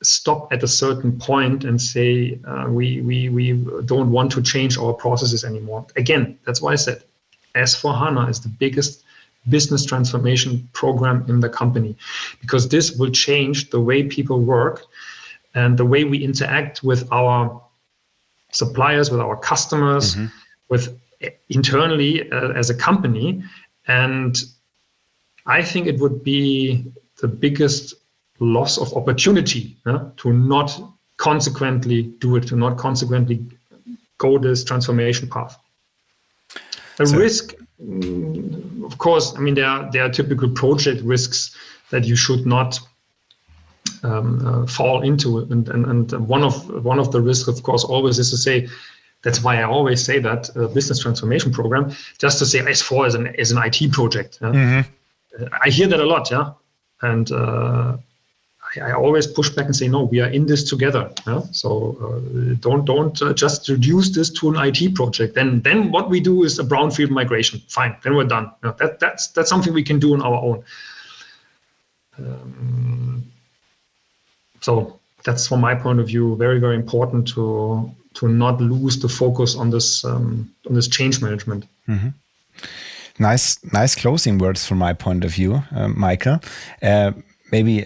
stop 0.03 0.51
at 0.51 0.63
a 0.63 0.67
certain 0.67 1.17
point 1.17 1.63
and 1.63 1.79
say 1.81 2.39
uh, 2.45 2.65
we, 2.67 3.01
we, 3.01 3.29
we 3.29 3.53
don't 3.85 4.11
want 4.11 4.31
to 4.31 4.41
change 4.41 4.77
our 4.77 4.93
processes 4.93 5.43
anymore. 5.43 5.85
Again, 5.95 6.37
that's 6.45 6.61
why 6.61 6.73
I 6.73 6.75
said 6.75 7.03
S4 7.55 7.97
HANA 7.97 8.27
is 8.27 8.39
the 8.39 8.49
biggest 8.49 9.03
business 9.49 9.85
transformation 9.85 10.67
program 10.73 11.25
in 11.27 11.39
the 11.39 11.49
company 11.49 11.95
because 12.41 12.67
this 12.69 12.91
will 12.91 13.11
change 13.11 13.69
the 13.69 13.79
way 13.79 14.03
people 14.03 14.39
work 14.39 14.85
and 15.55 15.77
the 15.77 15.85
way 15.85 16.03
we 16.03 16.23
interact 16.23 16.83
with 16.83 17.07
our 17.11 17.61
suppliers, 18.51 19.11
with 19.11 19.19
our 19.19 19.35
customers, 19.35 20.15
mm-hmm. 20.15 20.27
with 20.69 20.97
internally 21.49 22.31
uh, 22.31 22.49
as 22.49 22.69
a 22.69 22.75
company. 22.75 23.43
And 23.87 24.41
I 25.45 25.61
think 25.61 25.87
it 25.87 25.99
would 25.99 26.23
be 26.23 26.85
the 27.21 27.27
biggest 27.27 27.93
loss 28.39 28.77
of 28.77 28.93
opportunity 28.93 29.77
yeah, 29.85 30.09
to 30.17 30.33
not 30.33 30.79
consequently 31.17 32.03
do 32.19 32.35
it, 32.35 32.47
to 32.47 32.55
not 32.55 32.77
consequently 32.77 33.45
go 34.17 34.37
this 34.37 34.63
transformation 34.63 35.29
path. 35.29 35.57
A 36.99 37.05
so, 37.05 37.17
risk, 37.17 37.53
mm, 37.81 38.83
of 38.83 38.97
course, 38.97 39.33
I 39.35 39.39
mean 39.39 39.55
there 39.55 39.67
are 39.67 39.91
there 39.91 40.03
are 40.03 40.09
typical 40.09 40.49
project 40.49 41.01
risks 41.03 41.55
that 41.91 42.05
you 42.05 42.15
should 42.15 42.45
not 42.45 42.79
um, 44.03 44.45
uh, 44.45 44.65
fall 44.67 45.01
into, 45.01 45.39
and, 45.39 45.67
and 45.69 45.85
and 45.85 46.27
one 46.27 46.43
of 46.43 46.83
one 46.83 46.99
of 46.99 47.11
the 47.11 47.21
risks, 47.21 47.47
of 47.47 47.63
course, 47.63 47.83
always 47.83 48.19
is 48.19 48.29
to 48.31 48.37
say. 48.37 48.67
That's 49.23 49.43
why 49.43 49.61
I 49.61 49.65
always 49.65 50.03
say 50.03 50.17
that 50.17 50.49
uh, 50.57 50.65
business 50.69 50.97
transformation 50.97 51.51
program, 51.51 51.91
just 52.17 52.39
to 52.39 52.45
say 52.47 52.57
S4 52.57 53.07
is 53.07 53.13
an 53.13 53.27
is 53.35 53.51
an 53.51 53.59
IT 53.63 53.91
project. 53.91 54.39
Yeah? 54.41 54.47
Mm-hmm 54.47 54.91
I 55.61 55.69
hear 55.69 55.87
that 55.87 55.99
a 55.99 56.05
lot, 56.05 56.29
yeah, 56.31 56.51
and 57.01 57.31
uh, 57.31 57.97
I, 58.75 58.79
I, 58.79 58.93
always 58.93 59.27
push 59.27 59.49
back 59.49 59.65
and 59.65 59.75
say, 59.75 59.87
no, 59.87 60.03
we 60.03 60.19
are 60.19 60.29
in 60.29 60.45
this 60.45 60.63
together. 60.63 61.11
Yeah? 61.27 61.41
So 61.51 61.97
uh, 62.01 62.55
don't 62.59 62.85
don't 62.85 63.21
uh, 63.21 63.33
just 63.33 63.67
reduce 63.69 64.09
this 64.09 64.29
to 64.31 64.49
an 64.49 64.55
IT 64.57 64.95
project. 64.95 65.35
Then 65.35 65.61
then 65.61 65.91
what 65.91 66.09
we 66.09 66.19
do 66.19 66.43
is 66.43 66.59
a 66.59 66.63
brownfield 66.63 67.09
migration. 67.09 67.61
Fine, 67.67 67.97
then 68.03 68.15
we're 68.15 68.25
done. 68.25 68.51
Yeah, 68.63 68.73
that 68.79 68.99
that's 68.99 69.27
that's 69.27 69.49
something 69.49 69.73
we 69.73 69.83
can 69.83 69.99
do 69.99 70.13
on 70.13 70.21
our 70.21 70.35
own. 70.35 70.63
Um, 72.17 73.23
so 74.61 74.99
that's 75.23 75.47
from 75.47 75.61
my 75.61 75.75
point 75.75 75.99
of 75.99 76.07
view 76.07 76.35
very 76.35 76.59
very 76.59 76.75
important 76.75 77.27
to 77.29 77.91
to 78.13 78.27
not 78.27 78.59
lose 78.59 78.99
the 78.99 79.09
focus 79.09 79.55
on 79.55 79.69
this 79.69 80.03
um, 80.05 80.53
on 80.67 80.75
this 80.75 80.87
change 80.87 81.21
management. 81.21 81.65
Mm-hmm. 81.87 82.09
Nice, 83.21 83.63
nice 83.71 83.93
closing 83.93 84.39
words 84.39 84.65
from 84.65 84.79
my 84.79 84.93
point 84.93 85.23
of 85.23 85.31
view, 85.31 85.61
uh, 85.75 85.89
Michael. 85.89 86.39
Uh, 86.81 87.11
maybe 87.51 87.85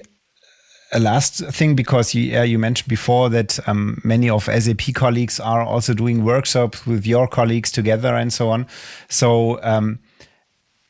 a 0.93 0.99
last 0.99 1.43
thing 1.47 1.75
because 1.75 2.15
you, 2.15 2.39
uh, 2.39 2.43
you 2.43 2.57
mentioned 2.57 2.87
before 2.87 3.29
that 3.31 3.59
um, 3.67 3.99
many 4.05 4.29
of 4.29 4.45
SAP 4.45 4.93
colleagues 4.93 5.37
are 5.41 5.61
also 5.61 5.93
doing 5.93 6.23
workshops 6.23 6.87
with 6.87 7.05
your 7.05 7.27
colleagues 7.27 7.69
together 7.69 8.15
and 8.15 8.31
so 8.31 8.49
on. 8.49 8.65
So 9.09 9.61
um, 9.61 9.99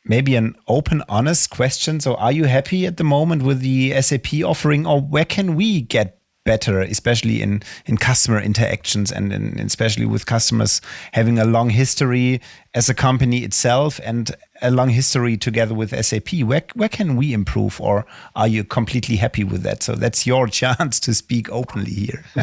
maybe 0.04 0.36
an 0.36 0.54
open, 0.68 1.02
honest 1.08 1.50
question. 1.50 1.98
So 1.98 2.14
are 2.14 2.30
you 2.30 2.44
happy 2.44 2.86
at 2.86 2.98
the 2.98 3.04
moment 3.04 3.42
with 3.42 3.58
the 3.58 4.00
SAP 4.00 4.32
offering, 4.44 4.86
or 4.86 5.00
where 5.00 5.24
can 5.24 5.56
we 5.56 5.80
get 5.80 6.15
better, 6.46 6.80
especially 6.80 7.42
in 7.42 7.62
in 7.84 7.98
customer 7.98 8.40
interactions 8.40 9.12
and 9.12 9.32
in, 9.32 9.60
especially 9.60 10.06
with 10.06 10.24
customers 10.24 10.80
having 11.12 11.38
a 11.38 11.44
long 11.44 11.68
history 11.68 12.40
as 12.72 12.88
a 12.88 12.94
company 12.94 13.44
itself 13.44 14.00
and 14.02 14.34
a 14.62 14.70
long 14.70 14.88
history 14.88 15.36
together 15.36 15.74
with 15.74 15.90
SAP. 16.04 16.32
Where 16.42 16.62
where 16.74 16.88
can 16.88 17.16
we 17.16 17.32
improve, 17.32 17.80
or 17.80 18.06
are 18.34 18.48
you 18.48 18.64
completely 18.64 19.16
happy 19.16 19.44
with 19.44 19.62
that? 19.62 19.82
So 19.82 19.94
that's 19.94 20.26
your 20.26 20.46
chance 20.60 21.00
to 21.00 21.14
speak 21.14 21.50
openly 21.50 21.90
here. 21.90 22.24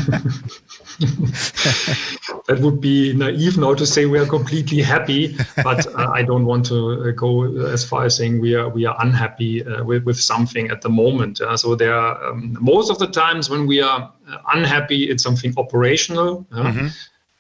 that 2.47 2.59
would 2.59 2.81
be 2.81 3.13
naive 3.13 3.57
now 3.57 3.73
to 3.73 3.85
say 3.85 4.05
we 4.05 4.19
are 4.19 4.25
completely 4.25 4.81
happy, 4.81 5.37
but 5.63 5.85
uh, 5.95 6.11
I 6.13 6.23
don't 6.23 6.45
want 6.45 6.65
to 6.67 7.09
uh, 7.09 7.11
go 7.11 7.43
as 7.67 7.83
far 7.85 8.05
as 8.05 8.15
saying 8.15 8.39
we 8.41 8.55
are 8.55 8.69
we 8.69 8.85
are 8.85 8.95
unhappy 8.99 9.65
uh, 9.65 9.83
with, 9.83 10.03
with 10.03 10.19
something 10.19 10.69
at 10.69 10.81
the 10.81 10.89
moment. 10.89 11.41
Uh, 11.41 11.57
so 11.57 11.75
there 11.75 11.93
are 11.93 12.31
um, 12.31 12.57
most 12.59 12.89
of 12.89 12.99
the 12.99 13.07
times 13.07 13.49
when 13.49 13.67
we 13.67 13.81
are 13.81 14.11
uh, 14.29 14.37
unhappy, 14.53 15.09
it's 15.09 15.23
something 15.23 15.53
operational. 15.57 16.45
Mm 16.51 16.71
-hmm 16.71 16.91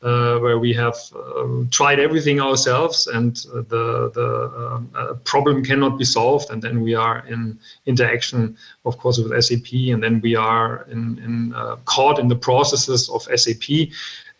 uh, 0.03 0.37
where 0.39 0.59
we 0.59 0.73
have 0.73 0.97
uh, 1.15 1.63
tried 1.71 1.97
everything 1.97 2.41
ourselves 2.41 3.07
and 3.07 3.45
uh, 3.53 3.61
the 3.69 4.11
the 4.13 4.29
um, 4.57 4.89
uh, 4.95 5.13
problem 5.23 5.63
cannot 5.63 5.97
be 5.97 6.03
solved. 6.03 6.49
And 6.51 6.61
then 6.61 6.81
we 6.81 6.93
are 6.93 7.25
in 7.27 7.57
interaction 7.85 8.57
of 8.83 8.97
course 8.97 9.17
with 9.17 9.31
SAP 9.43 9.71
and 9.93 10.03
then 10.03 10.19
we 10.21 10.35
are 10.35 10.85
in, 10.91 11.19
in 11.19 11.53
uh, 11.55 11.77
caught 11.85 12.19
in 12.19 12.27
the 12.27 12.35
processes 12.35 13.09
of 13.09 13.21
SAP 13.39 13.89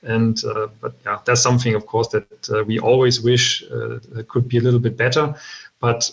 and 0.02 0.44
uh, 0.44 0.68
but 0.82 0.96
yeah 1.06 1.20
that's 1.24 1.42
something 1.42 1.76
of 1.76 1.86
course 1.86 2.10
that 2.10 2.66
we 2.68 2.78
always 2.80 3.22
wish 3.22 3.64
could 4.28 4.50
be 4.50 4.58
a 4.58 4.62
little 4.62 4.82
bit 4.82 4.98
better. 4.98 5.34
But 5.80 6.12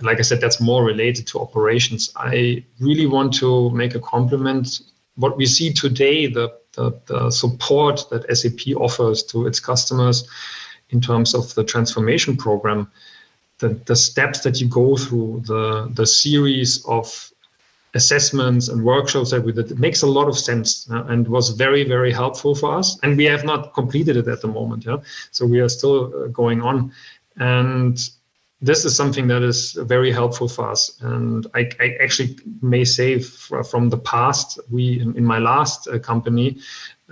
like 0.00 0.18
I 0.18 0.22
said 0.22 0.40
that's 0.40 0.60
more 0.60 0.82
related 0.84 1.28
to 1.28 1.38
operations. 1.38 2.12
I 2.16 2.64
really 2.80 3.06
want 3.06 3.32
to 3.34 3.70
make 3.70 3.94
a 3.94 4.00
compliment 4.00 4.80
what 5.16 5.36
we 5.36 5.46
see 5.46 5.72
today 5.72 6.26
the 6.26 6.52
the, 6.74 6.98
the 7.06 7.30
support 7.30 8.04
that 8.10 8.24
SAP 8.34 8.76
offers 8.76 9.22
to 9.24 9.46
its 9.46 9.60
customers 9.60 10.26
in 10.90 11.00
terms 11.00 11.34
of 11.34 11.54
the 11.54 11.64
transformation 11.64 12.36
program, 12.36 12.90
the, 13.58 13.70
the 13.86 13.96
steps 13.96 14.40
that 14.40 14.60
you 14.60 14.68
go 14.68 14.96
through, 14.96 15.42
the, 15.46 15.90
the 15.94 16.06
series 16.06 16.84
of 16.86 17.30
assessments 17.94 18.68
and 18.68 18.82
workshops 18.82 19.30
that 19.30 19.42
we 19.42 19.52
did, 19.52 19.70
it 19.70 19.78
makes 19.78 20.02
a 20.02 20.06
lot 20.06 20.28
of 20.28 20.38
sense 20.38 20.86
and 20.88 21.28
was 21.28 21.50
very, 21.50 21.84
very 21.84 22.12
helpful 22.12 22.54
for 22.54 22.76
us. 22.76 22.98
And 23.02 23.16
we 23.16 23.24
have 23.24 23.44
not 23.44 23.74
completed 23.74 24.16
it 24.16 24.28
at 24.28 24.40
the 24.40 24.48
moment. 24.48 24.86
Yeah. 24.86 24.98
So 25.30 25.44
we 25.44 25.60
are 25.60 25.68
still 25.68 26.24
uh, 26.24 26.26
going 26.28 26.62
on. 26.62 26.92
And 27.36 27.98
this 28.62 28.84
is 28.84 28.96
something 28.96 29.26
that 29.26 29.42
is 29.42 29.72
very 29.72 30.12
helpful 30.12 30.48
for 30.48 30.70
us. 30.70 30.96
And 31.00 31.46
I, 31.54 31.68
I 31.80 31.96
actually 32.00 32.38
may 32.62 32.84
say 32.84 33.18
from 33.18 33.90
the 33.90 33.98
past, 33.98 34.60
we 34.70 35.00
in, 35.00 35.24
my 35.24 35.38
last 35.38 35.88
uh, 35.88 35.98
company, 35.98 36.58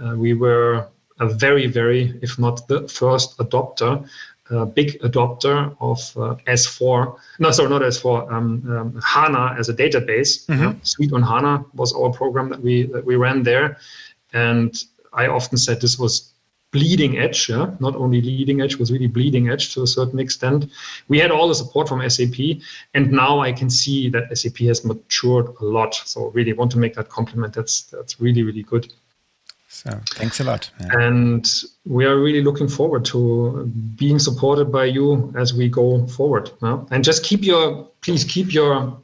uh, 0.00 0.14
we 0.16 0.32
were 0.32 0.86
a 1.18 1.28
very, 1.28 1.66
very, 1.66 2.18
if 2.22 2.38
not 2.38 2.66
the 2.68 2.86
first 2.88 3.36
adopter, 3.38 4.08
a 4.50 4.64
big 4.64 5.00
adopter 5.02 5.76
of 5.80 5.98
uh, 6.16 6.34
S4. 6.46 7.16
No, 7.38 7.50
sorry, 7.50 7.68
not 7.68 7.82
S4. 7.82 8.32
Um, 8.32 8.76
um, 8.76 9.00
HANA 9.04 9.56
as 9.58 9.68
a 9.68 9.74
database. 9.74 10.46
Mm-hmm. 10.46 10.78
Suite 10.82 11.12
on 11.12 11.22
HANA 11.22 11.64
was 11.74 11.92
our 11.92 12.10
program 12.10 12.48
that 12.48 12.60
we 12.60 12.84
that 12.84 13.04
we 13.04 13.16
ran 13.16 13.42
there, 13.42 13.78
and 14.32 14.74
I 15.12 15.26
often 15.26 15.58
said 15.58 15.80
this 15.80 15.98
was 15.98 16.29
bleeding 16.72 17.18
edge, 17.18 17.48
yeah? 17.48 17.74
not 17.80 17.96
only 17.96 18.20
leading 18.20 18.60
edge, 18.60 18.76
was 18.76 18.92
really 18.92 19.06
bleeding 19.06 19.48
edge 19.50 19.74
to 19.74 19.82
a 19.82 19.86
certain 19.86 20.18
extent. 20.18 20.70
We 21.08 21.18
had 21.18 21.30
all 21.30 21.48
the 21.48 21.54
support 21.54 21.88
from 21.88 22.08
SAP, 22.08 22.60
and 22.94 23.10
now 23.10 23.40
I 23.40 23.52
can 23.52 23.68
see 23.68 24.08
that 24.10 24.36
SAP 24.36 24.58
has 24.68 24.84
matured 24.84 25.48
a 25.60 25.64
lot. 25.64 25.94
So 25.94 26.28
really 26.28 26.52
want 26.52 26.70
to 26.72 26.78
make 26.78 26.94
that 26.94 27.08
compliment. 27.08 27.54
That's 27.54 27.82
that's 27.82 28.20
really 28.20 28.42
really 28.42 28.62
good. 28.62 28.92
So 29.68 29.90
thanks 30.14 30.40
a 30.40 30.44
lot. 30.44 30.70
Yeah. 30.80 30.88
And 31.00 31.48
we 31.86 32.04
are 32.04 32.18
really 32.18 32.42
looking 32.42 32.68
forward 32.68 33.04
to 33.06 33.70
being 33.96 34.18
supported 34.18 34.72
by 34.72 34.86
you 34.86 35.32
as 35.36 35.54
we 35.54 35.68
go 35.68 36.06
forward. 36.06 36.50
Yeah? 36.60 36.84
And 36.90 37.04
just 37.04 37.24
keep 37.24 37.42
your 37.44 37.88
please 38.00 38.24
keep 38.24 38.52
your 38.52 38.96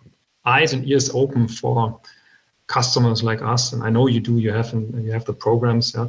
eyes 0.45 0.73
and 0.73 0.87
ears 0.89 1.11
open 1.15 1.49
for 1.49 2.01
customers 2.67 3.23
like 3.23 3.43
us. 3.43 3.73
And 3.73 3.83
I 3.83 3.91
know 3.91 4.09
you 4.09 4.21
do. 4.21 4.39
You 4.39 4.53
have 4.53 4.73
you 4.73 5.13
have 5.13 5.25
the 5.25 5.33
programs. 5.33 5.95
Yeah 5.97 6.09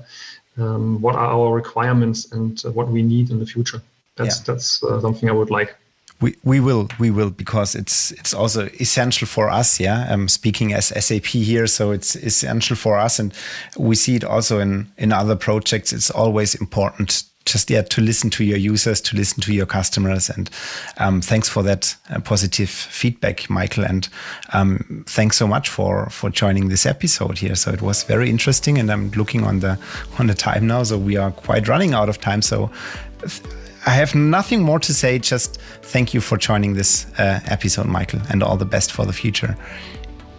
um, 0.58 1.02
what 1.02 1.16
are 1.16 1.28
our 1.28 1.54
requirements 1.54 2.32
and 2.32 2.64
uh, 2.66 2.72
what 2.72 2.88
we 2.88 3.02
need 3.02 3.30
in 3.30 3.40
the 3.40 3.46
future. 3.46 3.82
That's 4.16 4.40
yeah. 4.40 4.54
that's 4.54 4.84
uh, 4.84 5.00
something 5.02 5.30
I 5.30 5.34
would 5.34 5.52
like. 5.52 5.76
We, 6.20 6.36
we 6.44 6.60
will 6.60 6.88
we 6.98 7.12
will 7.12 7.30
because 7.30 7.76
it's 7.76 8.12
it's 8.12 8.34
also 8.34 8.66
essential 8.80 9.28
for 9.28 9.52
us 9.52 9.80
yeah 9.80 10.08
I'm 10.10 10.28
speaking 10.28 10.74
as 10.74 10.88
SAP 10.88 11.28
here 11.28 11.68
so 11.68 11.92
it's 11.92 12.16
essential 12.16 12.76
for 12.76 12.98
us 12.98 13.20
and 13.20 13.32
we 13.78 13.96
see 13.96 14.16
it 14.16 14.24
also 14.24 14.60
in 14.60 14.92
in 14.98 15.14
other 15.14 15.36
projects 15.36 15.94
it's 15.94 16.10
always 16.10 16.56
important 16.56 17.24
just 17.48 17.70
yeah 17.70 17.82
to 17.82 18.02
listen 18.02 18.30
to 18.30 18.44
your 18.44 18.58
users 18.58 19.02
to 19.02 19.16
listen 19.16 19.42
to 19.42 19.54
your 19.54 19.66
customers 19.66 20.30
and 20.30 20.50
um, 20.98 21.22
thanks 21.22 21.50
for 21.50 21.64
that 21.64 21.96
uh, 22.10 22.20
positive 22.20 22.70
feedback 22.70 23.50
michael 23.50 23.84
and 23.86 24.10
um, 24.54 25.04
thanks 25.08 25.38
so 25.38 25.48
much 25.48 25.70
for 25.70 26.08
for 26.10 26.30
joining 26.30 26.70
this 26.70 26.86
episode 26.86 27.38
here 27.38 27.56
so 27.56 27.72
it 27.72 27.82
was 27.82 28.04
very 28.04 28.30
interesting 28.30 28.78
and 28.78 28.92
i'm 28.92 29.10
looking 29.12 29.44
on 29.44 29.60
the 29.60 29.80
on 30.20 30.28
the 30.28 30.34
time 30.34 30.68
now 30.68 30.84
so 30.84 30.98
we 30.98 31.18
are 31.18 31.32
quite 31.32 31.68
running 31.68 31.94
out 31.94 32.10
of 32.10 32.20
time 32.20 32.42
so 32.42 32.70
I 33.86 33.92
have 33.92 34.14
nothing 34.16 34.62
more 34.62 34.80
to 34.80 34.94
say. 34.94 35.18
Just 35.18 35.62
thank 35.82 36.14
you 36.14 36.20
for 36.20 36.38
joining 36.38 36.74
this 36.74 37.06
uh, 37.18 37.40
episode, 37.46 37.86
Michael, 37.86 38.20
and 38.30 38.44
all 38.44 38.58
the 38.58 38.66
best 38.66 38.92
for 38.92 39.06
the 39.06 39.14
future. 39.14 39.56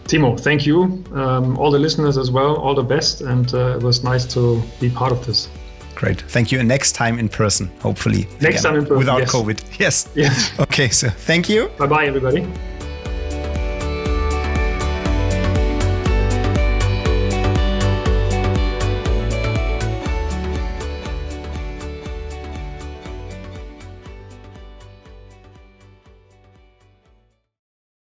Timo, 0.04 0.38
thank 0.38 0.66
you. 0.66 1.02
Um, 1.14 1.56
all 1.58 1.70
the 1.70 1.78
listeners 1.78 2.18
as 2.18 2.30
well, 2.30 2.56
all 2.56 2.74
the 2.74 2.82
best. 2.82 3.22
And 3.22 3.52
uh, 3.54 3.76
it 3.76 3.82
was 3.82 4.04
nice 4.04 4.26
to 4.34 4.62
be 4.80 4.90
part 4.90 5.12
of 5.12 5.24
this. 5.24 5.48
Great. 5.98 6.20
Thank 6.20 6.52
you. 6.52 6.60
And 6.60 6.68
next 6.68 6.92
time 6.92 7.18
in 7.18 7.28
person, 7.28 7.68
hopefully. 7.80 8.28
Next 8.40 8.60
again, 8.60 8.62
time 8.62 8.76
in 8.76 8.82
person. 8.82 8.98
Without 8.98 9.18
yes. 9.18 9.32
COVID. 9.32 9.78
Yes. 9.80 10.08
Yes. 10.14 10.52
Okay. 10.60 10.88
So 10.90 11.08
thank 11.08 11.48
you. 11.48 11.68
Bye 11.76 11.86
bye, 11.86 12.06
everybody. 12.06 12.46